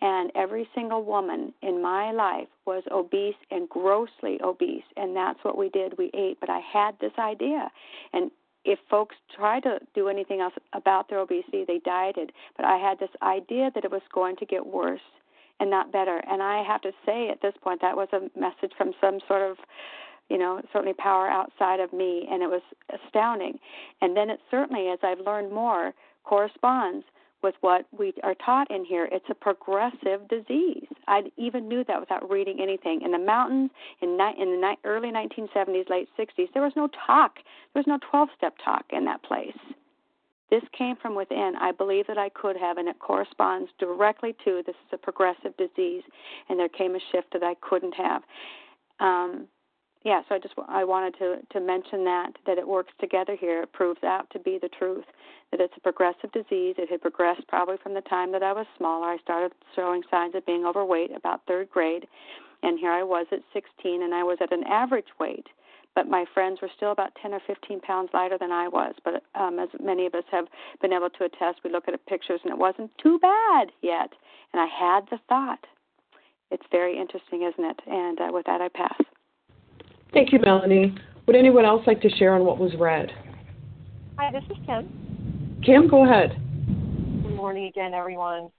and 0.00 0.30
every 0.34 0.68
single 0.74 1.04
woman 1.04 1.52
in 1.62 1.82
my 1.82 2.10
life 2.10 2.48
was 2.66 2.82
obese 2.90 3.34
and 3.50 3.68
grossly 3.68 4.40
obese 4.42 4.84
and 4.96 5.14
that's 5.14 5.38
what 5.42 5.58
we 5.58 5.68
did. 5.68 5.98
We 5.98 6.10
ate, 6.14 6.38
but 6.40 6.48
I 6.48 6.60
had 6.60 6.92
this 7.00 7.12
idea 7.18 7.70
and 8.12 8.30
if 8.64 8.78
folks 8.90 9.16
try 9.34 9.60
to 9.60 9.78
do 9.94 10.08
anything 10.08 10.40
else 10.40 10.54
about 10.72 11.08
their 11.08 11.18
obesity, 11.18 11.64
they 11.66 11.78
dieted. 11.78 12.32
But 12.56 12.66
I 12.66 12.76
had 12.76 12.98
this 12.98 13.10
idea 13.22 13.70
that 13.74 13.84
it 13.84 13.90
was 13.90 14.02
going 14.12 14.36
to 14.36 14.46
get 14.46 14.66
worse 14.66 15.00
and 15.60 15.70
not 15.70 15.92
better. 15.92 16.22
And 16.28 16.42
I 16.42 16.62
have 16.62 16.80
to 16.82 16.92
say, 17.04 17.28
at 17.30 17.42
this 17.42 17.54
point, 17.62 17.80
that 17.82 17.96
was 17.96 18.08
a 18.12 18.20
message 18.38 18.72
from 18.76 18.92
some 19.00 19.20
sort 19.26 19.50
of, 19.50 19.56
you 20.28 20.38
know, 20.38 20.60
certainly 20.72 20.94
power 20.94 21.28
outside 21.28 21.80
of 21.80 21.92
me, 21.92 22.26
and 22.30 22.42
it 22.42 22.48
was 22.48 22.62
astounding. 22.88 23.58
And 24.00 24.16
then 24.16 24.30
it 24.30 24.40
certainly, 24.50 24.88
as 24.88 24.98
I've 25.02 25.20
learned 25.20 25.52
more, 25.52 25.92
corresponds 26.24 27.04
with 27.42 27.54
what 27.60 27.86
we 27.96 28.12
are 28.22 28.34
taught 28.34 28.70
in 28.70 28.84
here. 28.84 29.08
It's 29.10 29.26
a 29.30 29.34
progressive 29.34 30.28
disease. 30.28 30.86
I 31.08 31.22
even 31.36 31.68
knew 31.68 31.84
that 31.88 32.00
without 32.00 32.30
reading 32.30 32.58
anything. 32.60 33.02
In 33.02 33.12
the 33.12 33.18
mountains, 33.18 33.70
in, 34.00 34.16
ni- 34.16 34.36
in 34.38 34.60
the 34.60 34.68
ni- 34.68 34.78
early 34.84 35.10
1970s, 35.10 35.88
late 35.88 36.08
60s, 36.18 36.48
there 36.52 36.62
was 36.62 36.72
no 36.76 36.88
talk. 37.06 37.36
There 37.72 37.80
was 37.80 37.86
no 37.86 37.98
12 38.10 38.28
step 38.36 38.54
talk 38.64 38.84
in 38.90 39.04
that 39.06 39.22
place. 39.22 39.56
This 40.50 40.62
came 40.76 40.96
from 40.96 41.14
within. 41.14 41.52
I 41.60 41.70
believe 41.70 42.06
that 42.08 42.18
I 42.18 42.28
could 42.28 42.56
have, 42.56 42.76
and 42.76 42.88
it 42.88 42.98
corresponds 42.98 43.70
directly 43.78 44.34
to 44.44 44.62
this 44.66 44.74
is 44.74 44.92
a 44.92 44.98
progressive 44.98 45.56
disease, 45.56 46.02
and 46.48 46.58
there 46.58 46.68
came 46.68 46.96
a 46.96 47.00
shift 47.12 47.32
that 47.32 47.44
I 47.44 47.54
couldn't 47.60 47.94
have. 47.94 48.22
Um, 48.98 49.46
yeah, 50.02 50.22
so 50.28 50.34
I 50.34 50.38
just 50.38 50.54
I 50.68 50.84
wanted 50.84 51.18
to 51.18 51.36
to 51.52 51.60
mention 51.60 52.04
that 52.04 52.32
that 52.46 52.56
it 52.56 52.66
works 52.66 52.92
together 53.00 53.36
here. 53.38 53.62
It 53.62 53.72
proves 53.72 54.02
out 54.02 54.30
to 54.30 54.38
be 54.38 54.58
the 54.60 54.68
truth 54.68 55.04
that 55.50 55.60
it's 55.60 55.74
a 55.76 55.80
progressive 55.80 56.32
disease. 56.32 56.76
It 56.78 56.90
had 56.90 57.02
progressed 57.02 57.46
probably 57.48 57.76
from 57.82 57.92
the 57.92 58.00
time 58.02 58.32
that 58.32 58.42
I 58.42 58.52
was 58.52 58.66
smaller. 58.78 59.08
I 59.08 59.18
started 59.18 59.52
showing 59.76 60.02
signs 60.10 60.34
of 60.34 60.46
being 60.46 60.64
overweight 60.64 61.10
about 61.14 61.42
third 61.46 61.68
grade, 61.70 62.06
and 62.62 62.78
here 62.78 62.92
I 62.92 63.02
was 63.02 63.26
at 63.30 63.40
16, 63.52 64.02
and 64.02 64.14
I 64.14 64.22
was 64.22 64.38
at 64.40 64.52
an 64.52 64.64
average 64.64 65.08
weight. 65.18 65.46
But 65.94 66.08
my 66.08 66.24
friends 66.32 66.60
were 66.62 66.70
still 66.74 66.92
about 66.92 67.10
10 67.20 67.34
or 67.34 67.40
15 67.46 67.80
pounds 67.80 68.10
lighter 68.14 68.38
than 68.38 68.52
I 68.52 68.68
was. 68.68 68.94
But 69.04 69.24
um, 69.34 69.58
as 69.58 69.68
many 69.82 70.06
of 70.06 70.14
us 70.14 70.22
have 70.30 70.46
been 70.80 70.92
able 70.92 71.10
to 71.10 71.24
attest, 71.24 71.60
we 71.64 71.70
look 71.70 71.88
at 71.88 72.06
pictures 72.06 72.40
and 72.44 72.52
it 72.52 72.58
wasn't 72.58 72.92
too 73.02 73.18
bad 73.18 73.72
yet. 73.82 74.10
And 74.52 74.62
I 74.62 74.66
had 74.66 75.06
the 75.10 75.18
thought. 75.28 75.66
It's 76.52 76.62
very 76.70 76.96
interesting, 76.96 77.42
isn't 77.42 77.64
it? 77.64 77.80
And 77.88 78.20
uh, 78.20 78.28
with 78.30 78.46
that, 78.46 78.60
I 78.60 78.68
pass. 78.68 79.02
Thank 80.12 80.32
you, 80.32 80.40
Melanie. 80.40 80.94
Would 81.26 81.36
anyone 81.36 81.64
else 81.64 81.82
like 81.86 82.00
to 82.00 82.10
share 82.16 82.34
on 82.34 82.44
what 82.44 82.58
was 82.58 82.74
read? 82.76 83.10
Hi, 84.18 84.32
this 84.32 84.42
is 84.50 84.56
Kim. 84.66 85.60
Kim, 85.64 85.88
go 85.88 86.04
ahead. 86.04 86.30
Good 87.22 87.36
morning 87.36 87.66
again, 87.66 87.94
everyone. 87.94 88.50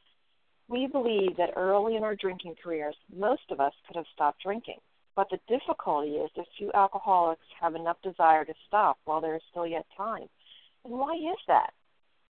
We 0.70 0.88
believe 0.88 1.36
that 1.36 1.49
early 1.58 1.97
in 1.97 2.04
our 2.04 2.16
drinking 2.16 2.56
careers, 2.64 2.95
most 3.14 3.41
of 3.49 3.60
us 3.60 3.74
could 3.86 3.97
have 3.97 4.06
stopped 4.14 4.41
drinking. 4.41 4.78
But 5.14 5.28
the 5.30 5.39
difficulty 5.49 6.12
is 6.12 6.32
that 6.38 6.45
few 6.58 6.72
alcoholics 6.74 7.45
have 7.60 7.76
enough 7.76 7.97
desire 8.02 8.45
to 8.45 8.54
stop 8.68 8.97
while 9.04 9.20
there 9.20 9.36
is 9.36 9.41
still 9.52 9.68
yet 9.68 9.86
time. 9.97 10.30
And 10.86 10.93
why 10.93 11.16
is 11.16 11.39
that? 11.47 11.72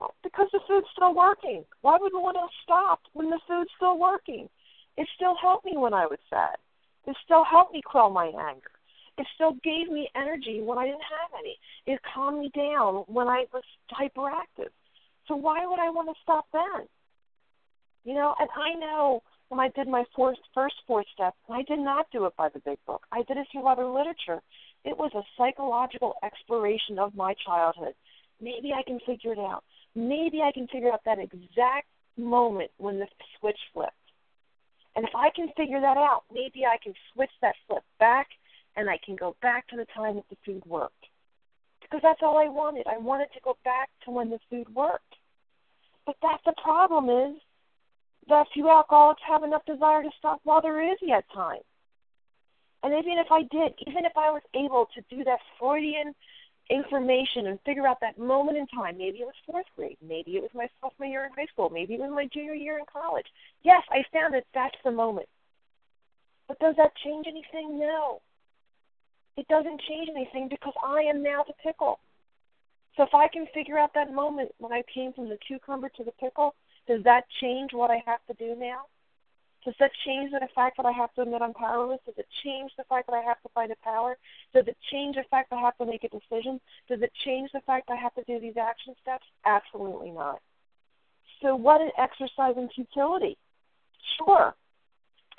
Well, 0.01 0.15
because 0.23 0.47
the 0.53 0.61
food's 0.69 0.87
still 0.93 1.13
working. 1.13 1.65
Why 1.81 1.99
would 2.01 2.13
want 2.15 2.37
to 2.37 2.47
stop 2.63 3.01
when 3.15 3.31
the 3.31 3.41
food's 3.49 3.71
still 3.77 3.99
working? 3.99 4.49
It 4.97 5.09
still 5.17 5.35
helped 5.43 5.65
me 5.65 5.77
when 5.77 5.93
I 5.93 6.07
was 6.07 6.21
sad. 6.31 6.57
It 7.09 7.17
still 7.25 7.45
helped 7.45 7.73
me 7.73 7.83
quell 7.85 8.11
my 8.11 8.27
anger. 8.27 8.71
It 9.19 9.27
still 9.35 9.55
gave 9.65 9.91
me 9.91 10.09
energy 10.15 10.61
when 10.63 10.79
I 10.79 10.87
didn't 10.87 11.01
have 11.01 11.31
any. 11.39 11.59
It 11.87 12.01
calmed 12.15 12.39
me 12.39 12.51
down 12.55 13.05
when 13.09 13.27
I 13.27 13.47
was 13.53 13.65
hyperactive. 13.93 14.71
So 15.27 15.35
why 15.35 15.67
would 15.67 15.81
I 15.81 15.91
want 15.91 16.09
to 16.09 16.23
stop 16.23 16.47
then? 16.53 16.87
You 18.05 18.15
know, 18.15 18.35
and 18.39 18.49
I 18.57 18.79
know 18.79 19.23
when 19.49 19.61
I 19.61 19.69
did 19.71 19.89
my 19.89 20.05
first 20.17 20.41
first 20.55 20.77
four 20.87 21.05
step, 21.13 21.35
I 21.51 21.63
did 21.63 21.81
not 21.81 22.07
do 22.13 22.27
it 22.27 22.37
by 22.37 22.49
the 22.49 22.61
big 22.61 22.79
book. 22.87 23.03
I 23.13 23.23
did 23.23 23.37
it 23.37 23.47
through 23.51 23.67
other 23.67 23.87
literature. 23.87 24.41
It 24.85 24.97
was 24.97 25.11
a 25.15 25.23
psychological 25.37 26.15
exploration 26.23 26.99
of 26.99 27.15
my 27.15 27.35
childhood. 27.45 27.95
Maybe 28.41 28.73
I 28.73 28.83
can 28.83 29.01
figure 29.05 29.33
it 29.33 29.39
out. 29.39 29.65
Maybe 29.95 30.43
I 30.43 30.53
can 30.53 30.69
figure 30.69 30.93
out 30.93 31.05
that 31.05 31.19
exact 31.19 31.89
moment 32.17 32.71
when 32.79 32.99
the 32.99 33.07
switch 33.39 33.59
flipped. 33.75 33.93
And 34.95 35.05
if 35.07 35.15
I 35.15 35.31
can 35.35 35.49
figure 35.57 35.81
that 35.81 35.97
out, 35.97 36.23
maybe 36.33 36.65
I 36.65 36.77
can 36.83 36.95
switch 37.13 37.31
that 37.43 37.55
flip 37.67 37.83
back 37.99 38.29
and 38.79 38.89
I 38.89 38.99
can 39.05 39.17
go 39.17 39.37
back 39.43 39.67
to 39.69 39.77
the 39.77 39.87
time 39.95 40.15
that 40.15 40.29
the 40.31 40.37
food 40.47 40.65
worked. 40.65 41.07
Because 41.83 42.01
that's 42.03 42.23
all 42.23 42.39
I 42.39 42.49
wanted. 42.49 42.87
I 42.87 42.99
wanted 42.99 43.29
to 43.35 43.41
go 43.43 43.57
back 43.65 43.91
to 44.05 44.11
when 44.11 44.31
the 44.31 44.39
food 44.49 44.73
worked. 44.75 45.17
But 46.07 46.17
that's 46.23 46.43
the 46.47 46.55
problem 46.63 47.11
is 47.11 47.41
that 48.29 48.47
few 48.55 48.71
alcoholics 48.71 49.23
have 49.27 49.43
enough 49.43 49.65
desire 49.67 50.03
to 50.03 50.11
stop 50.19 50.41
while 50.45 50.63
there 50.63 50.81
is 50.81 50.99
yet 51.03 51.25
time. 51.35 51.61
And 52.83 52.95
even 52.95 53.19
if 53.19 53.27
I 53.33 53.43
did, 53.43 53.75
even 53.87 54.05
if 54.05 54.13
I 54.17 54.31
was 54.31 54.43
able 54.55 54.89
to 54.95 55.03
do 55.15 55.25
that 55.25 55.41
Freudian 55.59 56.15
information 56.71 57.47
and 57.47 57.59
figure 57.65 57.87
out 57.87 57.99
that 58.01 58.19
moment 58.19 58.59
in 58.59 58.67
time. 58.67 58.99
Maybe 58.99 59.19
it 59.19 59.25
was 59.25 59.35
fourth 59.47 59.67
grade. 59.75 59.97
Maybe 60.07 60.37
it 60.37 60.43
was 60.43 60.51
my 60.55 60.69
sophomore 60.81 61.09
year 61.09 61.25
in 61.25 61.33
high 61.33 61.51
school. 61.51 61.71
Maybe 61.71 61.95
it 61.95 62.01
was 62.01 62.11
my 62.11 62.27
junior 62.27 62.55
year 62.55 62.79
in 62.79 62.85
college. 62.93 63.27
Yes, 63.63 63.83
I 63.91 64.05
found 64.13 64.35
it. 64.35 64.47
That's 64.55 64.77
the 64.85 64.91
moment. 64.91 65.29
But 66.47 66.59
does 66.59 66.77
that 66.77 66.93
change 67.05 67.27
anything? 67.27 67.79
No. 67.79 68.21
It 69.39 69.47
doesn't 69.47 69.81
change 69.89 70.09
anything 70.11 70.49
because 70.51 70.75
I 70.85 71.03
am 71.03 71.23
now 71.23 71.45
the 71.47 71.55
pickle. 71.63 72.01
So 72.97 73.05
if 73.05 73.15
I 73.15 73.29
can 73.29 73.47
figure 73.55 73.79
out 73.79 73.95
that 73.95 74.13
moment 74.13 74.51
when 74.59 74.73
I 74.73 74.83
came 74.93 75.13
from 75.13 75.29
the 75.29 75.39
cucumber 75.47 75.89
to 75.91 76.03
the 76.03 76.11
pickle, 76.19 76.57
does 76.89 77.05
that 77.05 77.23
change 77.41 77.71
what 77.73 77.89
I 77.89 78.03
have 78.05 78.19
to 78.27 78.35
do 78.35 78.59
now? 78.59 78.87
Does 79.65 79.75
that 79.79 79.93
change 80.05 80.33
the 80.33 80.41
fact 80.57 80.77
that 80.77 80.87
I 80.87 80.91
have 80.91 81.15
to 81.15 81.23
admit 81.23 81.41
I'm 81.41 81.55
powerless? 81.55 82.01
Does 82.05 82.19
it 82.19 82.27
change 82.43 82.73
the 82.77 82.83
fact 82.89 83.07
that 83.07 83.15
I 83.15 83.23
have 83.23 83.41
to 83.43 83.49
find 83.55 83.71
a 83.71 83.77
power? 83.85 84.19
Does 84.53 84.67
it 84.67 84.77
change 84.91 85.15
the 85.15 85.25
fact 85.31 85.51
that 85.51 85.57
I 85.57 85.61
have 85.61 85.79
to 85.79 85.87
make 85.87 86.03
a 86.03 86.09
decision? 86.09 86.59
Does 86.89 87.01
it 87.01 87.13
change 87.25 87.51
the 87.55 87.61
fact 87.61 87.87
that 87.87 87.95
I 87.95 88.03
have 88.03 88.15
to 88.15 88.25
do 88.25 88.41
these 88.41 88.57
action 88.61 88.97
steps? 89.01 89.25
Absolutely 89.47 90.11
not. 90.11 90.41
So, 91.43 91.55
what 91.55 91.81
an 91.81 91.93
exercise 91.97 92.57
in 92.57 92.69
futility. 92.75 93.37
Sure, 94.19 94.57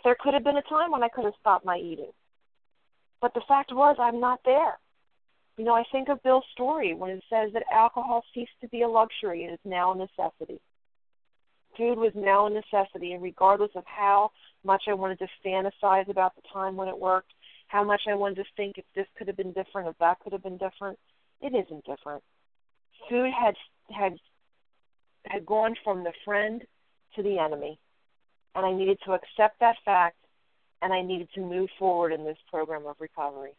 there 0.06 0.16
could 0.18 0.34
have 0.34 0.46
been 0.46 0.56
a 0.56 0.70
time 0.70 0.92
when 0.92 1.04
I 1.04 1.10
could 1.10 1.26
have 1.26 1.34
stopped 1.42 1.66
my 1.66 1.78
eating. 1.78 2.12
But 3.22 3.34
the 3.34 3.42
fact 3.48 3.74
was, 3.74 3.98
I'm 4.00 4.20
not 4.20 4.40
there. 4.46 4.78
You 5.58 5.66
know, 5.66 5.74
I 5.74 5.84
think 5.92 6.08
of 6.08 6.24
Bill's 6.24 6.46
story 6.54 6.94
when 6.94 7.12
it 7.12 7.24
says 7.30 7.52
that 7.54 7.64
alcohol 7.72 8.24
ceased 8.34 8.52
to 8.62 8.68
be 8.70 8.82
a 8.82 8.88
luxury 8.88 9.44
and 9.44 9.54
is 9.54 9.60
now 9.66 9.92
a 9.92 9.98
necessity 9.98 10.62
food 11.80 11.98
was 11.98 12.12
now 12.14 12.48
a 12.48 12.50
necessity, 12.50 13.14
and 13.14 13.24
regardless 13.24 13.72
of 13.76 13.84
how 13.86 14.32
much 14.64 14.84
I 14.88 14.94
wanted 14.94 15.20
to 15.20 15.28
fantasize 15.46 16.10
about 16.10 16.36
the 16.36 16.42
time 16.52 16.76
when 16.76 16.90
it 16.90 17.00
worked, 17.00 17.32
how 17.68 17.84
much 17.84 18.02
I 18.10 18.16
wanted 18.16 18.36
to 18.36 18.44
think 18.58 18.78
if 18.78 18.86
this 18.96 19.08
could 19.18 19.28
have 19.28 19.38
been 19.38 19.54
different, 19.54 19.88
if 19.88 19.98
that 20.00 20.20
could 20.20 20.34
have 20.34 20.44
been 20.44 20.58
different, 20.58 21.00
it 21.42 21.54
isn't 21.56 21.86
different. 21.86 22.22
Food 23.10 23.32
had 23.32 23.56
had 23.90 24.20
had 25.26 25.46
gone 25.46 25.76
from 25.84 26.04
the 26.04 26.14
friend 26.26 26.64
to 27.16 27.24
the 27.24 27.40
enemy, 27.40 27.80
and 28.56 28.66
I 28.66 28.74
needed 28.74 29.00
to 29.06 29.14
accept 29.14 29.60
that 29.60 29.78
fact, 29.86 30.18
and 30.82 30.94
I 30.94 31.02
needed 31.02 31.30
to 31.36 31.42
move 31.42 31.70
forward 31.78 32.12
in 32.12 32.24
this 32.24 32.38
program 32.50 32.86
of 32.86 32.96
recovery. 33.00 33.52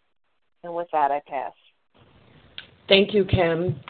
And 0.63 0.75
with 0.75 0.89
that, 0.93 1.11
I 1.11 1.21
pass. 1.27 1.53
Thank 2.89 3.15
you, 3.15 3.25
Kim. 3.25 3.81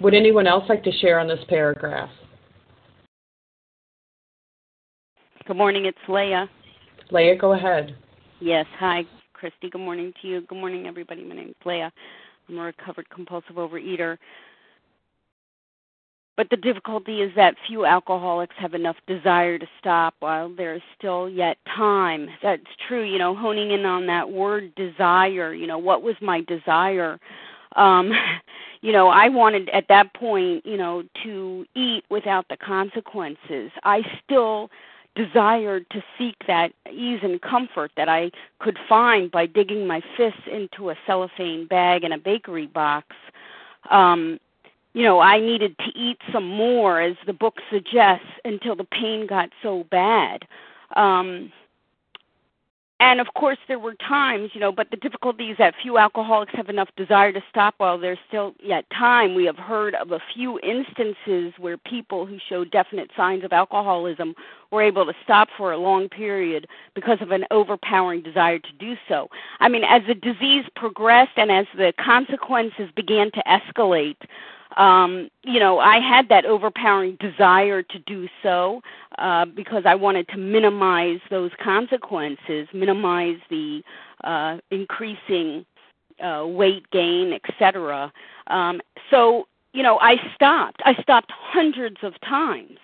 Would 0.00 0.14
anyone 0.14 0.46
else 0.46 0.64
like 0.68 0.84
to 0.84 0.92
share 0.92 1.18
on 1.18 1.26
this 1.26 1.40
paragraph? 1.48 2.10
Good 5.46 5.56
morning, 5.56 5.86
it's 5.86 5.98
Leah. 6.08 6.48
Leah, 7.10 7.36
go 7.36 7.52
ahead. 7.54 7.96
Yes, 8.40 8.66
hi, 8.78 9.04
Christy. 9.32 9.70
Good 9.70 9.80
morning 9.80 10.12
to 10.20 10.28
you. 10.28 10.40
Good 10.42 10.58
morning, 10.58 10.86
everybody. 10.86 11.24
My 11.24 11.36
name 11.36 11.50
is 11.50 11.54
Leah. 11.64 11.92
I'm 12.48 12.58
a 12.58 12.62
recovered 12.62 13.08
compulsive 13.10 13.56
overeater. 13.56 14.18
But 16.36 16.50
the 16.50 16.56
difficulty 16.56 17.22
is 17.22 17.32
that 17.34 17.56
few 17.66 17.86
alcoholics 17.86 18.54
have 18.58 18.74
enough 18.74 18.96
desire 19.06 19.58
to 19.58 19.66
stop 19.78 20.14
while 20.20 20.50
there 20.54 20.74
is 20.74 20.82
still 20.98 21.30
yet 21.30 21.56
time. 21.74 22.28
That's 22.42 22.62
true, 22.86 23.04
you 23.04 23.18
know, 23.18 23.34
honing 23.34 23.70
in 23.70 23.86
on 23.86 24.06
that 24.06 24.30
word 24.30 24.74
desire, 24.74 25.54
you 25.54 25.66
know, 25.66 25.78
what 25.78 26.02
was 26.02 26.16
my 26.20 26.42
desire? 26.42 27.18
Um, 27.76 28.12
you 28.82 28.92
know, 28.92 29.08
I 29.08 29.28
wanted 29.28 29.70
at 29.70 29.88
that 29.88 30.12
point, 30.14 30.66
you 30.66 30.76
know, 30.76 31.02
to 31.24 31.64
eat 31.74 32.04
without 32.10 32.46
the 32.48 32.56
consequences. 32.58 33.70
I 33.82 34.02
still 34.24 34.70
desired 35.14 35.86
to 35.90 36.02
seek 36.18 36.36
that 36.46 36.72
ease 36.92 37.20
and 37.22 37.40
comfort 37.40 37.90
that 37.96 38.08
I 38.08 38.30
could 38.60 38.78
find 38.86 39.30
by 39.30 39.46
digging 39.46 39.86
my 39.86 40.02
fists 40.16 40.42
into 40.52 40.90
a 40.90 40.94
cellophane 41.06 41.66
bag 41.66 42.04
in 42.04 42.12
a 42.12 42.18
bakery 42.18 42.66
box. 42.66 43.06
Um, 43.90 44.38
you 44.96 45.02
know, 45.02 45.20
I 45.20 45.38
needed 45.40 45.76
to 45.80 45.92
eat 45.94 46.16
some 46.32 46.48
more, 46.48 47.02
as 47.02 47.16
the 47.26 47.34
book 47.34 47.56
suggests, 47.70 48.24
until 48.46 48.74
the 48.74 48.84
pain 48.84 49.26
got 49.26 49.50
so 49.62 49.84
bad. 49.90 50.46
Um, 50.96 51.52
and 52.98 53.20
of 53.20 53.26
course 53.34 53.58
there 53.68 53.78
were 53.78 53.94
times 53.94 54.50
you 54.54 54.60
know 54.60 54.72
but 54.72 54.90
the 54.90 54.96
difficulty 54.96 55.50
is 55.50 55.58
that 55.58 55.74
few 55.82 55.98
alcoholics 55.98 56.54
have 56.54 56.70
enough 56.70 56.88
desire 56.96 57.30
to 57.30 57.42
stop 57.50 57.74
while 57.76 57.98
there's 57.98 58.18
still 58.26 58.54
yet 58.62 58.88
time 58.90 59.34
we 59.34 59.44
have 59.44 59.58
heard 59.58 59.94
of 59.96 60.12
a 60.12 60.20
few 60.34 60.58
instances 60.60 61.52
where 61.58 61.76
people 61.76 62.24
who 62.24 62.38
showed 62.48 62.70
definite 62.70 63.10
signs 63.14 63.44
of 63.44 63.52
alcoholism 63.52 64.34
were 64.70 64.80
able 64.80 65.04
to 65.04 65.12
stop 65.22 65.48
for 65.58 65.72
a 65.72 65.78
long 65.78 66.08
period 66.08 66.66
because 66.94 67.20
of 67.20 67.32
an 67.32 67.44
overpowering 67.50 68.22
desire 68.22 68.58
to 68.58 68.72
do 68.78 68.94
so 69.08 69.28
i 69.60 69.68
mean 69.68 69.84
as 69.84 70.00
the 70.06 70.14
disease 70.14 70.64
progressed 70.74 71.36
and 71.36 71.50
as 71.50 71.66
the 71.76 71.92
consequences 72.02 72.88
began 72.96 73.30
to 73.30 73.42
escalate 73.46 74.16
um, 74.76 75.30
you 75.42 75.58
know, 75.58 75.78
I 75.78 76.00
had 76.00 76.28
that 76.28 76.44
overpowering 76.44 77.16
desire 77.20 77.82
to 77.82 77.98
do 78.00 78.28
so 78.42 78.82
uh, 79.18 79.46
because 79.46 79.84
I 79.86 79.94
wanted 79.94 80.28
to 80.28 80.36
minimize 80.36 81.20
those 81.30 81.50
consequences, 81.62 82.68
minimize 82.74 83.38
the 83.48 83.82
uh, 84.24 84.58
increasing 84.70 85.64
uh, 86.22 86.44
weight 86.46 86.90
gain, 86.90 87.32
etc. 87.32 88.12
Um, 88.48 88.80
so, 89.10 89.48
you 89.72 89.82
know, 89.82 89.98
I 90.00 90.16
stopped. 90.34 90.80
I 90.84 90.94
stopped 91.02 91.32
hundreds 91.34 91.98
of 92.02 92.18
times. 92.20 92.78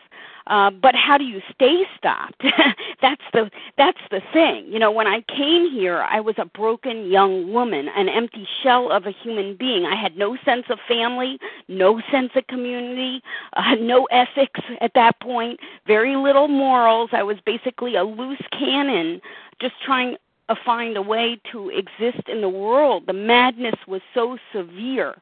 Uh, 0.46 0.70
but 0.70 0.94
how 0.94 1.16
do 1.18 1.24
you 1.24 1.40
stay 1.54 1.84
stopped? 1.96 2.42
that's 3.02 3.22
the 3.32 3.50
that's 3.78 4.00
the 4.10 4.20
thing. 4.32 4.66
You 4.68 4.78
know, 4.78 4.90
when 4.90 5.06
I 5.06 5.22
came 5.28 5.70
here, 5.70 6.02
I 6.02 6.20
was 6.20 6.34
a 6.38 6.44
broken 6.44 7.10
young 7.10 7.52
woman, 7.52 7.88
an 7.96 8.08
empty 8.08 8.46
shell 8.62 8.90
of 8.90 9.06
a 9.06 9.12
human 9.12 9.56
being. 9.56 9.84
I 9.84 9.94
had 10.00 10.16
no 10.16 10.36
sense 10.44 10.64
of 10.68 10.78
family, 10.88 11.38
no 11.68 12.00
sense 12.10 12.30
of 12.34 12.46
community, 12.48 13.22
uh, 13.54 13.76
no 13.76 14.06
ethics 14.06 14.60
at 14.80 14.92
that 14.94 15.20
point, 15.20 15.60
very 15.86 16.16
little 16.16 16.48
morals. 16.48 17.10
I 17.12 17.22
was 17.22 17.36
basically 17.46 17.96
a 17.96 18.04
loose 18.04 18.42
cannon, 18.52 19.20
just 19.60 19.74
trying 19.84 20.16
to 20.48 20.56
find 20.64 20.96
a 20.96 21.02
way 21.02 21.40
to 21.52 21.70
exist 21.70 22.28
in 22.28 22.40
the 22.40 22.48
world. 22.48 23.04
The 23.06 23.12
madness 23.12 23.76
was 23.86 24.02
so 24.12 24.38
severe. 24.52 25.14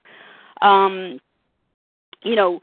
Um, 0.62 1.20
you 2.22 2.36
know, 2.36 2.60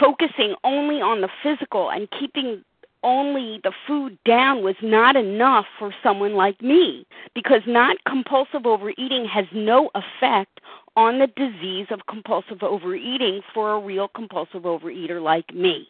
focusing 0.00 0.54
only 0.64 1.00
on 1.02 1.20
the 1.20 1.28
physical 1.42 1.90
and 1.90 2.08
keeping 2.18 2.64
only 3.02 3.60
the 3.62 3.72
food 3.86 4.18
down 4.24 4.62
was 4.62 4.74
not 4.82 5.16
enough 5.16 5.66
for 5.78 5.94
someone 6.02 6.34
like 6.34 6.60
me 6.60 7.06
because 7.34 7.62
not 7.66 7.96
compulsive 8.06 8.66
overeating 8.66 9.24
has 9.24 9.46
no 9.52 9.90
effect 9.94 10.60
on 10.96 11.18
the 11.18 11.26
disease 11.28 11.86
of 11.90 12.06
compulsive 12.08 12.62
overeating 12.62 13.40
for 13.54 13.72
a 13.72 13.80
real 13.80 14.08
compulsive 14.08 14.62
overeater 14.62 15.22
like 15.22 15.54
me. 15.54 15.88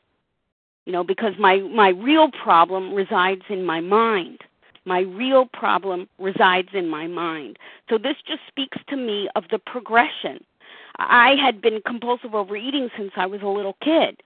You 0.86 0.92
know 0.92 1.04
because 1.04 1.34
my 1.38 1.58
my 1.58 1.88
real 1.88 2.30
problem 2.30 2.94
resides 2.94 3.42
in 3.48 3.64
my 3.64 3.80
mind. 3.80 4.40
My 4.86 5.00
real 5.00 5.46
problem 5.46 6.08
resides 6.18 6.70
in 6.72 6.88
my 6.88 7.06
mind. 7.06 7.58
So 7.88 7.98
this 7.98 8.16
just 8.26 8.40
speaks 8.48 8.78
to 8.88 8.96
me 8.96 9.28
of 9.36 9.44
the 9.50 9.58
progression 9.58 10.42
I 10.97 11.34
had 11.43 11.61
been 11.61 11.80
compulsive 11.86 12.34
overeating 12.34 12.91
since 12.97 13.12
I 13.16 13.26
was 13.26 13.43
a 13.43 13.49
little 13.49 13.76
kid, 13.82 14.22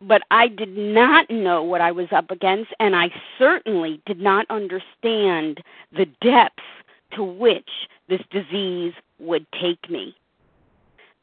but 0.00 0.22
I 0.30 0.48
did 0.48 0.76
not 0.76 1.30
know 1.30 1.62
what 1.62 1.80
I 1.80 1.92
was 1.92 2.08
up 2.12 2.30
against, 2.30 2.72
and 2.80 2.94
I 2.94 3.10
certainly 3.38 4.00
did 4.06 4.20
not 4.20 4.46
understand 4.50 5.62
the 5.92 6.06
depths 6.20 6.62
to 7.12 7.22
which 7.22 7.88
this 8.08 8.20
disease 8.30 8.92
would 9.18 9.46
take 9.52 9.90
me. 9.90 10.14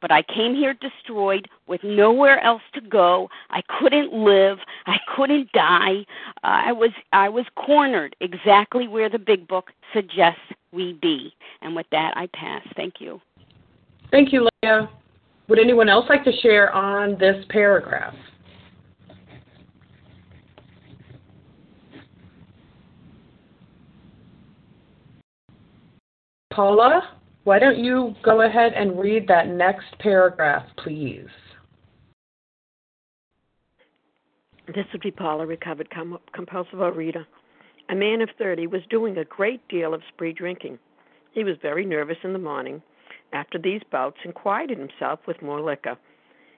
But 0.02 0.12
I 0.12 0.22
came 0.22 0.54
here 0.54 0.74
destroyed 0.74 1.48
with 1.68 1.82
nowhere 1.82 2.44
else 2.44 2.64
to 2.74 2.82
go. 2.82 3.30
I 3.52 3.62
couldn't 3.80 4.12
live. 4.12 4.58
I 4.86 4.98
couldn't 5.16 5.50
die. 5.54 6.06
Uh, 6.44 6.60
I 6.66 6.72
was 6.74 6.92
I 7.14 7.30
was 7.30 7.46
cornered 7.56 8.14
exactly 8.20 8.86
where 8.86 9.10
the 9.10 9.18
big 9.18 9.48
book 9.48 9.72
suggests 9.94 10.42
we 10.74 10.94
be. 11.02 11.34
And 11.62 11.74
with 11.74 11.86
that, 11.92 12.18
I 12.18 12.28
pass. 12.34 12.64
Thank 12.76 12.96
you. 13.00 13.22
Thank 14.14 14.32
you, 14.32 14.48
Leah. 14.62 14.92
Would 15.50 15.58
anyone 15.58 15.90
else 15.90 16.06
like 16.08 16.24
to 16.26 16.32
share 16.44 16.72
on 16.72 17.18
this 17.18 17.44
paragraph? 17.50 18.14
Paula, 26.52 27.02
why 27.44 27.58
don't 27.58 27.80
you 27.80 28.14
go 28.24 28.42
ahead 28.42 28.74
and 28.74 29.00
read 29.00 29.28
that 29.30 29.48
next 29.48 29.98
paragraph, 29.98 30.68
please? 30.78 31.26
This 34.68 34.86
would 34.94 35.02
be 35.02 35.10
Paula, 35.10 35.48
recovered 35.48 35.90
compulsive 36.36 36.96
reader. 36.96 37.26
A 37.90 37.96
man 37.96 38.22
of 38.22 38.30
30 38.38 38.68
was 38.68 38.82
doing 38.92 39.18
a 39.18 39.26
great 39.26 39.68
deal 39.70 39.92
of 39.92 40.02
spree 40.10 40.34
drinking. 40.34 40.78
He 41.32 41.44
was 41.44 41.56
very 41.64 41.84
nervous 41.84 42.18
in 42.24 42.32
the 42.32 42.38
morning 42.38 42.84
after 43.34 43.58
these 43.58 43.82
bouts 43.92 44.18
and 44.24 44.34
quieted 44.34 44.78
himself 44.78 45.20
with 45.28 45.42
more 45.42 45.60
liquor. 45.60 45.98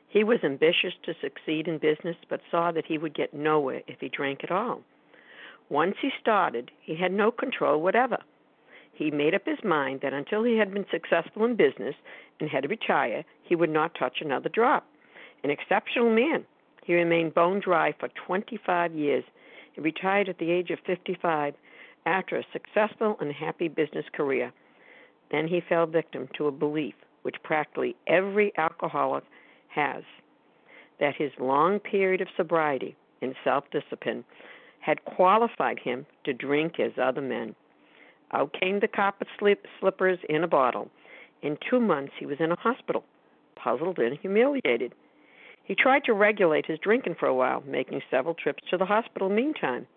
He 0.08 0.24
was 0.24 0.44
ambitious 0.44 0.94
to 1.04 1.14
succeed 1.22 1.68
in 1.68 1.78
business, 1.80 2.16
but 2.30 2.42
saw 2.52 2.72
that 2.72 2.86
he 2.86 2.98
would 2.98 3.16
get 3.16 3.34
nowhere 3.34 3.82
if 3.88 4.00
he 4.00 4.10
drank 4.10 4.44
at 4.44 4.52
all. 4.52 4.82
Once 5.70 5.96
he 6.02 6.12
started, 6.22 6.70
he 6.82 6.96
had 6.96 7.12
no 7.12 7.32
control 7.32 7.82
whatever. 7.82 8.18
he 8.96 9.12
made 9.12 9.36
up 9.36 9.46
his 9.46 9.64
mind 9.64 10.00
that 10.02 10.14
until 10.14 10.44
he 10.44 10.58
had 10.58 10.74
been 10.74 10.86
successful 10.90 11.44
in 11.44 11.56
business 11.56 11.96
and 12.40 12.50
had 12.50 12.64
to 12.64 12.70
retire, 12.70 13.24
he 13.44 13.56
would 13.56 13.70
not 13.70 13.94
touch 13.94 14.22
another 14.22 14.50
drop. 14.50 14.86
An 15.44 15.52
exceptional 15.52 16.10
man, 16.10 16.46
he 16.86 16.94
remained 16.94 17.34
bone 17.34 17.60
dry 17.60 17.94
for 18.00 18.10
25 18.26 18.94
years. 18.94 19.24
He 19.74 19.82
retired 19.82 20.30
at 20.30 20.38
the 20.38 20.52
age 20.52 20.72
of 20.72 20.80
55 20.86 21.54
after 22.06 22.38
a 22.38 22.46
successful 22.54 23.18
and 23.20 23.32
happy 23.34 23.68
business 23.68 24.06
career. 24.14 24.54
Then 25.32 25.48
he 25.48 25.62
fell 25.68 25.86
victim 25.86 26.28
to 26.38 26.48
a 26.48 26.52
belief, 26.52 26.96
which 27.24 27.42
practically 27.44 27.96
every 28.08 28.52
alcoholic 28.58 29.24
has, 29.70 30.04
that 31.00 31.16
his 31.16 31.32
long 31.40 31.80
period 31.80 32.22
of 32.22 32.28
sobriety 32.38 32.96
and 33.22 33.36
self 33.44 33.66
discipline 33.72 34.24
had 34.80 35.04
qualified 35.06 35.80
him 35.80 36.06
to 36.24 36.34
drink 36.34 36.80
as 36.80 36.92
other 37.02 37.22
men. 37.22 37.56
Out 38.32 38.54
came 38.54 38.80
the 38.80 38.88
carpet 38.88 39.28
slip, 39.40 39.66
slippers 39.80 40.20
in 40.30 40.44
a 40.44 40.48
bottle. 40.48 40.90
In 41.42 41.58
two 41.70 41.80
months, 41.80 42.14
he 42.20 42.26
was 42.26 42.38
in 42.40 42.52
a 42.52 42.60
hospital, 42.60 43.04
puzzled 43.56 44.00
and 44.00 44.18
humiliated. 44.20 44.94
He 45.64 45.76
tried 45.76 46.04
to 46.04 46.14
regulate 46.14 46.68
his 46.68 46.80
drinking 46.80 47.16
for 47.20 47.28
a 47.28 47.34
while, 47.34 47.64
making 47.66 48.02
several 48.12 48.36
trips 48.36 48.64
to 48.70 48.78
the 48.78 48.86
hospital 48.86 49.30
meantime. 49.30 49.88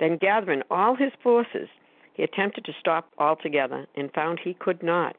Then, 0.00 0.16
gathering 0.16 0.62
all 0.70 0.96
his 0.96 1.12
forces, 1.22 1.68
he 2.14 2.22
attempted 2.22 2.64
to 2.64 2.72
stop 2.78 3.10
altogether 3.18 3.86
and 3.96 4.12
found 4.12 4.38
he 4.38 4.54
could 4.54 4.82
not. 4.82 5.16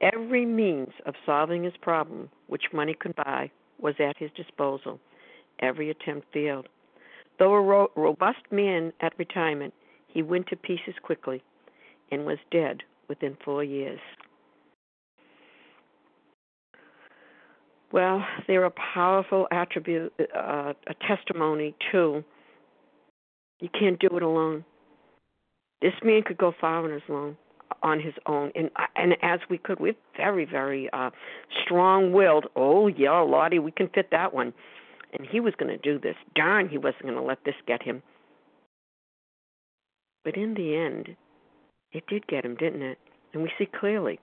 Every 0.00 0.46
means 0.46 0.90
of 1.06 1.14
solving 1.26 1.64
his 1.64 1.76
problem, 1.80 2.30
which 2.46 2.72
money 2.72 2.94
could 2.98 3.14
buy, 3.16 3.50
was 3.78 3.94
at 3.98 4.16
his 4.18 4.30
disposal. 4.36 4.98
Every 5.60 5.90
attempt 5.90 6.32
failed. 6.32 6.68
Though 7.38 7.54
a 7.54 7.60
ro- 7.60 7.90
robust 7.96 8.50
man 8.50 8.92
at 9.00 9.18
retirement, 9.18 9.74
he 10.08 10.22
went 10.22 10.46
to 10.48 10.56
pieces 10.56 10.94
quickly 11.02 11.42
and 12.10 12.26
was 12.26 12.38
dead 12.50 12.82
within 13.08 13.36
four 13.44 13.64
years. 13.64 14.00
Well, 17.92 18.24
they're 18.46 18.64
a 18.64 18.70
powerful 18.94 19.48
attribute, 19.50 20.12
uh, 20.34 20.74
a 20.86 20.94
testimony 21.06 21.74
too. 21.90 22.22
You 23.58 23.68
can't 23.78 23.98
do 23.98 24.08
it 24.16 24.22
alone. 24.22 24.64
This 25.82 25.94
man 26.02 26.22
could 26.22 26.38
go 26.38 26.52
far 26.60 26.84
on 26.84 26.90
his 26.90 27.02
own, 27.08 27.36
on 27.82 28.00
his 28.00 28.14
own, 28.26 28.52
and 28.54 28.70
and 28.96 29.16
as 29.22 29.40
we 29.48 29.58
could, 29.58 29.80
we're 29.80 29.94
very, 30.16 30.44
very 30.44 30.90
uh, 30.92 31.10
strong-willed. 31.64 32.46
Oh 32.56 32.86
yeah, 32.86 33.18
Lottie, 33.20 33.58
we 33.58 33.72
can 33.72 33.88
fit 33.88 34.08
that 34.10 34.34
one. 34.34 34.52
And 35.12 35.26
he 35.26 35.40
was 35.40 35.54
going 35.58 35.76
to 35.76 35.78
do 35.78 35.98
this. 35.98 36.14
Darn, 36.36 36.68
he 36.68 36.78
wasn't 36.78 37.02
going 37.02 37.14
to 37.14 37.22
let 37.22 37.44
this 37.44 37.56
get 37.66 37.82
him. 37.82 38.02
But 40.22 40.36
in 40.36 40.54
the 40.54 40.76
end, 40.76 41.16
it 41.92 42.04
did 42.06 42.28
get 42.28 42.44
him, 42.44 42.54
didn't 42.54 42.82
it? 42.82 42.98
And 43.32 43.42
we 43.42 43.50
see 43.58 43.66
clearly. 43.66 44.20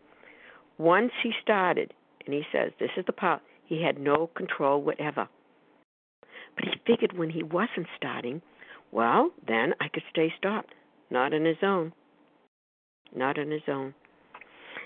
Once 0.78 1.12
he 1.22 1.32
started, 1.42 1.94
and 2.26 2.34
he 2.34 2.44
says, 2.52 2.72
"This 2.80 2.92
is 2.96 3.06
the 3.06 3.14
part." 3.14 3.42
He 3.66 3.82
had 3.82 4.00
no 4.00 4.28
control 4.28 4.82
whatever. 4.82 5.28
But 6.56 6.66
he 6.66 6.80
figured 6.86 7.18
when 7.18 7.30
he 7.30 7.44
wasn't 7.44 7.88
starting, 7.98 8.42
well, 8.92 9.32
then 9.46 9.74
I 9.82 9.90
could 9.90 10.04
stay 10.10 10.34
stopped. 10.38 10.74
Not 11.10 11.34
on 11.34 11.46
his 11.46 11.58
own. 11.64 11.94
Not 13.16 13.40
on 13.40 13.52
his 13.52 13.62
own. 13.68 13.94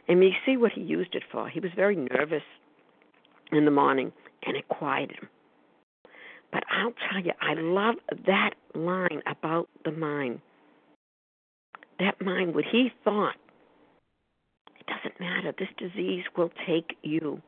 And 0.08 0.24
you 0.24 0.32
see 0.46 0.58
what 0.58 0.72
he 0.74 0.82
used 0.82 1.16
it 1.16 1.24
for. 1.32 1.50
He 1.50 1.60
was 1.60 1.72
very 1.76 1.96
nervous 1.96 2.44
in 3.52 3.66
the 3.66 3.72
morning, 3.72 4.12
and 4.46 4.56
it 4.56 4.68
quieted 4.68 5.18
him. 5.18 5.30
But 6.52 6.64
I'll 6.70 6.94
tell 7.10 7.22
you, 7.24 7.32
I 7.42 7.54
love 7.54 7.96
that 8.26 8.52
line 8.76 9.22
about 9.26 9.70
the 9.86 9.92
mind. 9.92 10.42
That 12.00 12.20
mind, 12.22 12.56
what 12.56 12.66
he 12.70 12.92
thought, 13.04 13.36
it 14.80 14.86
doesn't 14.88 15.20
matter. 15.20 15.54
This 15.58 15.70
disease 15.78 16.24
will 16.36 16.52
take 16.68 16.98
you 17.04 17.42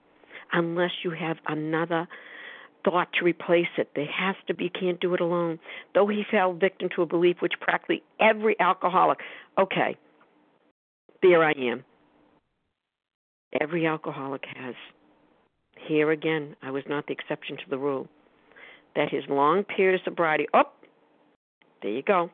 unless 0.52 0.92
you 1.04 1.12
have 1.12 1.38
another 1.48 2.08
thought 2.84 3.08
to 3.14 3.26
replace 3.26 3.68
it. 3.78 3.90
There 3.96 4.06
has 4.06 4.36
to 4.48 4.54
be, 4.54 4.70
can't 4.70 5.00
do 5.00 5.14
it 5.14 5.22
alone. 5.22 5.60
Though 5.94 6.08
he 6.08 6.24
fell 6.30 6.54
victim 6.54 6.90
to 6.96 7.02
a 7.02 7.06
belief 7.06 7.38
which 7.40 7.54
practically 7.60 8.04
every 8.20 8.56
alcoholic, 8.60 9.20
okay, 9.60 9.98
there 11.22 11.44
I 11.44 11.52
am. 11.52 11.84
Every 13.60 13.86
alcoholic 13.86 14.44
has. 14.56 14.76
Here 15.88 16.12
again, 16.12 16.56
I 16.62 16.72
was 16.72 16.84
not 16.88 17.08
the 17.08 17.14
exception 17.14 17.58
to 17.58 17.70
the 17.70 17.78
rule. 17.78 18.08
That 18.96 19.10
his 19.10 19.24
long 19.30 19.64
period 19.64 20.00
of 20.00 20.06
sobriety, 20.06 20.48
oh, 20.54 20.64
there 21.82 21.92
you 21.92 22.04
go. 22.04 22.30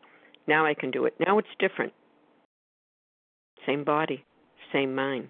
Now 0.47 0.65
I 0.65 0.73
can 0.73 0.91
do 0.91 1.05
it. 1.05 1.13
Now 1.25 1.39
it's 1.39 1.47
different. 1.59 1.93
Same 3.65 3.83
body, 3.83 4.23
same 4.73 4.95
mind, 4.95 5.29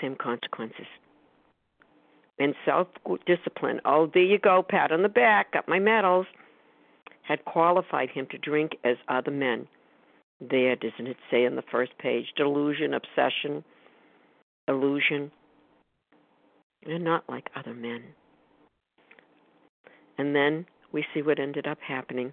same 0.00 0.16
consequences 0.16 0.86
and 2.40 2.54
self 2.64 2.88
discipline. 3.26 3.80
Oh, 3.84 4.10
there 4.12 4.24
you 4.24 4.38
go, 4.38 4.64
pat 4.68 4.90
on 4.90 5.02
the 5.02 5.08
back, 5.08 5.52
got 5.52 5.68
my 5.68 5.78
medals. 5.78 6.26
Had 7.22 7.44
qualified 7.44 8.08
him 8.10 8.26
to 8.32 8.38
drink 8.38 8.72
as 8.82 8.96
other 9.08 9.30
men. 9.30 9.68
There, 10.40 10.74
doesn't 10.74 11.06
it 11.06 11.18
say 11.30 11.46
on 11.46 11.54
the 11.54 11.62
first 11.70 11.92
page? 11.98 12.26
Delusion, 12.36 12.94
obsession, 12.94 13.62
illusion. 14.66 15.30
They're 16.84 16.98
not 16.98 17.24
like 17.28 17.50
other 17.54 17.74
men. 17.74 18.02
And 20.18 20.34
then 20.34 20.66
we 20.92 21.04
see 21.14 21.22
what 21.22 21.38
ended 21.38 21.66
up 21.66 21.78
happening. 21.86 22.32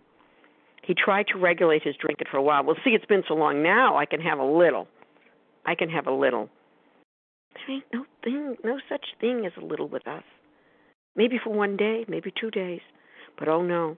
He 0.84 0.94
tried 0.94 1.28
to 1.28 1.38
regulate 1.38 1.84
his 1.84 1.96
drinking 1.98 2.28
for 2.32 2.38
a 2.38 2.42
while. 2.42 2.64
Well, 2.64 2.78
see, 2.84 2.92
it's 2.92 3.06
been 3.06 3.24
so 3.28 3.34
long 3.34 3.62
now, 3.62 3.98
I 3.98 4.06
can 4.06 4.22
have 4.22 4.40
a 4.40 4.46
little. 4.46 4.88
I 5.66 5.76
can 5.76 5.90
have 5.90 6.08
a 6.08 6.12
little. 6.12 6.50
There 7.54 7.76
ain't 7.76 7.86
no 7.94 8.06
thing, 8.24 8.56
no 8.64 8.80
such 8.90 9.06
thing 9.20 9.46
as 9.46 9.52
a 9.58 9.66
little 9.66 9.88
with 9.88 10.08
us. 10.08 10.24
Maybe 11.16 11.40
for 11.44 11.52
one 11.52 11.78
day, 11.78 12.06
maybe 12.08 12.32
two 12.40 12.52
days, 12.52 12.82
but 13.40 13.48
oh 13.48 13.62
no, 13.62 13.98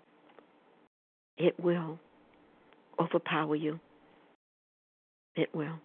it 1.37 1.59
will 1.59 1.99
overpower 2.99 3.55
you. 3.55 3.79
It 5.35 5.53
will. 5.53 5.79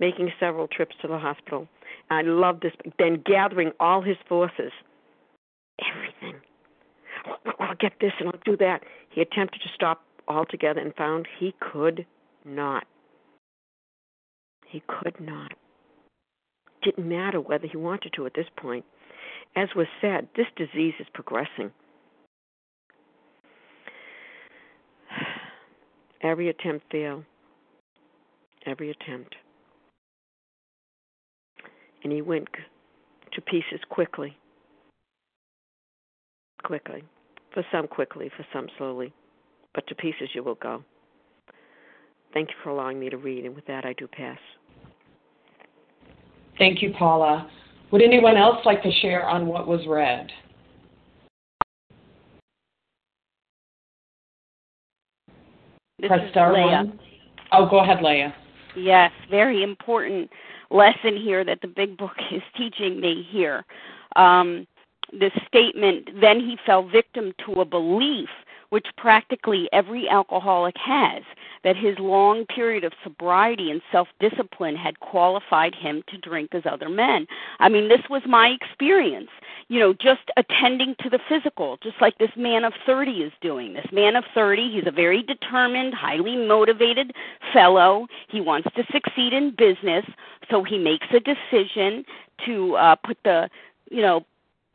Making 0.00 0.30
several 0.38 0.68
trips 0.68 0.94
to 1.02 1.08
the 1.08 1.18
hospital. 1.18 1.68
I 2.10 2.22
love 2.22 2.60
this. 2.60 2.72
Then 2.98 3.22
gathering 3.24 3.72
all 3.80 4.02
his 4.02 4.16
forces, 4.28 4.72
everything. 5.80 6.40
I'll 7.58 7.74
get 7.74 7.94
this 8.00 8.12
and 8.20 8.28
I'll 8.28 8.40
do 8.44 8.56
that. 8.58 8.82
He 9.10 9.20
attempted 9.20 9.60
to 9.62 9.68
stop 9.74 10.02
altogether 10.28 10.80
and 10.80 10.94
found 10.94 11.26
he 11.38 11.54
could 11.60 12.06
not. 12.44 12.84
He 14.66 14.82
could 14.86 15.18
not 15.20 15.52
didn't 16.82 17.08
matter 17.08 17.40
whether 17.40 17.66
he 17.66 17.76
wanted 17.76 18.12
to 18.14 18.26
at 18.26 18.34
this 18.34 18.46
point. 18.56 18.84
As 19.56 19.68
was 19.74 19.86
said, 20.00 20.28
this 20.36 20.46
disease 20.56 20.94
is 21.00 21.06
progressing. 21.14 21.70
Every 26.22 26.48
attempt 26.48 26.90
failed. 26.90 27.24
Every 28.66 28.90
attempt. 28.90 29.34
And 32.04 32.12
he 32.12 32.22
went 32.22 32.48
to 33.32 33.40
pieces 33.40 33.80
quickly. 33.88 34.36
Quickly. 36.64 37.02
For 37.54 37.64
some 37.72 37.88
quickly, 37.88 38.30
for 38.36 38.46
some 38.52 38.68
slowly. 38.76 39.12
But 39.74 39.86
to 39.88 39.94
pieces 39.94 40.28
you 40.34 40.42
will 40.42 40.56
go. 40.56 40.84
Thank 42.34 42.50
you 42.50 42.56
for 42.62 42.70
allowing 42.70 43.00
me 43.00 43.08
to 43.10 43.16
read, 43.16 43.44
and 43.44 43.54
with 43.54 43.66
that, 43.66 43.84
I 43.84 43.94
do 43.94 44.06
pass. 44.06 44.38
Thank 46.58 46.82
you, 46.82 46.92
Paula. 46.98 47.48
Would 47.90 48.02
anyone 48.02 48.36
else 48.36 48.58
like 48.64 48.82
to 48.82 48.92
share 49.00 49.26
on 49.26 49.46
what 49.46 49.66
was 49.66 49.86
read? 49.86 50.30
This 55.98 56.08
Press 56.08 56.30
star 56.30 56.52
one. 56.52 56.98
Oh, 57.52 57.68
go 57.68 57.80
ahead, 57.80 58.02
Leah. 58.02 58.34
Yes, 58.76 59.10
very 59.30 59.62
important 59.62 60.30
lesson 60.70 61.16
here 61.16 61.44
that 61.44 61.60
the 61.60 61.68
big 61.68 61.96
book 61.96 62.12
is 62.30 62.42
teaching 62.56 63.00
me 63.00 63.26
here. 63.30 63.64
Um, 64.16 64.66
the 65.12 65.30
statement, 65.46 66.10
then 66.20 66.38
he 66.38 66.56
fell 66.66 66.86
victim 66.86 67.32
to 67.46 67.60
a 67.60 67.64
belief 67.64 68.28
which 68.70 68.86
practically 68.96 69.68
every 69.72 70.08
alcoholic 70.08 70.76
has, 70.76 71.22
that 71.64 71.76
his 71.76 71.98
long 71.98 72.44
period 72.46 72.84
of 72.84 72.92
sobriety 73.02 73.70
and 73.70 73.80
self 73.90 74.08
discipline 74.20 74.76
had 74.76 75.00
qualified 75.00 75.74
him 75.74 76.02
to 76.08 76.18
drink 76.18 76.54
as 76.54 76.62
other 76.64 76.88
men. 76.88 77.26
I 77.58 77.68
mean, 77.68 77.88
this 77.88 78.02
was 78.08 78.22
my 78.26 78.48
experience, 78.48 79.30
you 79.68 79.80
know, 79.80 79.92
just 79.92 80.30
attending 80.36 80.94
to 81.00 81.10
the 81.10 81.18
physical, 81.28 81.78
just 81.82 81.96
like 82.00 82.18
this 82.18 82.30
man 82.36 82.64
of 82.64 82.72
30 82.86 83.22
is 83.22 83.32
doing. 83.40 83.74
This 83.74 83.90
man 83.92 84.16
of 84.16 84.24
30, 84.34 84.70
he's 84.70 84.86
a 84.86 84.92
very 84.92 85.22
determined, 85.22 85.94
highly 85.94 86.36
motivated 86.36 87.12
fellow. 87.52 88.06
He 88.28 88.40
wants 88.40 88.68
to 88.76 88.84
succeed 88.92 89.32
in 89.32 89.54
business, 89.56 90.04
so 90.50 90.62
he 90.62 90.78
makes 90.78 91.06
a 91.12 91.20
decision 91.20 92.04
to 92.46 92.76
uh, 92.76 92.96
put 92.96 93.18
the 93.24 93.48
you 93.90 94.02
know 94.02 94.24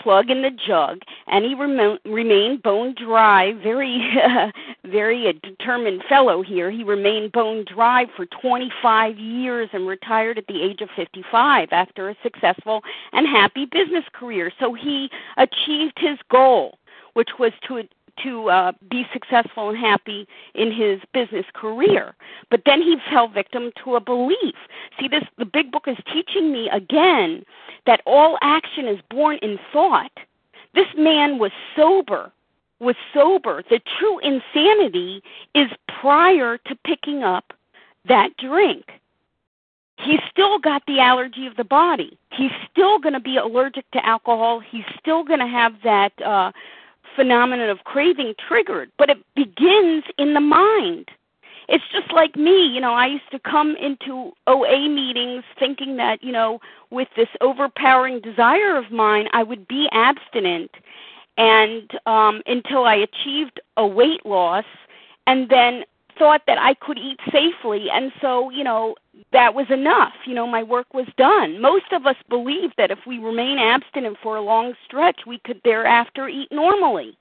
plug 0.04 0.30
in 0.30 0.42
the 0.42 0.52
jug, 0.52 1.00
and 1.28 1.46
he 1.46 1.56
rem- 1.56 1.98
remained 2.06 2.62
bone 2.62 2.94
dry, 2.94 3.54
very 3.64 4.06
uh, 4.24 4.52
very 4.86 5.28
a 5.28 5.34
determined 5.34 6.04
fellow 6.10 6.44
here. 6.44 6.70
He 6.70 6.84
remained 6.84 7.32
bone 7.32 7.66
dry 7.66 8.06
for 8.16 8.26
25 8.26 9.18
years 9.18 9.70
and 9.74 9.88
retired 9.88 10.38
at 10.38 10.48
the 10.48 10.62
age 10.62 10.82
of 10.82 10.90
55 10.96 11.70
after 11.72 12.10
a 12.10 12.16
successful 12.22 12.82
and 13.14 13.26
happy 13.26 13.66
business 13.66 14.06
career. 14.14 14.52
So 14.60 14.74
he 14.74 15.10
achieved 15.38 15.98
his 15.98 16.18
goal, 16.30 16.78
which 17.14 17.30
was 17.40 17.54
to 17.68 17.84
to 18.24 18.50
uh, 18.50 18.72
be 18.90 19.06
successful 19.12 19.70
and 19.70 19.78
happy 19.78 20.28
in 20.54 20.72
his 20.72 21.00
business 21.14 21.46
career. 21.54 22.16
But 22.52 22.62
then 22.66 22.82
he 22.82 22.98
fell 23.10 23.28
victim 23.28 23.72
to 23.84 23.96
a 23.96 24.00
belief. 24.00 24.56
See, 25.00 25.08
this 25.08 25.24
the 25.38 25.46
big 25.46 25.72
book 25.72 25.86
is 25.88 25.98
teaching 26.14 26.52
me 26.52 26.70
again 26.70 27.44
that 27.86 28.02
all 28.06 28.38
action 28.42 28.88
is 28.88 29.00
born 29.10 29.38
in 29.42 29.60
thought. 29.72 30.12
This 30.74 30.88
man 30.98 31.38
was 31.38 31.52
sober 31.76 32.32
was 32.84 32.96
sober. 33.14 33.64
The 33.70 33.80
true 33.98 34.20
insanity 34.20 35.24
is 35.56 35.70
prior 36.02 36.58
to 36.58 36.76
picking 36.86 37.24
up 37.24 37.54
that 38.08 38.36
drink. 38.38 38.86
He's 39.98 40.20
still 40.30 40.60
got 40.60 40.84
the 40.86 41.00
allergy 41.00 41.48
of 41.48 41.56
the 41.56 41.64
body. 41.64 42.18
He's 42.32 42.52
still 42.70 43.00
going 43.00 43.14
to 43.14 43.20
be 43.20 43.38
allergic 43.38 43.90
to 43.92 44.06
alcohol. 44.06 44.60
He's 44.60 44.84
still 45.00 45.24
going 45.24 45.40
to 45.40 45.48
have 45.48 45.74
that 45.84 46.12
uh, 46.22 46.52
phenomenon 47.16 47.70
of 47.70 47.84
craving 47.86 48.34
triggered, 48.48 48.92
but 48.98 49.10
it 49.10 49.18
begins 49.36 50.04
in 50.18 50.34
the 50.34 50.42
mind. 50.42 51.10
It's 51.68 51.84
just 51.92 52.12
like 52.12 52.36
me, 52.36 52.66
you 52.66 52.82
know, 52.82 52.94
I 52.94 53.08
used 53.08 53.30
to 53.32 53.40
come 53.40 53.76
into 53.78 54.32
OA 54.48 54.90
meetings 54.90 55.44
thinking 55.58 55.98
that, 55.98 56.24
you 56.24 56.32
know, 56.32 56.60
with 56.90 57.08
this 57.16 57.30
overpowering 57.42 58.20
desire 58.20 58.78
of 58.78 58.92
mine, 58.92 59.28
I 59.34 59.44
would 59.44 59.68
be 59.68 59.88
abstinent. 59.92 60.72
And 61.38 61.90
um 62.06 62.42
until 62.46 62.86
I 62.86 62.96
achieved 62.96 63.60
a 63.78 63.88
weight 63.88 64.26
loss 64.26 64.66
and 65.26 65.50
then 65.50 65.84
thought 66.20 66.44
that 66.46 66.60
I 66.60 66.76
could 66.76 67.00
eat 67.00 67.20
safely. 67.32 67.88
And 67.92 68.12
so 68.22 68.52
you 68.52 68.64
know 68.64 68.96
that 69.32 69.56
was 69.56 69.66
enough. 69.72 70.14
You 70.26 70.36
know 70.36 70.46
my 70.46 70.62
work 70.62 70.94
was 70.94 71.08
done. 71.18 71.60
Most 71.60 71.92
of 71.92 72.06
us 72.06 72.18
believe 72.30 72.72
that 72.78 72.92
if 72.92 73.00
we 73.08 73.18
remain 73.18 73.58
abstinent 73.58 74.18
for 74.22 74.36
a 74.38 74.42
long 74.42 74.76
stretch 74.86 75.22
we 75.26 75.40
could 75.40 75.60
thereafter 75.64 76.28
eat 76.28 76.52
normally. 76.52 77.18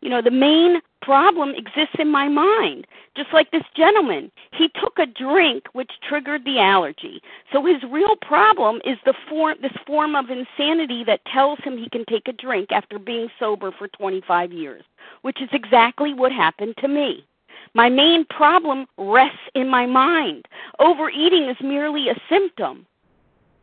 You 0.00 0.10
know, 0.10 0.20
the 0.20 0.32
main 0.32 0.82
problem 1.02 1.50
exists 1.56 1.96
in 1.98 2.10
my 2.10 2.28
mind. 2.28 2.86
Just 3.16 3.32
like 3.32 3.50
this 3.50 3.64
gentleman, 3.76 4.30
he 4.52 4.68
took 4.80 4.98
a 4.98 5.06
drink 5.06 5.64
which 5.72 5.90
triggered 6.08 6.44
the 6.44 6.58
allergy. 6.58 7.20
So 7.52 7.64
his 7.64 7.82
real 7.90 8.16
problem 8.16 8.80
is 8.84 8.96
the 9.04 9.14
form 9.28 9.56
this 9.60 9.76
form 9.86 10.14
of 10.14 10.30
insanity 10.30 11.04
that 11.04 11.24
tells 11.26 11.58
him 11.60 11.76
he 11.76 11.90
can 11.90 12.04
take 12.06 12.28
a 12.28 12.32
drink 12.32 12.72
after 12.72 12.98
being 12.98 13.28
sober 13.38 13.70
for 13.70 13.88
25 13.88 14.52
years, 14.52 14.84
which 15.22 15.42
is 15.42 15.50
exactly 15.52 16.14
what 16.14 16.32
happened 16.32 16.74
to 16.78 16.88
me. 16.88 17.26
My 17.74 17.88
main 17.88 18.24
problem 18.26 18.86
rests 18.98 19.38
in 19.54 19.68
my 19.68 19.86
mind. 19.86 20.46
Overeating 20.78 21.48
is 21.48 21.56
merely 21.62 22.08
a 22.08 22.20
symptom. 22.28 22.86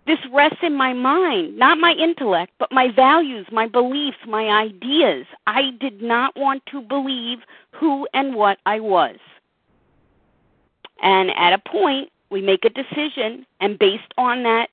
This 0.07 0.19
rests 0.33 0.59
in 0.63 0.75
my 0.75 0.93
mind, 0.93 1.57
not 1.57 1.77
my 1.77 1.91
intellect, 1.91 2.53
but 2.57 2.71
my 2.71 2.91
values, 2.91 3.45
my 3.51 3.67
beliefs, 3.67 4.17
my 4.27 4.47
ideas. 4.47 5.25
I 5.45 5.71
did 5.79 6.01
not 6.01 6.35
want 6.35 6.65
to 6.71 6.81
believe 6.81 7.39
who 7.71 8.07
and 8.13 8.33
what 8.33 8.57
I 8.65 8.79
was. 8.79 9.17
And 11.01 11.29
at 11.31 11.53
a 11.53 11.59
point, 11.59 12.09
we 12.31 12.41
make 12.41 12.65
a 12.65 12.69
decision, 12.69 13.45
and 13.59 13.79
based 13.79 14.13
on 14.17 14.43
that 14.43 14.69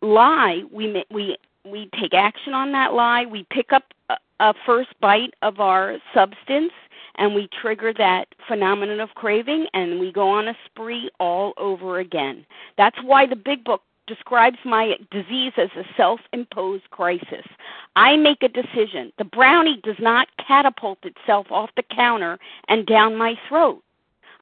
lie, 0.00 0.62
we 0.72 1.04
we 1.10 1.36
we 1.64 1.88
take 2.00 2.14
action 2.14 2.54
on 2.54 2.72
that 2.72 2.94
lie. 2.94 3.26
We 3.26 3.46
pick 3.50 3.72
up 3.72 3.84
a, 4.08 4.16
a 4.40 4.54
first 4.66 4.90
bite 5.00 5.34
of 5.42 5.60
our 5.60 5.98
substance, 6.14 6.72
and 7.16 7.34
we 7.34 7.48
trigger 7.60 7.92
that 7.94 8.26
phenomenon 8.46 9.00
of 9.00 9.10
craving, 9.14 9.66
and 9.74 10.00
we 10.00 10.12
go 10.12 10.28
on 10.28 10.48
a 10.48 10.54
spree 10.66 11.10
all 11.20 11.52
over 11.56 11.98
again. 11.98 12.44
That's 12.76 12.98
why 13.02 13.26
the 13.26 13.36
big 13.36 13.64
book 13.64 13.82
describes 14.08 14.58
my 14.64 14.96
disease 15.12 15.52
as 15.56 15.70
a 15.76 15.84
self 15.96 16.20
imposed 16.32 16.90
crisis. 16.90 17.46
I 17.94 18.16
make 18.16 18.42
a 18.42 18.48
decision. 18.48 19.12
The 19.18 19.24
brownie 19.24 19.80
does 19.84 19.98
not 20.00 20.28
catapult 20.44 20.98
itself 21.04 21.46
off 21.50 21.70
the 21.76 21.84
counter 21.84 22.38
and 22.68 22.86
down 22.86 23.16
my 23.16 23.38
throat. 23.48 23.82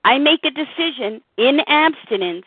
I 0.05 0.19
make 0.19 0.45
a 0.45 0.51
decision 0.51 1.21
in 1.37 1.61
abstinence 1.67 2.47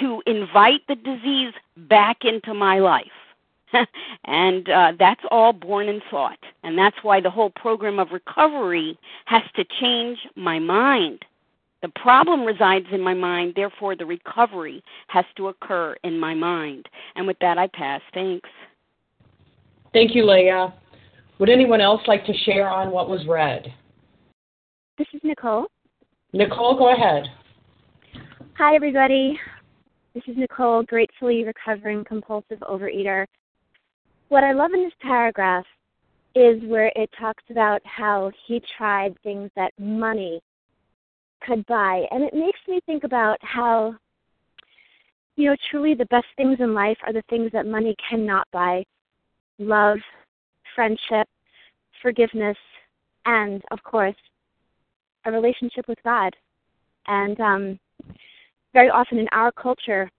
to 0.00 0.22
invite 0.26 0.82
the 0.88 0.96
disease 0.96 1.54
back 1.76 2.24
into 2.24 2.52
my 2.52 2.80
life. 2.80 3.06
and 4.24 4.68
uh, 4.68 4.92
that's 4.98 5.22
all 5.30 5.52
born 5.52 5.88
in 5.88 6.00
thought. 6.10 6.38
And 6.62 6.76
that's 6.76 6.96
why 7.02 7.20
the 7.20 7.30
whole 7.30 7.50
program 7.50 7.98
of 7.98 8.10
recovery 8.10 8.98
has 9.26 9.42
to 9.56 9.64
change 9.64 10.18
my 10.36 10.58
mind. 10.58 11.24
The 11.80 11.88
problem 11.90 12.44
resides 12.44 12.86
in 12.92 13.00
my 13.00 13.14
mind, 13.14 13.52
therefore, 13.54 13.94
the 13.94 14.04
recovery 14.04 14.82
has 15.06 15.24
to 15.36 15.48
occur 15.48 15.96
in 16.02 16.18
my 16.18 16.34
mind. 16.34 16.88
And 17.14 17.26
with 17.26 17.38
that, 17.40 17.56
I 17.56 17.68
pass. 17.68 18.00
Thanks. 18.12 18.48
Thank 19.92 20.14
you, 20.14 20.28
Leah. 20.28 20.74
Would 21.38 21.48
anyone 21.48 21.80
else 21.80 22.00
like 22.08 22.26
to 22.26 22.32
share 22.44 22.68
on 22.68 22.90
what 22.90 23.08
was 23.08 23.24
read? 23.28 23.72
This 24.98 25.06
is 25.14 25.20
Nicole. 25.22 25.66
Nicole, 26.32 26.76
go 26.76 26.92
ahead. 26.92 27.26
Hi, 28.56 28.74
everybody. 28.74 29.38
This 30.14 30.24
is 30.26 30.36
Nicole, 30.36 30.82
gratefully 30.82 31.44
recovering 31.44 32.04
compulsive 32.04 32.58
overeater. 32.60 33.24
What 34.30 34.42
I 34.42 34.52
love 34.52 34.72
in 34.74 34.82
this 34.82 34.92
paragraph 35.00 35.64
is 36.34 36.60
where 36.64 36.90
it 36.96 37.08
talks 37.18 37.44
about 37.50 37.80
how 37.84 38.32
he 38.46 38.60
tried 38.76 39.14
things 39.22 39.48
that 39.54 39.72
money 39.78 40.40
could 41.40 41.64
buy. 41.66 42.06
And 42.10 42.22
it 42.22 42.34
makes 42.34 42.60
me 42.68 42.80
think 42.86 43.04
about 43.04 43.38
how, 43.42 43.94
you 45.36 45.48
know, 45.48 45.56
truly 45.70 45.94
the 45.94 46.06
best 46.06 46.26
things 46.36 46.58
in 46.60 46.74
life 46.74 46.98
are 47.06 47.12
the 47.12 47.22
things 47.30 47.50
that 47.52 47.66
money 47.66 47.94
cannot 48.08 48.46
buy 48.52 48.84
love, 49.58 49.98
friendship, 50.74 51.26
forgiveness, 52.02 52.56
and, 53.26 53.62
of 53.70 53.82
course, 53.82 54.16
a 55.24 55.32
relationship 55.32 55.86
with 55.88 55.98
God. 56.04 56.34
And 57.06 57.40
um, 57.40 57.78
very 58.72 58.90
often 58.90 59.18
in 59.18 59.28
our 59.32 59.50
culture, 59.52 60.10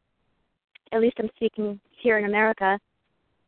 at 0.92 1.02
least 1.02 1.18
I'm 1.20 1.30
speaking 1.36 1.80
here 2.02 2.18
in 2.18 2.26
America, 2.26 2.80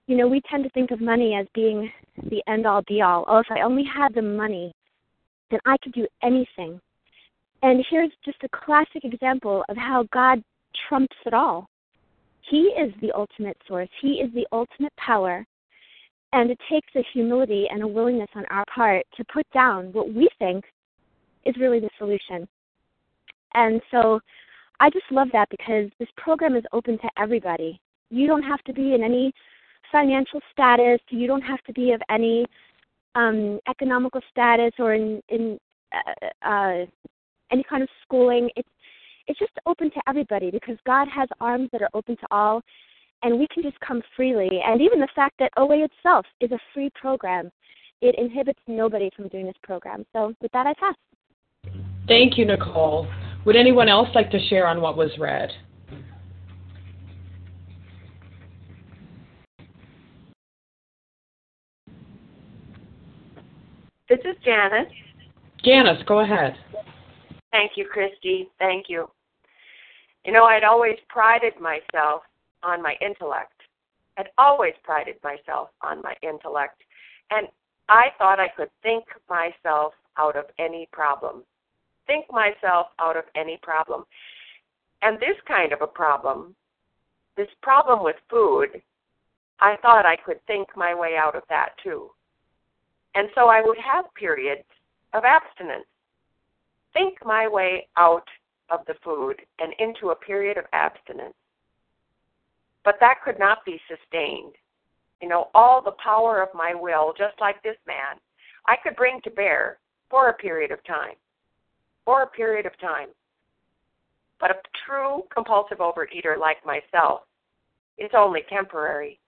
you 0.08 0.18
know, 0.18 0.28
we 0.28 0.42
tend 0.50 0.64
to 0.64 0.70
think 0.72 0.92
of 0.92 1.02
money 1.02 1.36
as 1.36 1.48
being 1.54 1.92
the 2.30 2.44
end 2.48 2.66
all 2.66 2.82
be 2.88 3.02
all. 3.02 3.24
Oh, 3.28 3.40
if 3.40 3.48
I 3.50 3.62
only 3.62 3.84
had 3.84 4.14
the 4.14 4.22
money, 4.22 4.74
then 5.50 5.60
I 5.66 5.78
could 5.82 5.94
do 5.94 6.08
anything. 6.24 6.80
And 7.64 7.86
here's 7.90 8.12
just 8.26 8.38
a 8.44 8.50
classic 8.50 9.04
example 9.04 9.64
of 9.70 9.78
how 9.78 10.06
God 10.12 10.44
trumps 10.88 11.16
it 11.26 11.34
all. 11.34 11.68
He 12.50 12.74
is 12.78 12.92
the 13.02 13.12
ultimate 13.16 13.58
source, 13.68 13.90
He 14.02 14.14
is 14.14 14.34
the 14.34 14.48
ultimate 14.52 14.94
power. 14.98 15.46
And 16.34 16.50
it 16.50 16.60
takes 16.70 16.88
a 16.96 17.04
humility 17.14 17.68
and 17.70 17.84
a 17.84 17.88
willingness 17.88 18.30
on 18.36 18.46
our 18.52 18.64
part 18.74 19.06
to 19.18 19.26
put 19.34 19.46
down 19.54 19.92
what 19.92 20.14
we 20.14 20.30
think 20.40 20.64
is 21.46 21.56
really 21.60 21.80
the 21.80 21.90
solution. 21.98 22.48
And 23.54 23.82
so 23.92 24.22
I 24.80 24.90
just 24.90 25.12
love 25.12 25.28
that 25.34 25.50
because 25.50 25.90
this 26.00 26.08
program 26.18 26.56
is 26.56 26.64
open 26.72 26.98
to 27.00 27.10
everybody. 27.18 27.80
You 28.10 28.28
don't 28.28 28.44
have 28.44 28.64
to 28.64 28.74
be 28.74 28.94
in 28.94 29.04
any 29.04 29.34
financial 29.92 30.40
status, 30.54 31.00
you 31.10 31.28
don't 31.28 31.42
have 31.42 31.62
to 31.64 31.74
be 31.74 31.92
of 31.92 32.02
any 32.10 32.46
um, 33.16 33.60
economical 33.68 34.22
status 34.32 34.72
or 34.80 34.94
in, 34.94 35.22
in 35.30 35.60
uh, 35.94 36.48
uh, 36.48 36.86
any 37.52 37.64
kind 37.64 37.84
of 37.84 37.90
schooling. 38.04 38.50
It's 38.56 38.70
it's 39.28 39.40
just 39.40 39.52
open 39.66 39.92
to 39.92 40.02
everybody 40.08 40.50
because 40.52 40.78
God 40.86 41.08
has 41.14 41.30
arms 41.40 41.70
that 41.72 41.82
are 41.82 41.90
open 41.94 42.18
to 42.18 42.28
all, 42.32 42.62
and 43.24 43.38
we 43.38 43.48
can 43.54 43.64
just 43.64 43.80
come 43.80 44.02
freely. 44.16 44.50
And 44.66 44.82
even 44.82 45.00
the 45.00 45.08
fact 45.16 45.36
that 45.40 45.52
OA 45.58 45.86
itself 45.86 46.26
is 46.40 46.52
a 46.52 46.60
free 46.74 46.90
program, 46.96 47.52
it 48.02 48.16
inhibits 48.18 48.60
nobody 48.68 49.10
from 49.16 49.28
doing 49.28 49.46
this 49.46 49.56
program. 49.64 50.06
So 50.14 50.34
with 50.42 50.52
that, 50.54 50.66
I 50.66 50.74
pass. 50.74 50.96
Thank 52.08 52.38
you, 52.38 52.46
Nicole. 52.46 53.08
Would 53.46 53.56
anyone 53.56 53.88
else 53.88 54.10
like 54.16 54.32
to 54.32 54.48
share 54.48 54.68
on 54.68 54.82
what 54.82 54.98
was 54.98 55.12
read? 55.20 55.52
This 64.10 64.20
is 64.26 64.36
Janice. 64.44 64.92
Janice, 65.64 66.04
go 66.06 66.20
ahead. 66.20 66.58
Thank 67.52 67.74
you, 67.76 67.86
Christy. 67.92 68.50
Thank 68.60 68.86
you. 68.90 69.10
You 70.26 70.32
know, 70.32 70.46
I'd 70.46 70.64
always 70.64 70.98
prided 71.10 71.54
myself 71.60 72.22
on 72.64 72.82
my 72.82 72.96
intellect. 73.02 73.54
I'd 74.18 74.30
always 74.38 74.74
prided 74.84 75.16
myself 75.24 75.70
on 75.82 76.02
my 76.02 76.16
intellect. 76.22 76.82
And 77.32 77.48
I 77.90 78.08
thought 78.18 78.40
I 78.40 78.48
could 78.50 78.70
think 78.84 79.06
myself 79.30 79.94
out 80.18 80.36
of 80.36 80.46
any 80.60 80.88
problem. 80.92 81.44
Think 82.08 82.26
myself 82.32 82.88
out 83.00 83.18
of 83.18 83.24
any 83.36 83.60
problem. 83.62 84.06
And 85.02 85.18
this 85.20 85.38
kind 85.48 85.74
of 85.74 85.82
a 85.82 85.88
problem, 85.88 86.56
this 87.36 87.48
problem 87.62 88.04
with 88.04 88.18
food, 88.30 88.82
I 89.60 89.76
thought 89.82 90.06
I 90.06 90.16
could 90.16 90.46
think 90.46 90.70
my 90.76 90.94
way 90.94 91.16
out 91.18 91.36
of 91.36 91.44
that 91.50 91.70
too. 91.84 92.12
And 93.16 93.28
so 93.36 93.48
I 93.48 93.62
would 93.62 93.78
have 93.78 94.14
periods 94.16 94.68
of 95.14 95.24
abstinence 95.24 95.86
think 96.94 97.18
my 97.24 97.48
way 97.48 97.88
out 97.98 98.28
of 98.70 98.82
the 98.88 98.96
food 99.04 99.36
and 99.60 99.74
into 99.80 100.10
a 100.10 100.16
period 100.16 100.58
of 100.58 100.66
abstinence. 100.74 101.34
But 102.84 102.96
that 103.00 103.22
could 103.24 103.38
not 103.38 103.66
be 103.66 103.80
sustained. 103.88 104.54
You 105.22 105.30
know, 105.30 105.50
all 105.54 105.82
the 105.82 105.96
power 106.04 106.42
of 106.42 106.50
my 106.56 106.74
will, 106.74 107.14
just 107.18 107.40
like 107.40 107.62
this 107.62 107.78
man, 107.86 108.18
I 108.68 108.76
could 108.82 108.96
bring 108.96 109.20
to 109.24 109.30
bear 109.30 109.78
for 110.10 110.30
a 110.30 110.34
period 110.34 110.72
of 110.72 110.84
time. 110.86 111.16
For 112.06 112.24
a 112.24 112.28
period 112.28 112.66
of 112.66 112.80
time. 112.80 113.10
But 114.40 114.52
a 114.52 114.56
true 114.86 115.24
compulsive 115.34 115.78
overeater 115.78 116.38
like 116.40 116.66
myself 116.66 117.22
it's 118.02 118.16
only 118.18 118.42
temporary. 118.50 119.20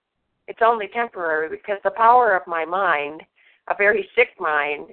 It's 0.48 0.64
only 0.64 0.88
temporary 0.88 1.48
because 1.48 1.78
the 1.84 1.92
power 1.92 2.36
of 2.36 2.42
my 2.48 2.66
mind, 2.66 3.22
a 3.70 3.76
very 3.78 4.10
sick 4.16 4.30
mind, 4.40 4.88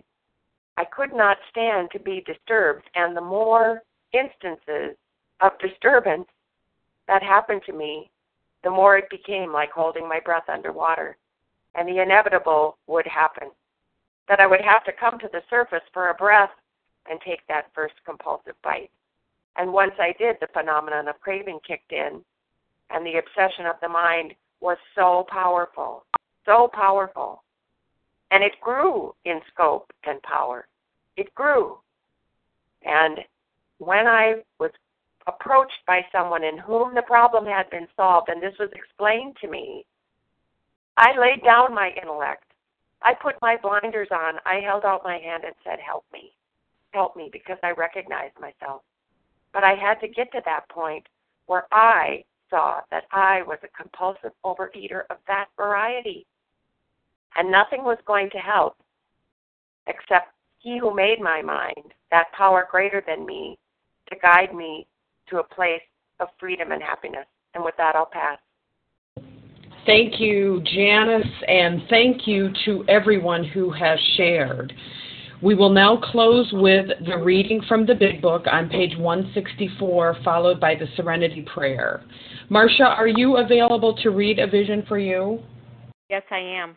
I 0.77 0.85
could 0.85 1.12
not 1.12 1.39
stand 1.51 1.91
to 1.93 1.99
be 1.99 2.23
disturbed. 2.27 2.85
And 2.95 3.16
the 3.16 3.21
more 3.21 3.83
instances 4.12 4.97
of 5.41 5.59
disturbance 5.59 6.27
that 7.07 7.23
happened 7.23 7.62
to 7.66 7.73
me, 7.73 8.11
the 8.62 8.71
more 8.71 8.97
it 8.97 9.11
became 9.11 9.53
like 9.53 9.71
holding 9.71 10.09
my 10.09 10.21
breath 10.21 10.49
underwater. 10.49 11.16
And 11.75 11.89
the 11.89 12.03
inevitable 12.03 12.79
would 12.87 13.07
happen 13.07 13.51
that 14.29 14.41
I 14.41 14.47
would 14.47 14.61
have 14.61 14.85
to 14.85 14.93
come 14.93 15.18
to 15.18 15.29
the 15.33 15.43
surface 15.51 15.83
for 15.93 16.09
a 16.09 16.14
breath 16.14 16.51
and 17.11 17.21
take 17.21 17.41
that 17.49 17.71
first 17.75 17.95
compulsive 18.05 18.55
bite. 18.62 18.91
And 19.57 19.73
once 19.73 19.93
I 19.99 20.14
did, 20.18 20.37
the 20.41 20.47
phenomenon 20.53 21.09
of 21.09 21.21
craving 21.21 21.59
kicked 21.66 21.93
in, 21.93 22.23
and 22.91 23.05
the 23.05 23.18
obsession 23.18 23.66
of 23.66 23.77
the 23.83 23.89
mind 23.89 24.35
was 24.61 24.77
so 24.95 25.27
powerful, 25.29 26.05
so 26.47 26.71
powerful. 26.73 27.43
And 28.31 28.45
it 28.45 28.61
grew 28.61 29.14
in 29.24 29.41
scope 29.53 29.91
and 30.05 30.22
power. 30.22 30.66
It 31.16 31.35
grew. 31.35 31.78
And 32.83 33.18
when 33.78 34.07
I 34.07 34.37
was 34.59 34.70
approached 35.26 35.85
by 35.87 36.05
someone 36.12 36.45
in 36.45 36.59
whom 36.59 36.95
the 36.95 37.03
problem 37.03 37.45
had 37.45 37.68
been 37.70 37.89
solved, 37.97 38.28
and 38.28 38.43
this 38.43 38.55
was 38.59 38.70
explained 38.72 39.37
to 39.41 39.49
me, 39.49 39.85
I 40.97 41.18
laid 41.18 41.43
down 41.45 41.74
my 41.74 41.91
intellect. 42.01 42.45
I 43.03 43.14
put 43.14 43.41
my 43.41 43.57
blinders 43.57 44.09
on. 44.11 44.35
I 44.45 44.61
held 44.61 44.85
out 44.85 45.03
my 45.05 45.18
hand 45.18 45.45
and 45.45 45.55
said, 45.64 45.78
Help 45.81 46.05
me. 46.12 46.33
Help 46.93 47.16
me, 47.16 47.31
because 47.33 47.59
I 47.62 47.70
recognized 47.70 48.39
myself. 48.39 48.83
But 49.53 49.64
I 49.64 49.74
had 49.74 50.01
to 50.01 50.09
get 50.09 50.31
to 50.33 50.43
that 50.45 50.68
point 50.68 51.07
where 51.47 51.66
I 51.72 52.24
saw 52.51 52.81
that 52.91 53.05
I 53.12 53.43
was 53.43 53.59
a 53.62 53.83
compulsive 53.83 54.33
overeater 54.45 55.03
of 55.09 55.16
that 55.26 55.47
variety. 55.57 56.26
And 57.37 57.51
nothing 57.51 57.85
was 57.85 57.99
going 58.07 58.31
to 58.31 58.39
help 58.39 58.76
except 59.87 60.28
He 60.59 60.78
who 60.78 60.95
made 60.95 61.20
my 61.20 61.43
mind, 61.43 61.95
that 62.11 62.33
power 62.37 62.66
greater 62.70 63.03
than 63.07 63.24
me, 63.24 63.59
to 64.11 64.16
guide 64.18 64.55
me 64.55 64.87
to 65.28 65.39
a 65.39 65.45
place 65.45 65.81
of 66.18 66.28
freedom 66.39 66.72
and 66.72 66.83
happiness. 66.83 67.26
And 67.55 67.64
with 67.64 67.74
that, 67.78 67.97
I'll 67.97 68.07
pass. 68.07 68.39
Thank 69.87 70.20
you, 70.20 70.62
Janice, 70.74 71.26
and 71.49 71.83
thank 71.89 72.26
you 72.26 72.51
to 72.66 72.85
everyone 72.89 73.45
who 73.45 73.70
has 73.72 73.99
shared. 74.16 74.72
We 75.43 75.55
will 75.55 75.70
now 75.70 75.97
close 75.97 76.51
with 76.53 76.89
the 77.07 77.16
reading 77.16 77.62
from 77.66 77.87
the 77.87 77.95
Big 77.95 78.20
Book 78.20 78.45
on 78.51 78.68
page 78.68 78.97
164, 78.99 80.18
followed 80.22 80.61
by 80.61 80.74
the 80.74 80.87
Serenity 80.97 81.47
Prayer. 81.53 82.03
Marcia, 82.51 82.85
are 82.85 83.09
you 83.09 83.39
available 83.39 83.97
to 84.03 84.11
read 84.11 84.39
A 84.39 84.47
Vision 84.47 84.85
for 84.87 84.99
You? 84.99 85.41
Yes, 86.11 86.22
I 86.31 86.39
am. 86.39 86.76